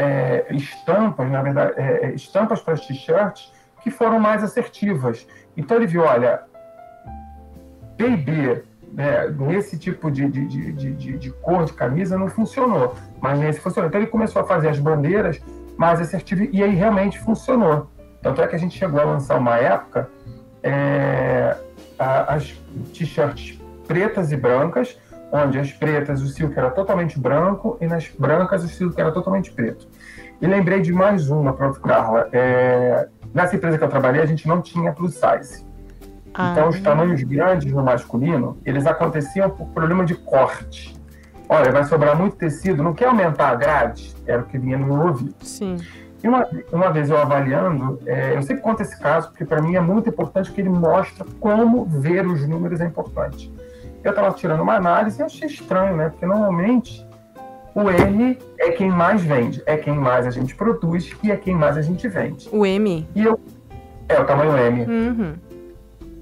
é, 0.00 0.46
estampas, 0.50 1.30
na 1.30 1.42
verdade, 1.42 1.74
é, 1.76 2.06
é 2.06 2.14
estampas 2.14 2.60
para 2.60 2.74
as 2.74 2.86
t-shirts 2.86 3.52
que 3.82 3.90
foram 3.90 4.18
mais 4.18 4.42
assertivas. 4.42 5.26
Então 5.56 5.76
ele 5.76 5.86
viu, 5.86 6.02
olha, 6.02 6.42
P&B 7.98 8.62
né, 8.92 9.28
nesse 9.28 9.78
tipo 9.78 10.10
de, 10.10 10.26
de, 10.28 10.46
de, 10.46 10.72
de, 10.72 11.18
de 11.18 11.30
cor 11.30 11.64
de 11.64 11.74
camisa 11.74 12.16
não 12.16 12.28
funcionou, 12.28 12.94
mas 13.20 13.38
nesse 13.38 13.60
funcionou. 13.60 13.88
Então 13.88 14.00
ele 14.00 14.10
começou 14.10 14.40
a 14.40 14.44
fazer 14.44 14.68
as 14.68 14.78
bandeiras 14.78 15.38
mais 15.76 16.00
assertivas 16.00 16.48
e 16.50 16.62
aí 16.62 16.74
realmente 16.74 17.18
funcionou. 17.18 17.90
Tanto 18.22 18.40
é 18.40 18.46
que 18.46 18.56
a 18.56 18.58
gente 18.58 18.78
chegou 18.78 19.00
a 19.00 19.04
lançar 19.04 19.38
uma 19.38 19.56
época 19.56 20.08
é, 20.62 21.56
a, 21.98 22.34
as 22.34 22.54
t-shirts 22.94 23.58
pretas 23.86 24.32
e 24.32 24.36
brancas, 24.36 24.98
onde 25.32 25.58
as 25.58 25.72
pretas 25.72 26.22
o 26.22 26.28
silk 26.28 26.58
era 26.58 26.70
totalmente 26.70 27.18
branco 27.18 27.76
e 27.80 27.86
nas 27.86 28.08
brancas 28.08 28.64
o 28.64 28.68
silk 28.68 28.98
era 29.00 29.12
totalmente 29.12 29.52
preto. 29.52 29.86
E 30.40 30.46
lembrei 30.46 30.80
de 30.80 30.92
mais 30.92 31.30
uma, 31.30 31.52
Prof. 31.52 31.80
Carla. 31.80 32.28
É, 32.32 33.08
nessa 33.34 33.56
empresa 33.56 33.76
que 33.76 33.84
eu 33.84 33.88
trabalhei, 33.88 34.22
a 34.22 34.26
gente 34.26 34.48
não 34.48 34.62
tinha 34.62 34.92
plus 34.92 35.14
size. 35.14 35.66
Ah. 36.32 36.52
Então, 36.52 36.68
os 36.68 36.80
tamanhos 36.80 37.22
grandes 37.22 37.72
no 37.72 37.82
masculino, 37.82 38.58
eles 38.64 38.86
aconteciam 38.86 39.50
por 39.50 39.66
problema 39.68 40.04
de 40.04 40.14
corte. 40.14 40.98
Olha, 41.48 41.70
vai 41.72 41.84
sobrar 41.84 42.16
muito 42.16 42.36
tecido, 42.36 42.82
não 42.82 42.94
quer 42.94 43.06
aumentar 43.06 43.50
a 43.50 43.54
grade? 43.54 44.14
Era 44.26 44.40
o 44.40 44.44
que 44.44 44.56
vinha 44.56 44.78
no 44.78 44.86
meu 44.86 45.06
ouvido. 45.08 45.34
Sim. 45.40 45.76
E 46.22 46.28
uma, 46.28 46.46
uma 46.72 46.92
vez 46.92 47.10
eu 47.10 47.18
avaliando, 47.18 47.98
é, 48.06 48.36
eu 48.36 48.42
sempre 48.42 48.62
conto 48.62 48.82
esse 48.82 48.98
caso, 48.98 49.28
porque 49.28 49.44
para 49.44 49.60
mim 49.60 49.74
é 49.74 49.80
muito 49.80 50.08
importante 50.08 50.52
que 50.52 50.60
ele 50.60 50.68
mostra 50.68 51.26
como 51.40 51.84
ver 51.86 52.26
os 52.26 52.46
números 52.46 52.80
é 52.80 52.86
importante. 52.86 53.52
Eu 54.04 54.10
estava 54.10 54.30
tirando 54.32 54.60
uma 54.60 54.76
análise 54.76 55.20
e 55.20 55.24
achei 55.24 55.48
estranho, 55.48 55.96
né? 55.96 56.08
Porque 56.10 56.24
normalmente 56.24 57.06
o 57.74 57.90
M 57.90 58.38
é 58.58 58.70
quem 58.72 58.90
mais 58.90 59.22
vende, 59.22 59.62
é 59.66 59.76
quem 59.76 59.94
mais 59.94 60.26
a 60.26 60.30
gente 60.30 60.54
produz 60.54 61.12
e 61.22 61.30
é 61.30 61.36
quem 61.36 61.54
mais 61.54 61.76
a 61.76 61.82
gente 61.82 62.06
vende. 62.08 62.48
O 62.52 62.66
M? 62.66 63.08
E 63.14 63.22
eu, 63.22 63.38
é, 64.08 64.20
o 64.20 64.24
tamanho 64.24 64.56
M. 64.56 64.84
Uhum. 64.84 65.34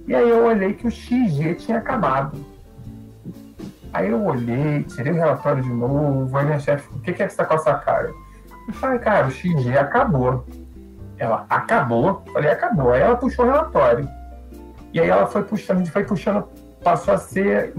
E 0.07 0.15
aí 0.15 0.29
eu 0.29 0.45
olhei 0.45 0.73
que 0.75 0.87
o 0.87 0.91
XG 0.91 1.55
tinha 1.55 1.79
acabado. 1.79 2.39
Aí 3.93 4.11
eu 4.11 4.23
olhei, 4.23 4.83
tirei 4.85 5.13
o 5.13 5.17
relatório 5.17 5.63
de 5.63 5.71
novo, 5.71 6.37
aí 6.37 6.45
minha 6.45 6.59
chefe, 6.59 6.89
o 6.95 7.01
que, 7.01 7.13
que 7.13 7.23
é 7.23 7.27
que 7.27 7.33
você 7.33 7.39
tá 7.39 7.45
com 7.47 7.55
essa 7.55 7.75
cara? 7.75 8.13
Eu 8.67 8.75
falei, 8.75 8.99
cara, 8.99 9.27
o 9.27 9.31
XG 9.31 9.77
acabou. 9.79 10.45
Ela, 11.19 11.47
acabou? 11.49 12.23
Eu 12.27 12.33
falei, 12.33 12.51
acabou. 12.51 12.93
Aí 12.93 13.01
ela 13.01 13.17
puxou 13.17 13.47
o 13.47 13.49
relatório. 13.49 14.09
E 14.93 15.01
aí 15.01 15.09
ela 15.09 15.27
foi 15.27 15.43
puxando, 15.43 15.77
a 15.77 15.81
gente 15.81 15.91
foi 15.91 16.05
puxando, 16.05 16.45
passou 16.85 17.15
a 17.15 17.19
ser. 17.19 17.73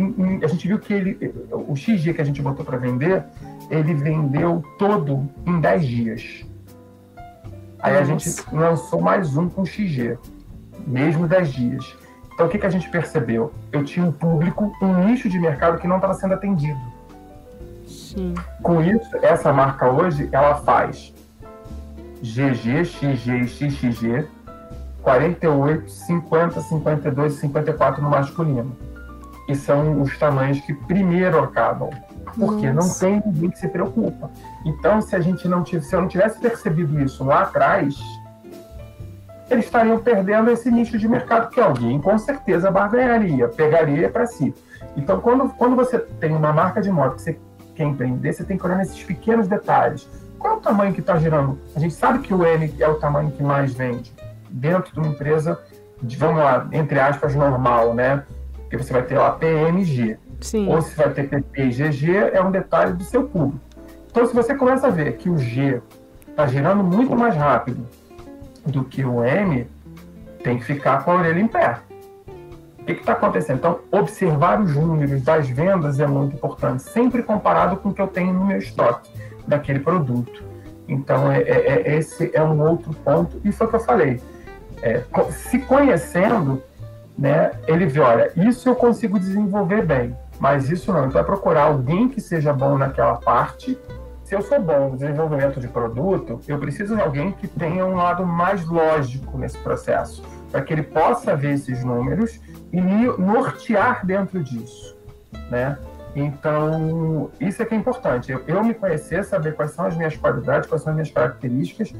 A 0.43 0.47
gente 0.47 0.67
viu 0.67 0.79
que 0.79 0.93
ele, 0.93 1.33
o 1.51 1.75
XG 1.75 2.13
que 2.13 2.21
a 2.21 2.25
gente 2.25 2.41
botou 2.41 2.65
para 2.65 2.77
vender, 2.77 3.23
ele 3.69 3.93
vendeu 3.93 4.63
todo 4.77 5.29
em 5.45 5.59
10 5.59 5.85
dias. 5.85 6.45
Aí 7.79 7.93
Nossa. 7.93 8.03
a 8.03 8.03
gente 8.03 8.55
lançou 8.55 9.01
mais 9.01 9.37
um 9.37 9.47
com 9.47 9.65
XG, 9.65 10.17
mesmo 10.85 11.27
10 11.27 11.53
dias. 11.53 11.97
Então 12.33 12.47
o 12.47 12.49
que, 12.49 12.57
que 12.57 12.65
a 12.65 12.69
gente 12.69 12.89
percebeu? 12.89 13.53
Eu 13.71 13.83
tinha 13.83 14.05
um 14.05 14.11
público, 14.11 14.71
um 14.81 15.05
nicho 15.05 15.29
de 15.29 15.39
mercado 15.39 15.77
que 15.77 15.87
não 15.87 15.95
estava 15.95 16.13
sendo 16.13 16.33
atendido. 16.33 16.79
Sim. 17.85 18.33
Com 18.61 18.81
isso, 18.81 19.17
essa 19.21 19.51
marca 19.53 19.89
hoje, 19.89 20.29
ela 20.31 20.55
faz 20.55 21.13
GG, 22.21 22.85
XG 22.85 23.31
e 23.31 23.47
XXG, 23.47 24.27
48, 25.01 25.89
50, 25.89 26.61
52 26.61 27.33
54 27.33 28.01
no 28.01 28.09
masculino. 28.09 28.75
E 29.47 29.55
são 29.55 30.01
os 30.01 30.17
tamanhos 30.17 30.59
que 30.61 30.73
primeiro 30.73 31.39
acabam. 31.39 31.89
Porque 32.37 32.71
Nossa. 32.71 33.07
não 33.07 33.21
tem 33.21 33.31
ninguém 33.31 33.49
que 33.49 33.59
se 33.59 33.67
preocupa. 33.67 34.29
Então, 34.65 35.01
se 35.01 35.15
a 35.15 35.19
gente 35.19 35.47
não 35.47 35.63
tivesse, 35.63 35.89
se 35.89 35.95
eu 35.95 36.01
não 36.01 36.07
tivesse 36.07 36.39
percebido 36.39 36.99
isso 37.01 37.23
lá 37.23 37.41
atrás, 37.41 37.95
eles 39.49 39.65
estariam 39.65 39.97
perdendo 39.99 40.51
esse 40.51 40.69
nicho 40.69 40.97
de 40.97 41.07
mercado 41.07 41.49
que 41.49 41.59
alguém 41.59 41.99
com 41.99 42.17
certeza 42.17 42.69
barganharia, 42.69 43.47
pegaria 43.47 44.09
para 44.09 44.27
si. 44.27 44.53
Então, 44.95 45.19
quando, 45.19 45.49
quando 45.49 45.75
você 45.75 45.97
tem 45.97 46.35
uma 46.35 46.53
marca 46.53 46.81
de 46.81 46.91
moto 46.91 47.15
que 47.15 47.21
você 47.21 47.39
quer 47.75 47.85
empreender, 47.85 48.33
você 48.33 48.43
tem 48.43 48.57
que 48.57 48.65
olhar 48.65 48.77
nesses 48.77 49.03
pequenos 49.03 49.47
detalhes. 49.47 50.07
Qual 50.37 50.53
é 50.53 50.57
o 50.57 50.59
tamanho 50.61 50.93
que 50.93 51.01
está 51.01 51.17
girando? 51.17 51.59
A 51.75 51.79
gente 51.79 51.93
sabe 51.93 52.19
que 52.19 52.33
o 52.33 52.45
M 52.45 52.73
é 52.79 52.87
o 52.87 52.95
tamanho 52.95 53.31
que 53.31 53.43
mais 53.43 53.73
vende 53.73 54.13
dentro 54.49 54.93
de 54.93 54.99
uma 54.99 55.09
empresa, 55.09 55.59
de, 56.01 56.15
vamos 56.17 56.39
lá, 56.39 56.67
entre 56.71 56.99
aspas, 56.99 57.35
normal, 57.35 57.93
né? 57.93 58.23
Porque 58.53 58.77
você 58.77 58.93
vai 58.93 59.03
ter 59.03 59.17
lá 59.17 59.31
PMG. 59.31 60.17
Sim. 60.41 60.67
Ou 60.69 60.81
se 60.81 60.95
vai 60.95 61.09
ter 61.11 61.27
PP 61.27 61.63
e 61.63 61.69
GG, 61.69 62.15
é 62.33 62.41
um 62.41 62.51
detalhe 62.51 62.93
do 62.93 63.03
seu 63.03 63.23
público. 63.23 63.59
Então, 64.09 64.25
se 64.25 64.33
você 64.33 64.55
começa 64.55 64.87
a 64.87 64.89
ver 64.89 65.17
que 65.17 65.29
o 65.29 65.37
G 65.37 65.81
está 66.29 66.47
girando 66.47 66.83
muito 66.83 67.15
mais 67.15 67.35
rápido 67.35 67.85
do 68.65 68.83
que 68.83 69.03
o 69.03 69.23
M, 69.23 69.67
tem 70.43 70.57
que 70.57 70.65
ficar 70.65 71.03
com 71.03 71.11
a 71.11 71.15
orelha 71.15 71.39
em 71.39 71.47
pé. 71.47 71.79
O 72.79 72.85
que 72.85 72.93
está 72.93 73.13
acontecendo? 73.13 73.57
Então, 73.57 73.79
observar 73.91 74.59
os 74.59 74.75
números 74.75 75.21
das 75.21 75.47
vendas 75.47 75.99
é 75.99 76.07
muito 76.07 76.35
importante, 76.35 76.81
sempre 76.83 77.21
comparado 77.21 77.77
com 77.77 77.89
o 77.89 77.93
que 77.93 78.01
eu 78.01 78.07
tenho 78.07 78.33
no 78.33 78.45
meu 78.45 78.57
estoque 78.57 79.11
daquele 79.47 79.79
produto. 79.79 80.43
Então, 80.87 81.31
é, 81.31 81.41
é, 81.41 81.81
é 81.85 81.97
esse 81.97 82.31
é 82.33 82.41
um 82.41 82.59
outro 82.61 82.91
ponto, 82.93 83.39
e 83.43 83.51
foi 83.51 83.67
o 83.67 83.69
que 83.69 83.75
eu 83.75 83.79
falei. 83.79 84.19
É, 84.81 85.03
se 85.31 85.59
conhecendo, 85.59 86.63
né, 87.17 87.51
ele 87.67 87.85
vê, 87.85 87.99
olha, 87.99 88.31
isso 88.35 88.67
eu 88.67 88.75
consigo 88.75 89.19
desenvolver 89.19 89.85
bem, 89.85 90.15
mas 90.39 90.69
isso 90.69 90.91
não. 90.93 91.07
Então, 91.07 91.21
é 91.21 91.23
procurar 91.23 91.63
alguém 91.63 92.07
que 92.07 92.21
seja 92.21 92.53
bom 92.53 92.77
naquela 92.77 93.17
parte 93.17 93.77
se 94.29 94.35
eu 94.35 94.43
sou 94.43 94.61
bom 94.61 94.91
no 94.91 94.95
desenvolvimento 94.95 95.59
de 95.59 95.67
produto, 95.67 96.39
eu 96.47 96.59
preciso 96.59 96.95
de 96.95 97.01
alguém 97.01 97.31
que 97.31 97.47
tenha 97.47 97.83
um 97.83 97.95
lado 97.95 98.23
mais 98.23 98.63
lógico 98.63 99.39
nesse 99.39 99.57
processo, 99.57 100.21
para 100.51 100.61
que 100.61 100.71
ele 100.71 100.83
possa 100.83 101.35
ver 101.35 101.55
esses 101.55 101.83
números 101.83 102.39
e 102.71 102.79
me 102.79 103.07
nortear 103.17 104.05
dentro 104.05 104.43
disso, 104.43 104.95
né? 105.49 105.79
Então, 106.15 107.31
isso 107.39 107.59
é 107.63 107.65
que 107.65 107.73
é 107.73 107.77
importante. 107.77 108.31
Eu, 108.31 108.43
eu 108.45 108.63
me 108.63 108.75
conhecer, 108.75 109.25
saber 109.25 109.55
quais 109.55 109.71
são 109.71 109.85
as 109.85 109.97
minhas 109.97 110.15
qualidades, 110.15 110.69
quais 110.69 110.83
são 110.83 110.91
as 110.91 110.95
minhas 110.95 111.09
características 111.09 111.91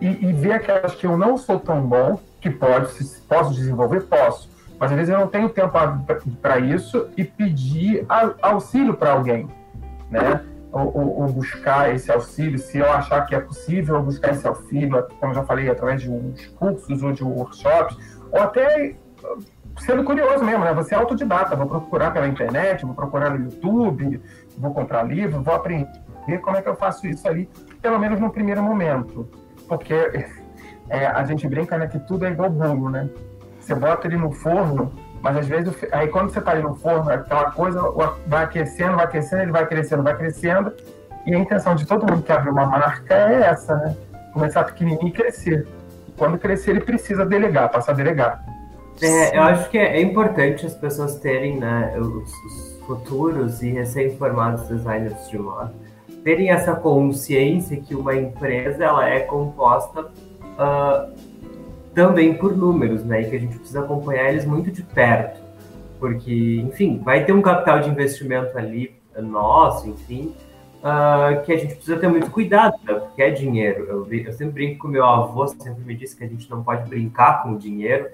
e, 0.00 0.08
e 0.08 0.32
ver 0.32 0.54
aquelas 0.54 0.96
que 0.96 1.06
eu 1.06 1.16
não 1.16 1.38
sou 1.38 1.60
tão 1.60 1.82
bom, 1.82 2.18
que 2.40 2.50
pode, 2.50 2.88
posso 3.28 3.54
desenvolver, 3.54 4.00
posso. 4.08 4.49
Mas 4.80 4.90
às 4.90 4.96
vezes 4.96 5.12
eu 5.12 5.20
não 5.20 5.28
tenho 5.28 5.48
tempo 5.50 5.78
para 6.40 6.58
isso 6.58 7.08
e 7.16 7.22
pedir 7.22 8.04
auxílio 8.40 8.94
para 8.94 9.12
alguém, 9.12 9.46
né? 10.10 10.42
ou, 10.72 11.22
ou, 11.22 11.26
buscar 11.26 11.92
esse 11.94 12.10
auxílio, 12.12 12.58
se 12.58 12.78
eu 12.78 12.90
achar 12.92 13.26
que 13.26 13.34
é 13.34 13.40
possível 13.40 14.00
buscar 14.02 14.30
esse 14.30 14.46
auxílio, 14.46 15.04
como 15.18 15.34
já 15.34 15.42
falei, 15.44 15.68
através 15.68 16.00
de 16.00 16.10
uns 16.10 16.46
cursos 16.46 17.02
ou 17.02 17.12
de 17.12 17.24
workshops, 17.24 17.96
ou 18.30 18.40
até 18.40 18.94
sendo 19.78 20.04
curioso 20.04 20.44
mesmo, 20.44 20.64
né? 20.64 20.72
Você 20.74 20.94
é 20.94 20.98
autodidata, 20.98 21.56
vou 21.56 21.66
procurar 21.66 22.12
pela 22.12 22.28
internet, 22.28 22.84
vou 22.84 22.94
procurar 22.94 23.30
no 23.30 23.44
YouTube, 23.44 24.20
vou 24.56 24.72
comprar 24.72 25.02
livro, 25.02 25.42
vou 25.42 25.54
aprender 25.54 25.88
como 26.42 26.56
é 26.56 26.62
que 26.62 26.68
eu 26.68 26.76
faço 26.76 27.06
isso 27.06 27.26
ali, 27.28 27.48
pelo 27.82 27.98
menos 27.98 28.20
no 28.20 28.30
primeiro 28.30 28.62
momento. 28.62 29.28
Porque 29.68 29.94
é, 30.88 31.06
a 31.06 31.24
gente 31.24 31.48
brinca 31.48 31.76
né, 31.78 31.88
que 31.88 31.98
tudo 31.98 32.26
é 32.26 32.30
igual 32.30 32.50
bolo, 32.50 32.90
né? 32.90 33.08
Você 33.70 33.74
bota 33.76 34.08
ele 34.08 34.16
no 34.16 34.32
forno, 34.32 34.92
mas 35.22 35.36
às 35.36 35.46
vezes, 35.46 35.72
aí 35.92 36.08
quando 36.08 36.30
você 36.32 36.40
está 36.40 36.50
ali 36.50 36.62
no 36.62 36.74
forno, 36.74 37.08
aquela 37.08 37.52
coisa 37.52 37.80
vai 38.26 38.42
aquecendo, 38.42 38.96
vai 38.96 39.04
aquecendo, 39.04 39.42
ele 39.42 39.52
vai 39.52 39.64
crescendo, 39.64 40.02
vai 40.02 40.16
crescendo. 40.16 40.72
E 41.24 41.32
a 41.32 41.38
intenção 41.38 41.76
de 41.76 41.86
todo 41.86 42.10
mundo 42.10 42.20
que 42.24 42.32
abre 42.32 42.50
uma 42.50 42.66
marca 42.66 43.14
é 43.14 43.42
essa, 43.42 43.76
né? 43.76 43.96
Começar 44.32 44.64
pequenininho 44.64 45.06
e 45.06 45.12
crescer. 45.12 45.68
E 46.08 46.12
quando 46.12 46.36
crescer, 46.36 46.72
ele 46.72 46.80
precisa 46.80 47.24
delegar, 47.24 47.70
passar 47.70 47.92
a 47.92 47.94
delegar. 47.94 48.44
É, 49.00 49.38
eu 49.38 49.42
acho 49.42 49.70
que 49.70 49.78
é, 49.78 50.00
importante 50.00 50.66
as 50.66 50.74
pessoas 50.74 51.14
terem, 51.20 51.60
né, 51.60 51.94
os, 51.96 52.32
os 52.32 52.80
futuros 52.88 53.62
e 53.62 53.70
recém-formados 53.70 54.66
designers 54.66 55.28
de 55.28 55.38
moda, 55.38 55.72
terem 56.24 56.50
essa 56.50 56.74
consciência 56.74 57.80
que 57.80 57.94
uma 57.94 58.16
empresa 58.16 58.84
ela 58.84 59.08
é 59.08 59.20
composta 59.20 60.00
uh, 60.02 61.30
também 62.00 62.32
por 62.32 62.56
números, 62.56 63.04
né? 63.04 63.20
E 63.20 63.28
que 63.28 63.36
a 63.36 63.38
gente 63.38 63.58
precisa 63.58 63.80
acompanhar 63.80 64.30
eles 64.30 64.46
muito 64.46 64.70
de 64.70 64.82
perto, 64.82 65.38
porque, 65.98 66.64
enfim, 66.66 66.98
vai 67.04 67.26
ter 67.26 67.32
um 67.34 67.42
capital 67.42 67.80
de 67.80 67.90
investimento 67.90 68.56
ali 68.56 68.94
nosso, 69.20 69.86
enfim, 69.86 70.34
uh, 70.78 71.42
que 71.44 71.52
a 71.52 71.58
gente 71.58 71.74
precisa 71.74 71.98
ter 71.98 72.08
muito 72.08 72.30
cuidado, 72.30 72.74
né? 72.84 72.94
porque 72.94 73.22
é 73.22 73.30
dinheiro. 73.30 73.84
Eu, 73.84 74.10
eu, 74.10 74.32
sempre 74.32 74.54
brinco 74.54 74.78
com 74.78 74.88
meu 74.88 75.04
avô, 75.04 75.46
sempre 75.46 75.84
me 75.84 75.94
disse 75.94 76.16
que 76.16 76.24
a 76.24 76.26
gente 76.26 76.50
não 76.50 76.64
pode 76.64 76.88
brincar 76.88 77.42
com 77.42 77.52
o 77.52 77.58
dinheiro, 77.58 78.08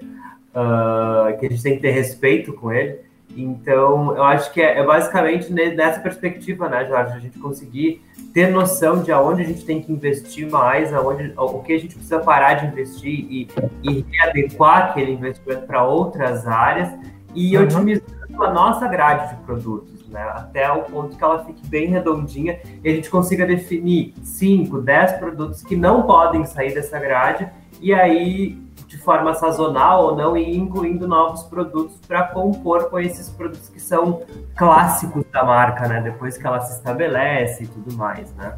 uh, 0.51 1.39
que 1.39 1.45
a 1.45 1.49
gente 1.49 1.63
tem 1.63 1.75
que 1.75 1.81
ter 1.81 1.91
respeito 1.91 2.51
com 2.51 2.73
ele. 2.73 3.06
Então, 3.37 4.15
eu 4.15 4.23
acho 4.23 4.51
que 4.51 4.59
é, 4.59 4.79
é 4.79 4.85
basicamente 4.85 5.53
nessa 5.53 5.99
perspectiva, 5.99 6.67
né, 6.67 6.85
Jorge, 6.87 7.13
a 7.13 7.19
gente 7.19 7.37
conseguir 7.37 8.01
ter 8.33 8.47
noção 8.47 9.03
de 9.03 9.11
aonde 9.11 9.43
a 9.43 9.45
gente 9.45 9.63
tem 9.63 9.81
que 9.81 9.91
investir 9.91 10.49
mais, 10.49 10.91
aonde, 10.91 11.33
o 11.37 11.59
que 11.61 11.73
a 11.73 11.79
gente 11.79 11.93
precisa 11.93 12.19
parar 12.19 12.55
de 12.55 12.65
investir 12.65 13.11
e, 13.29 13.47
e 13.83 14.05
readequar 14.11 14.89
aquele 14.89 15.11
investimento 15.11 15.67
para 15.67 15.83
outras 15.83 16.47
áreas 16.47 16.89
e 17.35 17.55
uhum. 17.55 17.63
otimizando 17.63 18.43
a 18.43 18.51
nossa 18.51 18.87
grade 18.87 19.35
de 19.35 19.43
produtos, 19.43 20.07
né? 20.09 20.21
Até 20.35 20.71
o 20.71 20.83
ponto 20.83 21.15
que 21.15 21.23
ela 21.23 21.45
fique 21.45 21.65
bem 21.67 21.87
redondinha 21.89 22.59
e 22.83 22.89
a 22.89 22.93
gente 22.93 23.09
consiga 23.09 23.45
definir 23.45 24.13
5, 24.23 24.81
10 24.81 25.13
produtos 25.13 25.61
que 25.61 25.75
não 25.75 26.03
podem 26.03 26.43
sair 26.45 26.73
dessa 26.73 26.99
grade 26.99 27.47
e 27.79 27.93
aí 27.93 28.66
de 28.87 28.97
forma 28.97 29.33
sazonal 29.33 30.05
ou 30.05 30.15
não 30.15 30.37
e 30.37 30.57
incluindo 30.57 31.07
novos 31.07 31.43
produtos 31.43 31.97
para 32.07 32.23
compor 32.23 32.89
com 32.89 32.97
esses 32.97 33.29
produtos 33.29 33.67
que 33.67 33.79
são 33.79 34.21
clássicos 34.55 35.25
da 35.31 35.43
marca, 35.43 35.87
né? 35.87 36.01
Depois 36.01 36.37
que 36.37 36.47
ela 36.47 36.61
se 36.61 36.77
estabelece 36.77 37.65
e 37.65 37.67
tudo 37.67 37.93
mais, 37.95 38.33
né? 38.35 38.57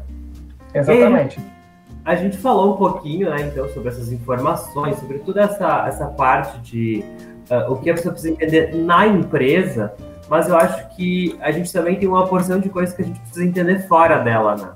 Exatamente. 0.72 1.40
E 1.40 1.60
a 2.04 2.14
gente 2.14 2.38
falou 2.38 2.74
um 2.74 2.76
pouquinho, 2.76 3.28
né, 3.28 3.42
então, 3.42 3.68
sobre 3.68 3.88
essas 3.88 4.10
informações, 4.10 4.98
sobre 4.98 5.18
toda 5.18 5.42
essa, 5.42 5.84
essa 5.86 6.06
parte 6.06 6.58
de 6.60 7.04
uh, 7.50 7.72
o 7.72 7.76
que 7.76 7.90
a 7.90 7.94
pessoa 7.94 8.12
precisa 8.12 8.32
entender 8.32 8.74
na 8.74 9.06
empresa, 9.06 9.92
mas 10.28 10.48
eu 10.48 10.56
acho 10.56 10.96
que 10.96 11.36
a 11.40 11.50
gente 11.50 11.72
também 11.72 11.98
tem 11.98 12.08
uma 12.08 12.26
porção 12.26 12.58
de 12.58 12.68
coisas 12.68 12.94
que 12.94 13.02
a 13.02 13.04
gente 13.04 13.20
precisa 13.20 13.44
entender 13.44 13.86
fora 13.86 14.18
dela, 14.18 14.56
né? 14.56 14.70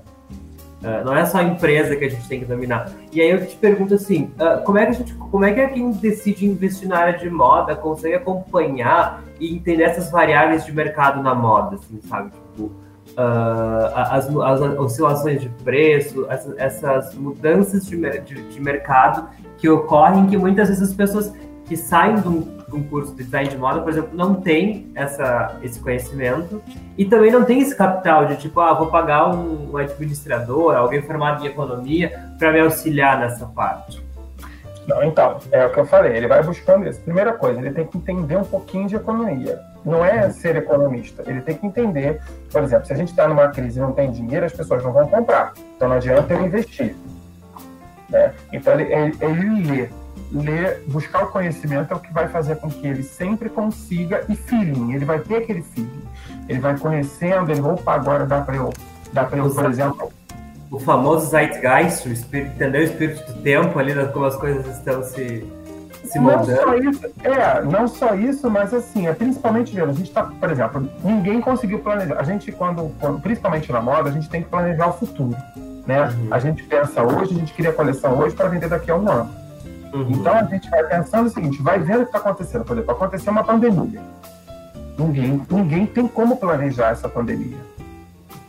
Uh, 0.84 1.02
não 1.02 1.16
é 1.16 1.24
só 1.24 1.38
a 1.38 1.42
empresa 1.42 1.96
que 1.96 2.04
a 2.04 2.10
gente 2.10 2.28
tem 2.28 2.40
que 2.40 2.44
dominar. 2.44 2.90
E 3.10 3.18
aí 3.18 3.30
eu 3.30 3.46
te 3.46 3.56
pergunto 3.56 3.94
assim, 3.94 4.30
uh, 4.34 4.62
como 4.64 4.76
é 4.76 4.84
que 4.84 4.90
a 4.90 4.94
gente, 4.94 5.14
como 5.14 5.42
é 5.42 5.52
que 5.52 5.66
quem 5.68 5.90
decide 5.92 6.44
investir 6.44 6.86
na 6.86 6.98
área 6.98 7.18
de 7.18 7.30
moda 7.30 7.74
consegue 7.74 8.16
acompanhar 8.16 9.24
e 9.40 9.54
entender 9.54 9.84
essas 9.84 10.10
variáveis 10.10 10.66
de 10.66 10.72
mercado 10.72 11.22
na 11.22 11.34
moda, 11.34 11.76
assim, 11.76 11.98
sabe? 12.02 12.32
Tipo, 12.32 12.64
uh, 12.64 13.94
as, 13.94 14.28
as, 14.28 14.60
oscilações 14.78 15.40
de 15.40 15.48
preço, 15.48 16.26
essas, 16.28 16.58
essas 16.58 17.14
mudanças 17.14 17.86
de, 17.86 17.96
de, 18.20 18.42
de, 18.42 18.60
mercado 18.60 19.28
que 19.56 19.66
ocorrem, 19.68 20.26
que 20.26 20.36
muitas 20.36 20.68
vezes 20.68 20.90
as 20.90 20.94
pessoas 20.94 21.32
que 21.66 21.76
saem 21.76 22.16
de 22.16 22.28
um, 22.28 22.40
de 22.40 22.74
um, 22.74 22.82
curso 22.84 23.14
de 23.14 23.24
design 23.24 23.48
de 23.48 23.56
moda, 23.56 23.80
por 23.80 23.90
exemplo, 23.90 24.10
não 24.12 24.34
têm 24.34 24.90
essa, 24.94 25.56
esse 25.62 25.80
conhecimento 25.80 26.62
e 26.96 27.04
também 27.04 27.30
não 27.30 27.44
tem 27.44 27.60
esse 27.60 27.74
capital 27.74 28.26
de 28.26 28.36
tipo, 28.36 28.60
ah, 28.60 28.74
vou 28.74 28.88
pagar 28.88 29.30
um, 29.30 29.72
um 29.72 29.76
administrador, 29.76 30.74
alguém 30.76 31.02
formado 31.02 31.44
em 31.44 31.48
economia 31.48 32.30
para 32.38 32.52
me 32.52 32.60
auxiliar 32.60 33.18
nessa 33.18 33.46
parte. 33.46 34.04
Não, 34.86 35.02
então, 35.02 35.38
é 35.50 35.64
o 35.64 35.70
que 35.70 35.80
eu 35.80 35.86
falei, 35.86 36.14
ele 36.14 36.28
vai 36.28 36.42
buscando 36.42 36.86
isso. 36.86 37.00
Primeira 37.00 37.32
coisa, 37.32 37.58
ele 37.58 37.70
tem 37.70 37.86
que 37.86 37.96
entender 37.96 38.36
um 38.36 38.44
pouquinho 38.44 38.86
de 38.86 38.96
economia. 38.96 39.58
Não 39.84 40.04
é 40.04 40.28
ser 40.30 40.56
economista, 40.56 41.22
ele 41.26 41.40
tem 41.40 41.56
que 41.56 41.66
entender, 41.66 42.20
por 42.50 42.62
exemplo, 42.62 42.86
se 42.86 42.92
a 42.92 42.96
gente 42.96 43.10
está 43.10 43.26
numa 43.26 43.48
crise 43.48 43.78
e 43.78 43.82
não 43.82 43.92
tem 43.92 44.10
dinheiro, 44.10 44.44
as 44.44 44.52
pessoas 44.52 44.82
não 44.82 44.92
vão 44.92 45.06
comprar. 45.08 45.54
Então 45.76 45.88
não 45.88 45.96
adianta 45.96 46.34
ele 46.34 46.44
investir. 46.44 46.94
Né? 48.08 48.32
Então 48.52 48.74
ele, 48.74 48.92
ele, 48.92 49.16
ele 49.20 49.70
lê. 49.70 50.03
Ler, 50.34 50.82
buscar 50.88 51.24
o 51.24 51.26
conhecimento 51.28 51.92
é 51.92 51.96
o 51.96 52.00
que 52.00 52.12
vai 52.12 52.26
fazer 52.26 52.56
com 52.56 52.68
que 52.68 52.84
ele 52.84 53.04
sempre 53.04 53.48
consiga 53.48 54.24
e 54.28 54.34
feeling, 54.34 54.92
ele 54.92 55.04
vai 55.04 55.20
ter 55.20 55.36
aquele 55.36 55.62
feeling. 55.62 56.02
Ele 56.48 56.58
vai 56.58 56.76
conhecendo, 56.76 57.52
ele, 57.52 57.60
opa, 57.60 57.94
agora 57.94 58.26
dá 58.26 58.40
para 58.40 58.56
eu, 58.56 58.72
dá 59.12 59.24
para 59.24 59.38
eu, 59.38 59.48
por 59.48 59.64
exemplo, 59.66 60.12
o 60.70 60.78
famoso 60.80 61.30
zeitgeist, 61.30 62.08
o 62.08 62.12
espírito, 62.12 62.52
entender 62.56 62.78
o 62.78 62.82
espírito 62.82 63.32
do 63.32 63.42
tempo 63.42 63.78
ali, 63.78 63.94
como 64.12 64.24
as 64.24 64.34
coisas 64.34 64.66
estão 64.76 65.04
se, 65.04 65.46
se 66.04 66.18
moldando. 66.18 66.50
Não 66.50 66.56
só 66.56 66.76
isso, 66.76 67.06
é, 67.22 67.62
não 67.62 67.88
só 67.88 68.14
isso, 68.16 68.50
mas 68.50 68.74
assim, 68.74 69.06
é 69.06 69.12
principalmente, 69.12 69.80
a 69.80 69.86
gente 69.86 70.02
está, 70.02 70.24
por 70.24 70.50
exemplo, 70.50 70.88
ninguém 71.04 71.40
conseguiu 71.40 71.78
planejar. 71.78 72.18
A 72.18 72.24
gente, 72.24 72.50
quando, 72.50 72.90
quando, 72.98 73.20
principalmente 73.20 73.70
na 73.70 73.80
moda, 73.80 74.08
a 74.08 74.12
gente 74.12 74.28
tem 74.28 74.42
que 74.42 74.48
planejar 74.48 74.88
o 74.88 74.92
futuro. 74.92 75.36
Né? 75.86 76.02
Uhum. 76.08 76.28
A 76.30 76.38
gente 76.40 76.62
pensa 76.64 77.02
hoje, 77.02 77.34
a 77.34 77.38
gente 77.38 77.54
cria 77.54 77.70
a 77.70 77.72
coleção 77.72 78.18
hoje 78.18 78.34
para 78.34 78.48
vender 78.48 78.68
daqui 78.68 78.90
a 78.90 78.96
um 78.96 79.08
ano. 79.08 79.43
Uhum. 79.94 80.10
Então 80.10 80.34
a 80.34 80.42
gente 80.44 80.68
vai 80.68 80.84
pensando 80.84 81.26
o 81.26 81.30
seguinte, 81.30 81.62
vai 81.62 81.78
vendo 81.78 82.02
o 82.02 82.06
que 82.06 82.16
está 82.16 82.18
acontecendo. 82.18 82.64
Por 82.64 82.76
exemplo, 82.76 82.94
aconteceu 82.94 83.32
uma 83.32 83.44
pandemia. 83.44 84.02
Ninguém, 84.98 85.42
ninguém 85.50 85.86
tem 85.86 86.06
como 86.06 86.36
planejar 86.36 86.90
essa 86.90 87.08
pandemia. 87.08 87.58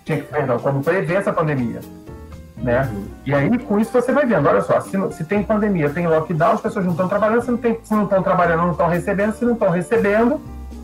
Tinha 0.04 0.20
que, 0.20 0.28
perdão, 0.28 0.60
como 0.60 0.84
prever 0.84 1.16
essa 1.18 1.32
pandemia 1.32 1.80
né? 2.66 2.90
E 3.26 3.34
aí, 3.34 3.58
com 3.60 3.80
isso, 3.80 3.92
você 3.92 4.12
vai 4.12 4.26
vendo, 4.26 4.48
olha 4.48 4.62
só, 4.62 4.80
se, 4.82 4.98
se 5.12 5.24
tem 5.24 5.44
pandemia, 5.44 5.90
tem 5.90 6.08
lockdown, 6.08 6.54
as 6.54 6.62
pessoas 6.62 6.86
não 6.86 6.94
estão 6.94 7.08
trabalhando, 7.08 7.42
se 7.44 7.52
não 7.94 8.04
estão 8.04 8.24
trabalhando, 8.24 8.64
não 8.64 8.72
estão 8.72 8.88
recebendo, 8.88 9.34
se 9.34 9.46
não 9.46 9.54
estão 9.54 9.70
recebendo, 9.70 10.42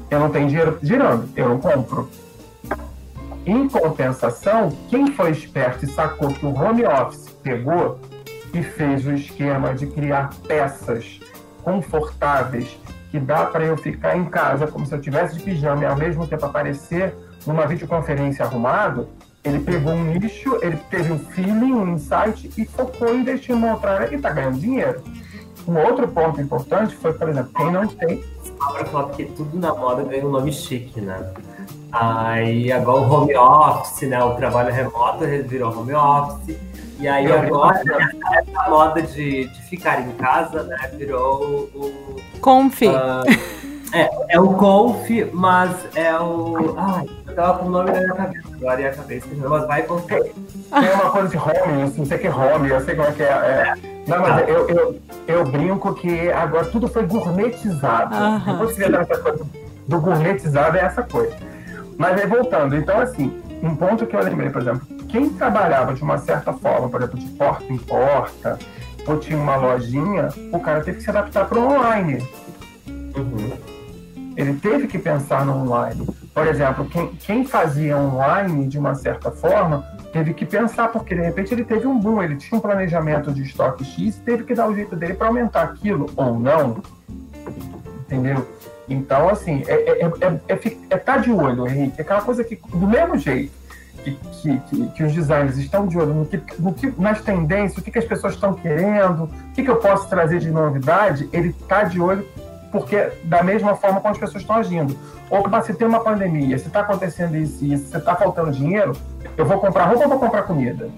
eu 0.10 0.20
não 0.20 0.30
tenho 0.30 0.48
dinheiro 0.48 0.78
girando, 0.84 1.28
eu 1.36 1.50
não 1.50 1.60
compro. 1.60 2.10
Em 3.46 3.68
compensação, 3.68 4.72
quem 4.90 5.08
foi 5.08 5.32
esperto 5.32 5.86
e 5.86 5.88
sacou 5.88 6.30
que 6.30 6.46
o 6.46 6.54
home 6.54 6.86
office 6.86 7.30
pegou 7.42 8.00
e 8.54 8.62
fez 8.64 9.06
o 9.06 9.12
esquema 9.14 9.74
de 9.74 9.88
criar 9.88 10.30
peças 10.48 11.20
confortáveis 11.64 12.78
que 13.10 13.20
dá 13.20 13.46
para 13.46 13.66
eu 13.66 13.78
ficar 13.78 14.18
em 14.18 14.26
casa 14.26 14.68
como 14.68 14.86
se 14.86 14.96
eu 14.96 15.02
tivesse 15.02 15.38
de 15.38 15.44
pijama 15.44 15.84
e 15.84 15.86
ao 15.86 15.98
mesmo 15.98 16.26
tempo 16.26 16.46
aparecer 16.46 17.14
numa 17.46 17.66
videoconferência 17.68 18.46
arrumado, 18.46 19.10
ele 19.44 19.60
pegou 19.60 19.94
um 19.94 20.04
nicho, 20.04 20.58
ele 20.62 20.78
teve 20.90 21.12
um 21.12 21.20
feeling, 21.20 21.74
um 21.74 21.94
insight 21.94 22.52
e 22.58 22.66
focou 22.66 23.14
em 23.14 23.22
investir 23.22 23.56
numa 23.56 23.74
outra 23.74 23.96
área 23.96 24.12
e 24.12 24.16
está 24.16 24.30
ganhando 24.30 24.60
dinheiro. 24.60 25.02
Um 25.68 25.78
outro 25.78 26.08
ponto 26.08 26.40
importante 26.40 26.96
foi, 26.96 27.14
por 27.14 27.30
exemplo, 27.30 27.52
quem 27.56 27.72
não 27.72 27.88
tem. 27.88 28.24
Para 28.58 28.86
falar 28.86 29.04
porque 29.06 29.26
tudo 29.26 29.60
na 29.60 29.74
moda 29.74 30.04
ganha 30.04 30.26
um 30.26 30.32
nome 30.32 30.54
chique, 30.54 31.02
né? 31.02 31.34
Aí 31.92 32.72
agora 32.72 33.02
o 33.02 33.12
home 33.12 33.36
office, 33.36 34.08
né? 34.08 34.24
O 34.24 34.36
trabalho 34.36 34.72
remoto 34.72 35.26
virou 35.46 35.78
home 35.78 35.94
office. 35.94 36.58
E 37.02 37.08
aí 37.08 37.26
Eu 37.26 37.40
agora 37.40 37.80
essa, 37.80 37.98
essa, 38.38 38.70
moda 38.70 39.02
de, 39.02 39.48
de 39.48 39.62
ficar 39.64 40.02
em 40.02 40.12
casa, 40.12 40.62
né? 40.62 40.78
Virou 40.96 41.68
o. 41.74 42.22
Confi. 42.40 42.90
Uh, 42.90 43.24
é, 43.92 44.36
é 44.36 44.40
o 44.40 44.54
Conf, 44.54 45.10
mas 45.34 45.76
é 45.96 46.16
o. 46.20 46.76
Ai, 46.78 47.10
eu 47.26 47.36
tava 47.36 47.58
com 47.58 47.66
o 47.66 47.70
nome 47.72 47.90
na 47.92 48.00
minha 48.02 48.14
cabeça 48.14 48.48
agora 48.54 48.82
e 48.82 48.86
acabei 48.86 49.18
esquecendo, 49.18 49.50
mas 49.50 49.66
vai 49.66 49.82
Conf. 49.82 50.06
Tem 50.08 50.94
uma 50.94 51.10
coisa 51.10 51.28
de 51.30 51.38
home, 51.38 51.94
não 51.98 52.06
sei 52.06 52.18
que 52.20 52.28
é 52.28 52.32
home, 52.32 52.70
eu 52.70 52.82
sei 52.82 52.96
como 52.96 53.08
é 53.08 53.12
que 53.14 53.24
é. 53.24 53.26
é. 53.26 53.74
Não, 54.08 54.20
mas 54.20 54.48
eu, 54.48 54.70
eu, 54.70 55.02
eu 55.28 55.46
brinco 55.46 55.96
que 55.96 56.32
agora 56.32 56.66
tudo 56.66 56.88
foi 56.88 57.08
gourmetizado. 57.08 58.16
Uhum, 58.16 58.54
Depois 58.54 58.76
que 58.76 58.84
essa 58.84 59.18
coisa 59.18 59.46
do 59.88 60.00
gourmetizado 60.00 60.78
é 60.78 60.82
essa 60.82 61.02
coisa. 61.02 61.36
Mas 61.98 62.22
aí 62.22 62.28
voltando, 62.28 62.76
então 62.76 63.00
assim, 63.00 63.42
um 63.64 63.76
ponto 63.76 64.06
que 64.06 64.16
eu 64.16 64.24
lembrei, 64.24 64.50
por 64.52 64.62
exemplo, 64.62 64.88
quem 65.12 65.30
trabalhava 65.30 65.94
de 65.94 66.02
uma 66.02 66.18
certa 66.18 66.54
forma, 66.54 66.90
por 66.90 67.02
exemplo, 67.02 67.20
de 67.20 67.28
porta 67.32 67.66
em 67.72 67.78
porta, 67.78 68.58
ou 69.06 69.20
tinha 69.20 69.38
uma 69.38 69.56
lojinha, 69.58 70.30
o 70.52 70.60
cara 70.60 70.82
teve 70.82 70.98
que 70.98 71.04
se 71.04 71.10
adaptar 71.10 71.46
para 71.46 71.60
o 71.60 71.74
online. 71.74 72.26
Uhum. 72.88 73.52
Ele 74.38 74.54
teve 74.54 74.88
que 74.88 74.98
pensar 74.98 75.46
no 75.46 75.54
online. 75.64 76.08
Por 76.34 76.48
exemplo, 76.48 76.86
quem, 76.86 77.08
quem 77.16 77.46
fazia 77.46 77.98
online 77.98 78.68
de 78.68 78.80
uma 78.80 78.96
certa 78.96 79.30
forma 79.30 79.84
teve 80.14 80.34
que 80.34 80.46
pensar, 80.46 80.88
porque 80.90 81.14
de 81.14 81.22
repente 81.22 81.54
ele 81.54 81.66
teve 81.66 81.86
um 81.86 82.00
boom, 82.00 82.24
ele 82.24 82.38
tinha 82.38 82.58
um 82.58 82.62
planejamento 82.62 83.34
de 83.34 83.44
estoque 83.44 83.84
X, 83.84 84.16
teve 84.24 84.44
que 84.46 84.54
dar 84.54 84.70
o 84.70 84.76
jeito 84.76 84.96
dele 84.96 85.14
para 85.14 85.28
aumentar 85.28 85.64
aquilo 85.64 86.10
ou 86.16 86.40
não. 86.40 86.82
Entendeu? 88.06 88.48
Então, 88.88 89.30
assim, 89.30 89.64
é, 89.68 89.74
é, 89.74 90.06
é, 90.06 90.54
é, 90.54 90.78
é 90.90 90.98
tá 90.98 91.18
de 91.18 91.32
olho, 91.32 91.68
Henrique. 91.68 91.96
É 91.98 92.02
aquela 92.02 92.22
coisa 92.22 92.44
que, 92.44 92.56
do 92.56 92.88
mesmo 92.88 93.18
jeito 93.18 93.61
que, 94.04 94.20
que, 94.42 94.88
que, 94.88 95.04
os 95.04 95.14
designers 95.14 95.58
estão 95.58 95.88
de 95.88 95.98
olho 95.98 96.14
no 96.14 96.26
que, 96.26 96.42
no 96.60 96.74
que, 96.74 96.94
nas 97.00 97.22
tendências, 97.22 97.78
o 97.78 97.82
que, 97.82 97.92
que 97.92 98.00
as 98.00 98.06
pessoas 98.06 98.34
estão 98.34 98.54
querendo, 98.54 99.24
o 99.24 99.54
que, 99.54 99.64
que 99.64 99.70
eu 99.70 99.78
posso 99.78 100.08
trazer 100.10 100.40
de 100.40 100.52
novidade, 100.52 101.30
ele 101.32 101.50
está 101.50 101.84
de 101.84 102.00
olho 102.02 102.28
porque 102.72 103.12
da 103.26 103.44
mesma 103.44 103.76
forma 103.76 104.00
como 104.00 104.14
as 104.14 104.20
pessoas 104.20 104.42
estão 104.42 104.56
agindo. 104.56 104.98
Ou 105.30 105.44
se 105.62 105.74
tem 105.74 105.88
uma 105.88 106.04
pandemia, 106.04 106.58
se 106.58 106.68
está 106.68 106.82
acontecendo 106.82 107.36
isso 107.36 107.64
e 107.64 107.78
se 107.78 107.98
está 107.98 108.16
faltando 108.16 108.52
dinheiro, 108.52 108.94
eu 109.38 109.46
vou 109.46 109.60
comprar 109.60 109.86
roupa 109.86 110.04
ou 110.04 110.10
vou 110.10 110.20
comprar 110.20 110.44
comida? 110.44 110.90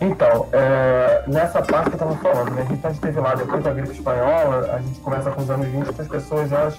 Então, 0.00 0.48
é, 0.52 1.22
nessa 1.28 1.62
parte 1.62 1.90
que 1.90 2.02
eu 2.02 2.10
estava 2.10 2.16
falando, 2.16 2.50
né, 2.54 2.62
a 2.62 2.64
gente 2.64 2.94
esteve 2.94 3.20
lá 3.20 3.34
depois 3.34 3.62
da 3.62 3.72
gripe 3.72 3.92
espanhola, 3.92 4.70
a 4.72 4.78
gente 4.78 4.98
começa 5.00 5.30
com 5.30 5.42
os 5.42 5.50
anos 5.50 5.66
20, 5.66 6.00
as 6.00 6.08
pessoas 6.08 6.50
elas 6.50 6.76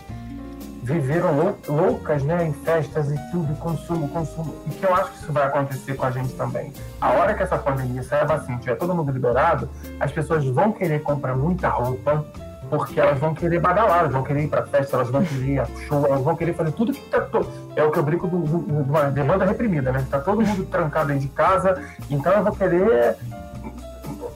viveram 0.83 1.55
loucas 1.67 2.23
né, 2.23 2.45
em 2.45 2.53
festas 2.53 3.09
e 3.09 3.17
tudo, 3.31 3.55
consumo, 3.55 4.09
consumo. 4.09 4.53
E 4.67 4.69
que 4.71 4.85
eu 4.85 4.93
acho 4.93 5.11
que 5.11 5.17
isso 5.19 5.31
vai 5.31 5.45
acontecer 5.45 5.95
com 5.95 6.05
a 6.05 6.11
gente 6.11 6.33
também. 6.33 6.73
A 6.99 7.11
hora 7.11 7.33
que 7.33 7.41
essa 7.41 7.57
pandemia 7.57 8.03
sair 8.03 8.29
assim, 8.29 8.57
tiver 8.57 8.75
todo 8.75 8.93
mundo 8.93 9.11
liberado, 9.11 9.69
as 9.99 10.11
pessoas 10.11 10.45
vão 10.45 10.73
querer 10.73 11.01
comprar 11.01 11.35
muita 11.35 11.69
roupa, 11.69 12.25
porque 12.69 12.99
elas 12.99 13.17
vão 13.17 13.33
querer 13.33 13.59
badalar, 13.59 13.99
elas 13.99 14.11
vão 14.11 14.23
querer 14.23 14.43
ir 14.43 14.49
para 14.49 14.63
festa, 14.65 14.97
elas 14.97 15.09
vão 15.09 15.23
querer 15.23 15.45
ir 15.45 15.59
a 15.59 15.65
show, 15.87 16.05
elas 16.05 16.21
vão 16.21 16.35
querer 16.35 16.53
fazer 16.53 16.71
tudo 16.73 16.91
que 16.91 17.09
tá 17.09 17.21
todo. 17.21 17.47
É 17.75 17.83
o 17.83 17.91
que 17.91 17.99
eu 17.99 18.03
brinco 18.03 18.27
de 18.27 18.35
uma 18.35 19.03
demanda 19.09 19.45
reprimida, 19.45 19.91
né? 19.91 20.05
Tá 20.09 20.19
todo 20.19 20.41
mundo 20.41 20.65
trancado 20.65 21.07
dentro 21.07 21.21
de 21.21 21.29
casa, 21.29 21.81
então 22.09 22.33
eu 22.33 22.43
vou 22.43 22.53
querer 22.53 23.15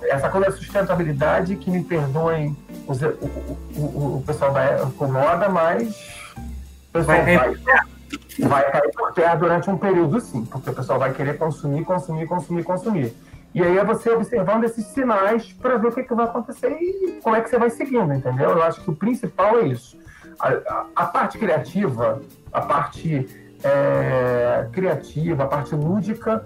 essa 0.04 0.30
coisa 0.30 0.50
da 0.50 0.56
sustentabilidade 0.56 1.56
que 1.58 1.70
me 1.70 1.84
perdoem 1.84 2.56
os, 2.88 3.02
o, 3.02 3.08
o, 3.76 4.18
o, 4.18 4.24
pessoal 4.26 4.54
da 4.54 4.84
incomoda, 4.84 5.50
mas 5.50 6.27
pessoal 6.98 7.24
vai, 7.24 7.38
vai, 7.38 7.56
vai 8.48 8.72
cair 8.72 8.92
por 8.92 9.14
terra 9.14 9.36
durante 9.36 9.70
um 9.70 9.78
período 9.78 10.20
sim, 10.20 10.46
porque 10.46 10.70
o 10.70 10.74
pessoal 10.74 11.00
vai 11.00 11.14
querer 11.14 11.38
consumir, 11.38 11.84
consumir, 11.84 12.26
consumir, 12.28 12.64
consumir. 12.64 13.16
E 13.54 13.64
aí 13.64 13.78
é 13.78 13.84
você 13.84 14.10
observando 14.12 14.66
esses 14.66 14.86
sinais 14.88 15.52
para 15.54 15.78
ver 15.78 15.88
o 15.88 15.92
que, 15.92 16.04
que, 16.04 16.14
vai 16.14 16.26
acontecer 16.26 16.70
e 16.70 17.20
como 17.24 17.36
é 17.36 17.42
que 17.42 17.50
você 17.50 17.58
vai 17.58 17.70
seguindo, 17.70 18.14
entendeu? 18.14 18.52
Eu 18.52 18.64
acho 18.64 18.82
que 18.82 18.90
o 18.90 18.96
principal 18.96 19.60
é 19.60 19.68
isso. 19.68 19.98
A, 20.40 20.50
a, 20.50 20.86
a 20.96 21.06
parte 21.06 21.38
criativa, 21.40 22.22
a 22.54 22.62
parte 22.62 23.26
é, 23.64 24.68
criativa, 24.72 25.44
a 25.44 25.48
parte 25.48 25.74
lúdica, 25.74 26.46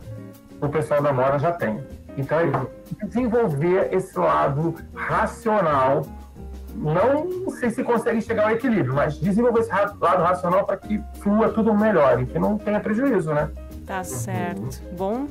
o 0.62 0.70
pessoal 0.70 1.02
da 1.02 1.12
Mora 1.12 1.38
já 1.38 1.52
tem. 1.52 1.84
Então, 2.18 2.40
é 2.40 3.06
desenvolver 3.06 3.90
esse 3.92 4.18
lado 4.18 4.76
racional 4.94 6.04
não 6.76 7.50
sei 7.52 7.70
se 7.70 7.84
consegue 7.84 8.22
chegar 8.22 8.46
ao 8.46 8.52
equilíbrio, 8.52 8.94
mas 8.94 9.20
desenvolver 9.20 9.62
esse 9.62 9.72
lado 9.72 10.24
racional 10.24 10.66
para 10.66 10.78
que 10.78 11.02
flua 11.20 11.50
tudo 11.50 11.74
melhor 11.74 12.22
e 12.22 12.26
que 12.26 12.40
não 12.40 12.58
tenha 12.58 12.80
prejuízo, 12.80 13.34
né? 13.34 13.50
Tá 13.86 14.04
certo. 14.04 14.82
Bom, 14.98 15.28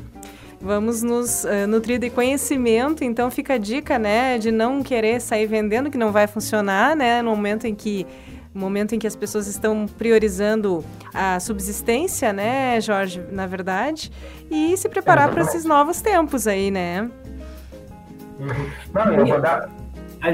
vamos 0.61 1.03
nos 1.03 1.45
uh, 1.45 1.67
nutrir 1.67 1.99
de 1.99 2.11
conhecimento, 2.11 3.03
então 3.03 3.31
fica 3.31 3.55
a 3.55 3.59
dica, 3.59 3.99
né, 3.99 4.39
de 4.39 4.51
não 4.51 4.83
querer 4.83 5.21
sair 5.21 5.47
vendendo 5.47 5.91
que 5.91 5.97
não 5.97 6.13
vai 6.13 6.27
funcionar, 6.27 6.95
né, 6.95 7.23
no 7.23 7.31
momento 7.31 7.67
em 7.67 7.75
que 7.75 8.07
momento 8.53 8.97
em 8.97 8.99
que 8.99 9.07
as 9.07 9.15
pessoas 9.15 9.47
estão 9.47 9.87
priorizando 9.87 10.85
a 11.15 11.39
subsistência, 11.39 12.33
né, 12.33 12.81
Jorge, 12.81 13.23
na 13.31 13.47
verdade, 13.47 14.11
e 14.51 14.77
se 14.77 14.89
preparar 14.89 15.31
para 15.31 15.43
esses 15.43 15.65
novos 15.65 16.03
tempos 16.03 16.49
aí, 16.49 16.69
né? 16.69 17.09
Não, 18.93 19.15
eu 19.15 19.27
vou 19.27 19.41
dar 19.41 19.71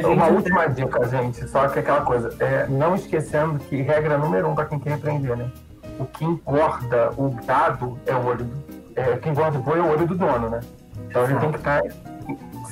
uma 0.04 0.26
última 0.26 0.66
dica, 0.66 1.04
gente, 1.08 1.48
só 1.48 1.68
que 1.68 1.78
aquela 1.78 2.02
coisa, 2.02 2.34
é, 2.42 2.66
não 2.66 2.94
esquecendo 2.94 3.58
que 3.58 3.82
regra 3.82 4.18
número 4.18 4.48
um 4.48 4.54
para 4.54 4.66
quem 4.66 4.78
quer 4.78 4.94
empreender, 4.94 5.36
né? 5.36 5.50
O 5.98 6.04
que 6.04 6.24
engorda 6.24 7.10
o 7.16 7.30
dado 7.46 7.98
é 8.06 8.14
o 8.14 8.26
olho 8.26 8.44
do, 8.44 8.64
é, 8.94 9.16
quem 9.16 9.32
engorda 9.32 9.58
o 9.58 9.62
boi 9.62 9.78
é 9.78 9.82
o 9.82 9.88
olho 9.88 10.06
do 10.06 10.14
dono, 10.14 10.50
né? 10.50 10.60
Então 11.08 11.24
ele 11.24 11.38
tem 11.38 11.50
que 11.50 11.58
estar 11.58 11.82
tá 11.82 11.88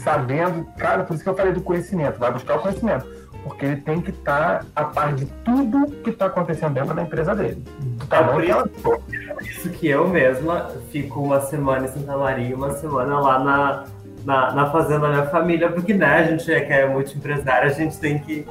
sabendo, 0.03 0.65
cara, 0.77 1.05
por 1.05 1.15
isso 1.15 1.23
que 1.23 1.29
eu 1.29 1.37
falei 1.37 1.53
do 1.53 1.62
conhecimento, 1.62 2.19
vai 2.19 2.33
buscar 2.33 2.57
o 2.57 2.61
conhecimento 2.61 3.25
porque 3.45 3.67
ele 3.67 3.77
tem 3.77 4.01
que 4.01 4.11
estar 4.11 4.61
tá 4.61 4.67
a 4.75 4.85
par 4.85 5.15
de 5.15 5.27
tudo 5.45 5.87
que 6.03 6.11
está 6.11 6.27
acontecendo 6.27 6.73
dentro 6.73 6.95
da 6.95 7.03
empresa 7.03 7.35
dele. 7.35 7.62
Tá 8.09 8.23
bom? 8.23 8.41
É 8.41 8.55
por 8.83 9.03
isso 9.43 9.69
que 9.71 9.87
eu 9.87 10.09
mesma 10.09 10.71
fico 10.91 11.21
uma 11.21 11.41
semana 11.43 11.85
em 11.85 11.89
Santa 11.89 12.17
Maria 12.17 12.49
e 12.49 12.55
uma 12.55 12.71
semana 12.73 13.21
lá 13.21 13.39
na, 13.39 13.85
na, 14.25 14.53
na 14.53 14.70
fazenda 14.70 15.01
da 15.01 15.09
minha 15.09 15.27
família, 15.27 15.70
porque 15.70 15.95
né, 15.95 16.07
a 16.07 16.22
gente 16.25 16.53
é 16.53 16.61
que 16.61 16.72
é 16.72 16.87
multiempresário, 16.87 17.70
a 17.70 17.72
gente 17.72 17.99
tem 17.99 18.18
que 18.18 18.47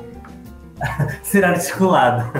ser 1.24 1.44
articulado. 1.44 2.32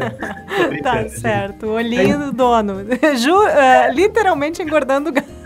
tá 0.82 1.08
certo, 1.08 1.66
o 1.66 1.72
olhinho 1.72 2.18
do 2.18 2.32
dono. 2.32 2.74
Ju, 3.16 3.34
uh, 3.34 3.92
literalmente 3.92 4.62
engordando 4.62 5.10
o 5.10 5.12
gato. 5.12 5.40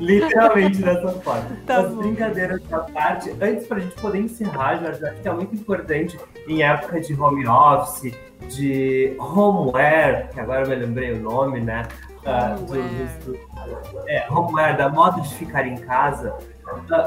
Literalmente 0.00 0.80
dessa 0.80 1.08
forma. 1.08 1.44
Tá 1.66 1.78
As 1.78 1.90
bom. 1.90 2.02
brincadeiras 2.02 2.62
da 2.68 2.78
parte, 2.80 3.34
antes 3.40 3.66
pra 3.66 3.80
gente 3.80 3.94
poder 3.96 4.20
encerrar, 4.20 4.80
acho 4.88 5.20
que 5.20 5.28
é 5.28 5.32
muito 5.32 5.54
importante 5.56 6.16
em 6.46 6.62
época 6.62 7.00
de 7.00 7.20
home 7.20 7.46
office, 7.46 8.14
de 8.48 9.16
homeware, 9.18 10.28
que 10.32 10.38
agora 10.38 10.62
eu 10.62 10.68
me 10.68 10.76
lembrei 10.76 11.12
o 11.12 11.20
nome, 11.20 11.60
né? 11.60 11.82
Uh, 12.24 13.24
do, 13.24 13.38
é, 14.08 14.26
homeware, 14.30 14.76
da 14.76 14.88
moda 14.88 15.20
de 15.20 15.34
ficar 15.34 15.66
em 15.66 15.76
casa. 15.76 16.34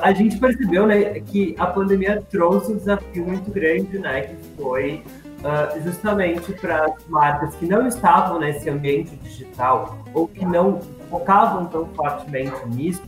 A 0.01 0.13
gente 0.13 0.38
percebeu 0.38 0.86
né, 0.86 1.20
que 1.22 1.55
a 1.57 1.65
pandemia 1.65 2.24
trouxe 2.30 2.72
um 2.72 2.78
desafio 2.78 3.26
muito 3.26 3.49
grande, 3.51 3.97
né? 3.97 4.22
Que 4.22 4.36
foi 4.55 5.03
Uh, 5.38 5.84
justamente 5.84 6.51
para 6.53 6.86
as 6.86 7.07
marcas 7.07 7.53
que 7.55 7.68
não 7.68 7.86
estavam 7.86 8.39
nesse 8.39 8.68
ambiente 8.72 9.15
digital 9.18 9.95
ou 10.11 10.28
que 10.28 10.43
não 10.43 10.80
focavam 11.11 11.68
tão 11.68 11.86
fortemente 11.89 12.68
nisso, 12.70 13.03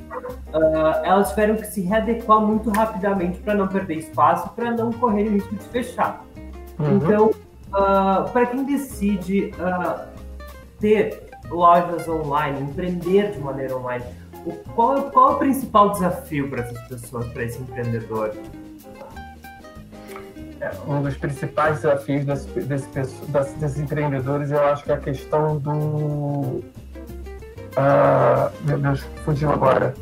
uh, 0.53 1.03
elas 1.03 1.29
tiveram 1.29 1.55
que 1.55 1.65
se 1.65 1.81
readequar 1.81 2.39
muito 2.39 2.69
rapidamente 2.69 3.39
para 3.39 3.55
não 3.55 3.67
perder 3.67 3.95
espaço, 3.95 4.47
para 4.49 4.69
não 4.69 4.93
correr 4.93 5.23
o 5.23 5.31
risco 5.31 5.55
de 5.55 5.63
fechar. 5.69 6.23
Uhum. 6.77 6.97
Então, 6.97 7.25
uh, 7.29 8.29
para 8.31 8.45
quem 8.45 8.63
decide 8.63 9.51
ter 10.79 11.28
lojas 11.49 12.07
online, 12.07 12.61
empreender 12.61 13.31
de 13.31 13.39
maneira 13.39 13.75
online, 13.75 14.03
o, 14.45 14.53
qual, 14.73 15.03
qual 15.11 15.31
é 15.31 15.35
o 15.35 15.37
principal 15.39 15.91
desafio 15.91 16.49
para 16.49 16.61
essas 16.61 16.79
pessoas, 16.87 17.27
para 17.27 17.43
esse 17.43 17.59
empreendedor? 17.59 18.33
Um 20.87 21.01
dos 21.01 21.15
principais 21.15 21.77
desafios 21.77 22.25
desse, 22.25 22.47
desse, 22.61 22.87
desses 23.57 23.79
empreendedores, 23.79 24.51
eu 24.51 24.61
acho 24.65 24.83
que 24.83 24.91
é 24.91 24.95
a 24.95 24.99
questão 24.99 25.57
do 25.57 26.61
uh, 27.77 28.51
meu 28.61 28.77
Deus, 28.77 29.01
fugiu 29.23 29.51
agora, 29.51 29.93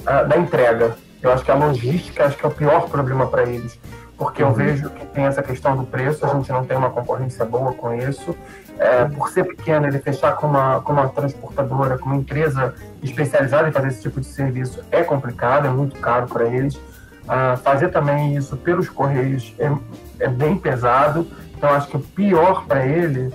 uh, 0.00 0.28
da 0.28 0.36
entrega. 0.36 0.96
Eu 1.22 1.32
acho 1.32 1.44
que 1.44 1.50
a 1.50 1.54
logística 1.54 2.24
acho 2.24 2.36
que 2.36 2.46
é 2.46 2.48
o 2.48 2.52
pior 2.52 2.88
problema 2.88 3.26
para 3.26 3.42
eles, 3.42 3.78
porque 4.16 4.42
uhum. 4.42 4.50
eu 4.50 4.54
vejo 4.54 4.90
que 4.90 5.06
tem 5.06 5.24
essa 5.24 5.42
questão 5.42 5.76
do 5.76 5.84
preço, 5.84 6.24
a 6.24 6.28
gente 6.30 6.50
não 6.50 6.64
tem 6.64 6.76
uma 6.76 6.90
concorrência 6.90 7.44
boa 7.44 7.72
com 7.74 7.94
isso. 7.94 8.34
É, 8.78 9.04
por 9.04 9.28
ser 9.28 9.44
pequeno, 9.44 9.86
ele 9.86 9.98
fechar 9.98 10.36
com 10.36 10.46
uma, 10.46 10.80
com 10.80 10.92
uma 10.92 11.08
transportadora, 11.08 11.98
com 11.98 12.06
uma 12.06 12.16
empresa 12.16 12.74
especializada 13.02 13.68
em 13.68 13.72
fazer 13.72 13.88
esse 13.88 14.02
tipo 14.02 14.20
de 14.20 14.26
serviço 14.26 14.82
é 14.90 15.02
complicado, 15.02 15.66
é 15.66 15.70
muito 15.70 15.96
caro 16.00 16.26
para 16.26 16.46
eles. 16.46 16.76
Uh, 16.76 17.56
fazer 17.62 17.88
também 17.88 18.36
isso 18.36 18.56
pelos 18.56 18.88
correios 18.88 19.54
é, 19.58 19.70
é 20.18 20.28
bem 20.28 20.56
pesado. 20.56 21.26
Então, 21.56 21.70
acho 21.70 21.88
que 21.88 21.96
o 21.96 22.00
pior 22.00 22.64
para 22.66 22.86
ele 22.86 23.32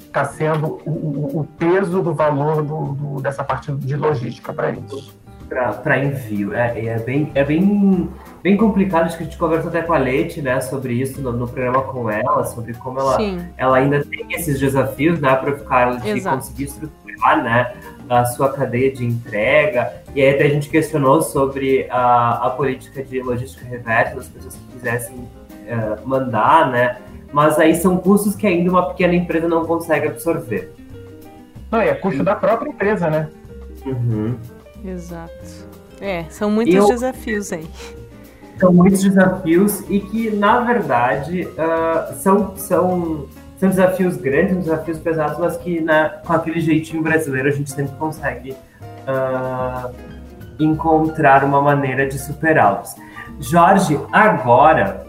está 0.00 0.24
sendo 0.24 0.80
o, 0.84 1.40
o, 1.40 1.48
peso 1.56 2.02
do 2.02 2.12
valor 2.12 2.62
do, 2.62 2.92
do, 2.92 3.22
dessa 3.22 3.42
parte 3.42 3.72
de 3.72 3.96
logística 3.96 4.52
para 4.52 4.70
eles. 4.70 5.14
Para 5.48 5.98
envio. 5.98 6.54
É, 6.54 6.86
é, 6.86 6.98
bem, 6.98 7.30
é 7.34 7.44
bem, 7.44 8.08
bem 8.42 8.56
complicado, 8.56 9.06
acho 9.06 9.16
que 9.16 9.22
a 9.22 9.26
gente 9.26 9.38
conversou 9.38 9.68
até 9.68 9.82
com 9.82 9.92
a 9.92 9.98
Leite 9.98 10.40
né, 10.40 10.60
sobre 10.60 10.94
isso 10.94 11.20
no, 11.20 11.32
no 11.32 11.46
programa 11.46 11.82
com 11.82 12.10
ela, 12.10 12.44
sobre 12.44 12.74
como 12.74 13.00
ela, 13.00 13.18
ela 13.56 13.76
ainda 13.76 14.04
tem 14.04 14.26
esses 14.30 14.58
desafios 14.58 15.20
né, 15.20 15.34
para 15.34 15.56
ficar 15.56 16.00
de 16.00 16.10
Exato. 16.10 16.36
conseguir 16.36 16.64
estruturar 16.64 17.42
né, 17.42 17.72
a 18.08 18.24
sua 18.26 18.52
cadeia 18.52 18.92
de 18.92 19.04
entrega. 19.04 19.92
E 20.14 20.22
aí 20.22 20.34
até 20.34 20.44
a 20.44 20.50
gente 20.50 20.68
questionou 20.68 21.22
sobre 21.22 21.86
a, 21.90 22.46
a 22.46 22.50
política 22.50 23.02
de 23.02 23.20
logística 23.22 23.64
reversa 23.66 24.16
das 24.16 24.28
pessoas 24.28 24.54
que 24.54 24.72
quisessem 24.72 25.16
uh, 25.16 26.06
mandar, 26.08 26.70
né? 26.70 26.96
mas 27.32 27.58
aí 27.58 27.74
são 27.74 27.96
custos 27.96 28.36
que 28.36 28.46
ainda 28.46 28.70
uma 28.70 28.88
pequena 28.90 29.14
empresa 29.14 29.48
não 29.48 29.64
consegue 29.64 30.08
absorver. 30.08 30.72
Não, 31.70 31.80
é 31.80 31.94
custo 31.94 32.22
da 32.22 32.36
própria 32.36 32.68
empresa, 32.68 33.08
né? 33.08 33.28
Uhum. 33.86 34.36
Exato. 34.84 35.68
É, 36.00 36.24
são 36.30 36.50
muitos 36.50 36.74
Eu... 36.74 36.88
desafios 36.88 37.52
aí. 37.52 37.68
São 38.58 38.72
muitos 38.72 39.02
desafios 39.02 39.80
e 39.88 40.00
que, 40.00 40.30
na 40.30 40.60
verdade, 40.60 41.48
uh, 41.48 42.14
são, 42.16 42.56
são, 42.56 43.26
são 43.58 43.68
desafios 43.68 44.16
grandes, 44.16 44.56
desafios 44.56 44.98
pesados, 44.98 45.38
mas 45.38 45.56
que 45.56 45.80
na, 45.80 46.10
com 46.10 46.32
aquele 46.32 46.60
jeitinho 46.60 47.02
brasileiro 47.02 47.48
a 47.48 47.52
gente 47.52 47.70
sempre 47.70 47.96
consegue 47.96 48.52
uh, 48.52 49.92
encontrar 50.60 51.44
uma 51.44 51.60
maneira 51.60 52.06
de 52.06 52.18
superá-los. 52.18 52.94
Jorge, 53.40 53.98
agora 54.12 55.01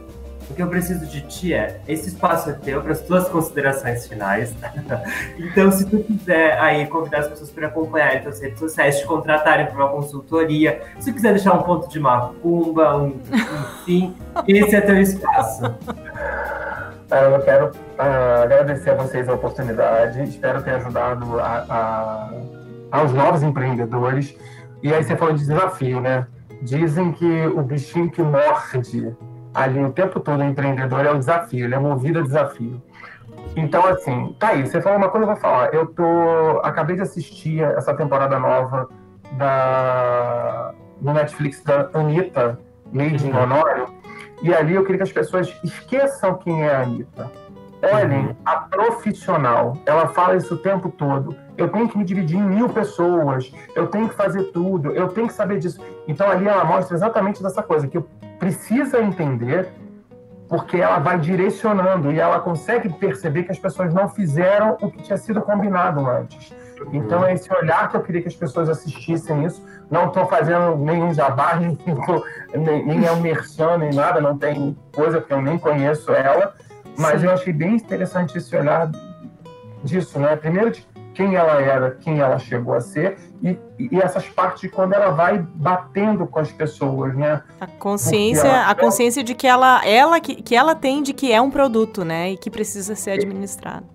o 0.53 0.55
que 0.55 0.61
eu 0.61 0.67
preciso 0.67 1.05
de 1.07 1.21
ti 1.21 1.51
é, 1.51 1.81
esse 1.87 2.09
espaço 2.09 2.51
é 2.51 2.53
teu 2.53 2.79
para 2.79 2.91
as 2.91 3.01
tuas 3.01 3.27
considerações 3.27 4.07
finais. 4.07 4.55
então, 5.35 5.71
se 5.71 5.83
tu 5.83 5.97
quiser 6.03 6.59
aí 6.59 6.85
convidar 6.85 7.19
as 7.19 7.27
pessoas 7.27 7.49
para 7.49 7.67
acompanhar 7.67 8.17
as 8.17 8.23
tuas 8.23 8.39
redes 8.39 8.59
sociais, 8.59 8.99
te 8.99 9.05
contratarem 9.05 9.65
para 9.65 9.75
uma 9.75 9.89
consultoria, 9.89 10.79
se 10.99 11.11
tu 11.11 11.15
quiser 11.15 11.33
deixar 11.33 11.53
um 11.53 11.63
ponto 11.63 11.89
de 11.89 11.99
macumba, 11.99 12.97
um, 12.97 13.19
enfim, 13.81 14.15
esse 14.47 14.75
é 14.75 14.81
teu 14.81 15.01
espaço. 15.01 15.63
Eu 17.09 17.39
quero 17.43 17.67
uh, 17.67 18.43
agradecer 18.43 18.91
a 18.91 18.95
vocês 18.95 19.27
a 19.27 19.33
oportunidade, 19.33 20.21
espero 20.23 20.61
ter 20.61 20.75
ajudado 20.75 21.39
a, 21.39 21.65
a, 21.69 22.99
aos 22.99 23.11
novos 23.11 23.41
empreendedores. 23.41 24.35
E 24.83 24.93
aí 24.93 25.03
você 25.03 25.15
falou 25.15 25.33
de 25.33 25.39
desafio, 25.39 25.99
né? 25.99 26.27
Dizem 26.61 27.11
que 27.11 27.47
o 27.47 27.61
bichinho 27.61 28.09
que 28.09 28.21
morde 28.21 29.15
ali 29.53 29.83
o 29.83 29.91
tempo 29.91 30.19
todo 30.19 30.39
o 30.39 30.43
empreendedor 30.43 31.05
é 31.05 31.11
o 31.11 31.17
desafio, 31.17 31.65
ele 31.65 31.75
é 31.75 31.79
movido 31.79 32.19
a 32.19 32.21
desafio. 32.21 32.81
Então, 33.55 33.85
assim, 33.85 34.35
tá 34.39 34.49
aí, 34.49 34.65
você 34.65 34.81
falou 34.81 34.97
uma 34.97 35.09
coisa, 35.09 35.25
eu 35.25 35.31
vou 35.31 35.39
falar. 35.39 35.73
Eu 35.73 35.85
tô. 35.87 36.59
Acabei 36.63 36.95
de 36.95 37.03
assistir 37.03 37.61
essa 37.61 37.93
temporada 37.93 38.39
nova 38.39 38.89
da, 39.33 40.73
no 41.01 41.13
Netflix 41.13 41.63
da 41.63 41.89
Anitta, 41.93 42.59
Made 42.91 43.27
in 43.27 43.31
uhum. 43.31 43.43
Honório, 43.43 43.87
e 44.41 44.53
ali 44.53 44.75
eu 44.75 44.83
queria 44.83 44.97
que 44.97 45.03
as 45.03 45.11
pessoas 45.11 45.55
esqueçam 45.63 46.35
quem 46.35 46.63
é 46.63 46.75
a 46.75 46.81
Anitta. 46.81 47.31
Olhem, 47.83 48.27
uhum. 48.27 48.35
a 48.45 48.55
profissional, 48.55 49.77
ela 49.85 50.07
fala 50.07 50.37
isso 50.37 50.55
o 50.55 50.57
tempo 50.57 50.89
todo. 50.89 51.35
Eu 51.57 51.67
tenho 51.69 51.89
que 51.89 51.97
me 51.97 52.05
dividir 52.05 52.37
em 52.37 52.43
mil 52.43 52.69
pessoas, 52.69 53.51
eu 53.75 53.87
tenho 53.87 54.07
que 54.07 54.15
fazer 54.15 54.43
tudo, 54.45 54.91
eu 54.91 55.09
tenho 55.09 55.27
que 55.27 55.33
saber 55.33 55.59
disso. 55.59 55.81
Então 56.07 56.29
ali 56.29 56.47
ela 56.47 56.63
mostra 56.63 56.95
exatamente 56.95 57.43
dessa 57.43 57.61
coisa, 57.61 57.87
que 57.87 57.97
precisa 58.39 59.01
entender, 59.01 59.69
porque 60.47 60.77
ela 60.77 60.99
vai 60.99 61.17
direcionando 61.19 62.11
e 62.11 62.19
ela 62.19 62.39
consegue 62.39 62.89
perceber 62.89 63.43
que 63.43 63.51
as 63.51 63.59
pessoas 63.59 63.93
não 63.93 64.09
fizeram 64.09 64.77
o 64.81 64.91
que 64.91 65.01
tinha 65.01 65.17
sido 65.17 65.41
combinado 65.41 66.05
antes. 66.07 66.53
Então 66.91 67.23
é 67.23 67.33
esse 67.33 67.51
olhar 67.53 67.89
que 67.89 67.95
eu 67.95 68.01
queria 68.01 68.21
que 68.21 68.27
as 68.27 68.35
pessoas 68.35 68.67
assistissem 68.67 69.45
isso. 69.45 69.63
Não 69.89 70.07
estou 70.07 70.25
fazendo 70.25 70.75
nenhum 70.75 71.13
jabá, 71.13 71.55
nem, 71.59 71.77
nem, 72.55 72.85
nem 72.85 73.05
é 73.05 73.11
um 73.11 73.21
merchan, 73.21 73.77
nem 73.77 73.93
nada, 73.93 74.19
não 74.19 74.37
tem 74.37 74.77
coisa 74.93 75.21
que 75.21 75.31
eu 75.31 75.41
nem 75.41 75.57
conheço 75.57 76.11
ela, 76.11 76.53
mas 76.97 77.21
Sim. 77.21 77.27
eu 77.27 77.33
achei 77.33 77.53
bem 77.53 77.75
interessante 77.75 78.37
esse 78.37 78.55
olhar 78.55 78.91
disso, 79.83 80.19
né? 80.19 80.35
Primeiro, 80.35 80.71
de 80.71 80.85
quem 81.13 81.35
ela 81.35 81.61
era, 81.61 81.91
quem 81.91 82.19
ela 82.19 82.37
chegou 82.39 82.73
a 82.73 82.81
ser, 82.81 83.17
e, 83.43 83.59
e 83.77 83.99
essas 83.99 84.27
partes 84.29 84.71
quando 84.71 84.93
ela 84.93 85.11
vai 85.11 85.37
batendo 85.37 86.25
com 86.25 86.39
as 86.39 86.51
pessoas, 86.51 87.13
né? 87.13 87.41
A 87.59 87.67
consciência, 87.67 88.47
ela, 88.47 88.69
a 88.69 88.75
consciência 88.75 89.21
de 89.21 89.35
que 89.35 89.45
ela, 89.45 89.85
ela 89.85 90.19
que, 90.21 90.35
que 90.35 90.55
ela 90.55 90.73
tem 90.73 91.03
de 91.03 91.13
que 91.13 91.31
é 91.31 91.41
um 91.41 91.51
produto, 91.51 92.05
né? 92.05 92.31
E 92.31 92.37
que 92.37 92.49
precisa 92.49 92.95
ser 92.95 93.11
administrado. 93.11 93.85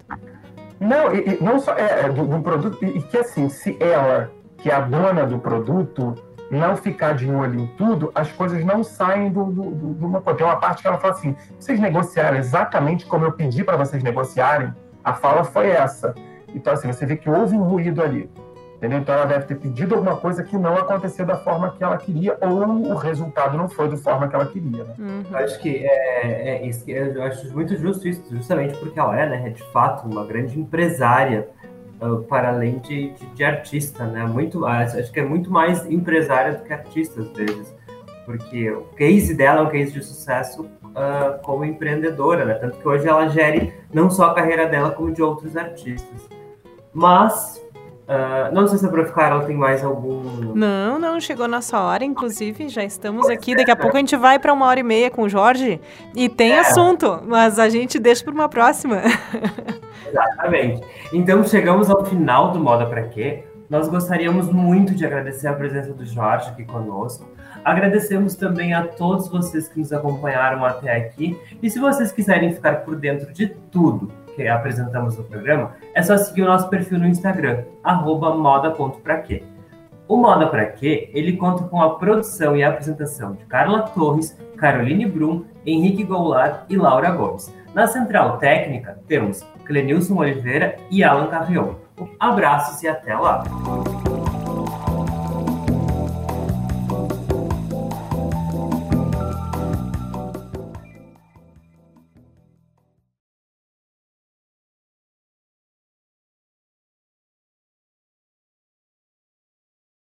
Não, 0.78 1.14
e, 1.14 1.36
e 1.36 1.42
não 1.42 1.58
só 1.58 1.72
é, 1.74 2.02
é 2.04 2.08
do, 2.10 2.26
do 2.26 2.40
produto, 2.40 2.78
e, 2.84 2.98
e 2.98 3.02
que 3.02 3.16
assim, 3.16 3.48
se 3.48 3.76
ela, 3.80 4.30
que 4.58 4.70
é 4.70 4.74
a 4.74 4.80
dona 4.80 5.24
do 5.24 5.38
produto, 5.38 6.14
não 6.50 6.76
ficar 6.76 7.14
de 7.14 7.30
olho 7.30 7.60
em 7.60 7.66
tudo, 7.68 8.10
as 8.14 8.30
coisas 8.30 8.64
não 8.64 8.84
saem 8.84 9.30
do, 9.30 9.44
do, 9.44 9.70
do, 9.70 9.94
de 9.94 10.04
uma 10.04 10.20
coisa. 10.20 10.38
Tem 10.38 10.46
uma 10.46 10.56
parte 10.56 10.82
que 10.82 10.88
ela 10.88 10.98
fala 10.98 11.14
assim: 11.14 11.34
vocês 11.58 11.80
negociaram 11.80 12.36
exatamente 12.36 13.06
como 13.06 13.24
eu 13.24 13.32
pedi 13.32 13.64
para 13.64 13.76
vocês 13.76 14.02
negociarem? 14.02 14.72
A 15.02 15.14
fala 15.14 15.42
foi 15.42 15.68
essa. 15.68 16.14
Então, 16.54 16.72
assim, 16.72 16.90
você 16.90 17.04
vê 17.04 17.16
que 17.16 17.28
houve 17.28 17.54
um 17.56 17.62
ruído 17.62 18.02
ali. 18.02 18.30
Entendeu? 18.78 19.00
Então, 19.00 19.12
ela 19.12 19.26
deve 19.26 19.44
ter 19.46 19.56
pedido 19.56 19.96
alguma 19.96 20.16
coisa 20.16 20.44
que 20.44 20.56
não 20.56 20.76
aconteceu 20.76 21.26
da 21.26 21.36
forma 21.36 21.72
que 21.72 21.82
ela 21.82 21.98
queria, 21.98 22.38
ou 22.40 22.92
o 22.92 22.94
resultado 22.94 23.58
não 23.58 23.68
foi 23.68 23.88
da 23.88 23.96
forma 23.96 24.28
que 24.28 24.36
ela 24.36 24.46
queria. 24.46 24.84
Né? 24.84 24.94
Uhum. 24.96 25.24
Eu 25.28 25.36
acho 25.36 25.58
que 25.58 25.84
é, 25.84 26.62
é, 26.62 26.66
isso, 26.66 26.88
eu 26.88 27.20
acho 27.24 27.52
muito 27.52 27.76
justo 27.76 28.06
isso, 28.06 28.22
justamente 28.30 28.78
porque 28.78 28.98
ela 28.98 29.18
é, 29.18 29.28
né, 29.28 29.48
é 29.48 29.50
de 29.50 29.64
fato 29.72 30.06
uma 30.06 30.24
grande 30.24 30.60
empresária 30.60 31.48
uh, 32.00 32.22
para 32.22 32.50
além 32.50 32.78
de, 32.78 33.10
de, 33.10 33.26
de, 33.26 33.44
artista, 33.44 34.04
né? 34.04 34.24
Muito, 34.24 34.64
acho 34.64 35.10
que 35.10 35.18
é 35.18 35.24
muito 35.24 35.50
mais 35.50 35.84
empresária 35.90 36.54
do 36.54 36.62
que 36.62 36.72
artista 36.72 37.20
às 37.20 37.32
vezes, 37.32 37.74
porque 38.24 38.70
o 38.70 38.82
case 38.96 39.34
dela 39.34 39.58
é 39.58 39.62
um 39.64 39.70
case 39.70 39.92
de 39.92 40.04
sucesso 40.04 40.62
uh, 40.62 41.42
como 41.42 41.64
empreendedora, 41.64 42.44
né? 42.44 42.54
Tanto 42.54 42.78
que 42.78 42.86
hoje 42.86 43.08
ela 43.08 43.26
gere 43.26 43.74
não 43.92 44.08
só 44.08 44.26
a 44.26 44.34
carreira 44.34 44.68
dela 44.68 44.92
como 44.92 45.12
de 45.12 45.20
outros 45.20 45.56
artistas. 45.56 46.28
Mas 46.92 47.60
Uh, 48.08 48.54
não 48.54 48.66
sei 48.66 48.78
se 48.78 48.86
a 48.86 48.88
Prof. 48.88 49.12
Carol 49.12 49.42
tem 49.42 49.54
mais 49.54 49.84
algum. 49.84 50.54
Não, 50.54 50.98
não, 50.98 51.20
chegou 51.20 51.46
nossa 51.46 51.78
hora, 51.78 52.02
inclusive, 52.04 52.70
já 52.70 52.82
estamos 52.82 53.28
aqui. 53.28 53.54
Daqui 53.54 53.70
a 53.70 53.76
pouco 53.76 53.96
a 53.98 54.00
gente 54.00 54.16
vai 54.16 54.38
para 54.38 54.50
uma 54.50 54.64
hora 54.64 54.80
e 54.80 54.82
meia 54.82 55.10
com 55.10 55.24
o 55.24 55.28
Jorge 55.28 55.78
e 56.16 56.26
tem 56.26 56.52
é. 56.52 56.60
assunto, 56.60 57.22
mas 57.26 57.58
a 57.58 57.68
gente 57.68 57.98
deixa 57.98 58.24
para 58.24 58.32
uma 58.32 58.48
próxima. 58.48 59.02
Exatamente. 60.08 60.82
Então 61.12 61.44
chegamos 61.44 61.90
ao 61.90 62.02
final 62.06 62.50
do 62.50 62.58
Moda 62.58 62.86
Pra 62.86 63.02
Quê. 63.02 63.44
Nós 63.68 63.88
gostaríamos 63.88 64.50
muito 64.50 64.94
de 64.94 65.04
agradecer 65.04 65.46
a 65.46 65.52
presença 65.52 65.92
do 65.92 66.06
Jorge 66.06 66.48
aqui 66.48 66.64
conosco. 66.64 67.28
Agradecemos 67.62 68.34
também 68.34 68.72
a 68.72 68.86
todos 68.86 69.28
vocês 69.28 69.68
que 69.68 69.78
nos 69.78 69.92
acompanharam 69.92 70.64
até 70.64 70.96
aqui. 70.96 71.38
E 71.62 71.68
se 71.68 71.78
vocês 71.78 72.10
quiserem 72.10 72.54
ficar 72.54 72.76
por 72.76 72.96
dentro 72.96 73.30
de 73.34 73.48
tudo 73.70 74.10
que 74.38 74.48
apresentamos 74.48 75.16
no 75.18 75.24
programa, 75.24 75.72
é 75.94 76.02
só 76.02 76.16
seguir 76.16 76.42
o 76.42 76.46
nosso 76.46 76.68
perfil 76.68 77.00
no 77.00 77.06
Instagram, 77.06 77.64
moda.praquê. 77.84 79.42
O 80.06 80.16
Moda 80.16 80.46
Pra 80.46 80.64
Quê, 80.64 81.10
ele 81.12 81.36
conta 81.36 81.64
com 81.64 81.82
a 81.82 81.98
produção 81.98 82.56
e 82.56 82.64
a 82.64 82.70
apresentação 82.70 83.34
de 83.34 83.44
Carla 83.44 83.82
Torres, 83.82 84.38
Caroline 84.56 85.04
Brum, 85.04 85.44
Henrique 85.66 86.02
Goulart 86.02 86.62
e 86.70 86.76
Laura 86.76 87.10
Gomes. 87.10 87.54
Na 87.74 87.86
central 87.86 88.38
técnica, 88.38 88.98
temos 89.06 89.44
Clenilson 89.66 90.16
Oliveira 90.16 90.76
e 90.90 91.04
Alan 91.04 91.26
Carrion. 91.26 91.74
Abraços 92.18 92.82
e 92.82 92.88
até 92.88 93.14
lá! 93.14 93.44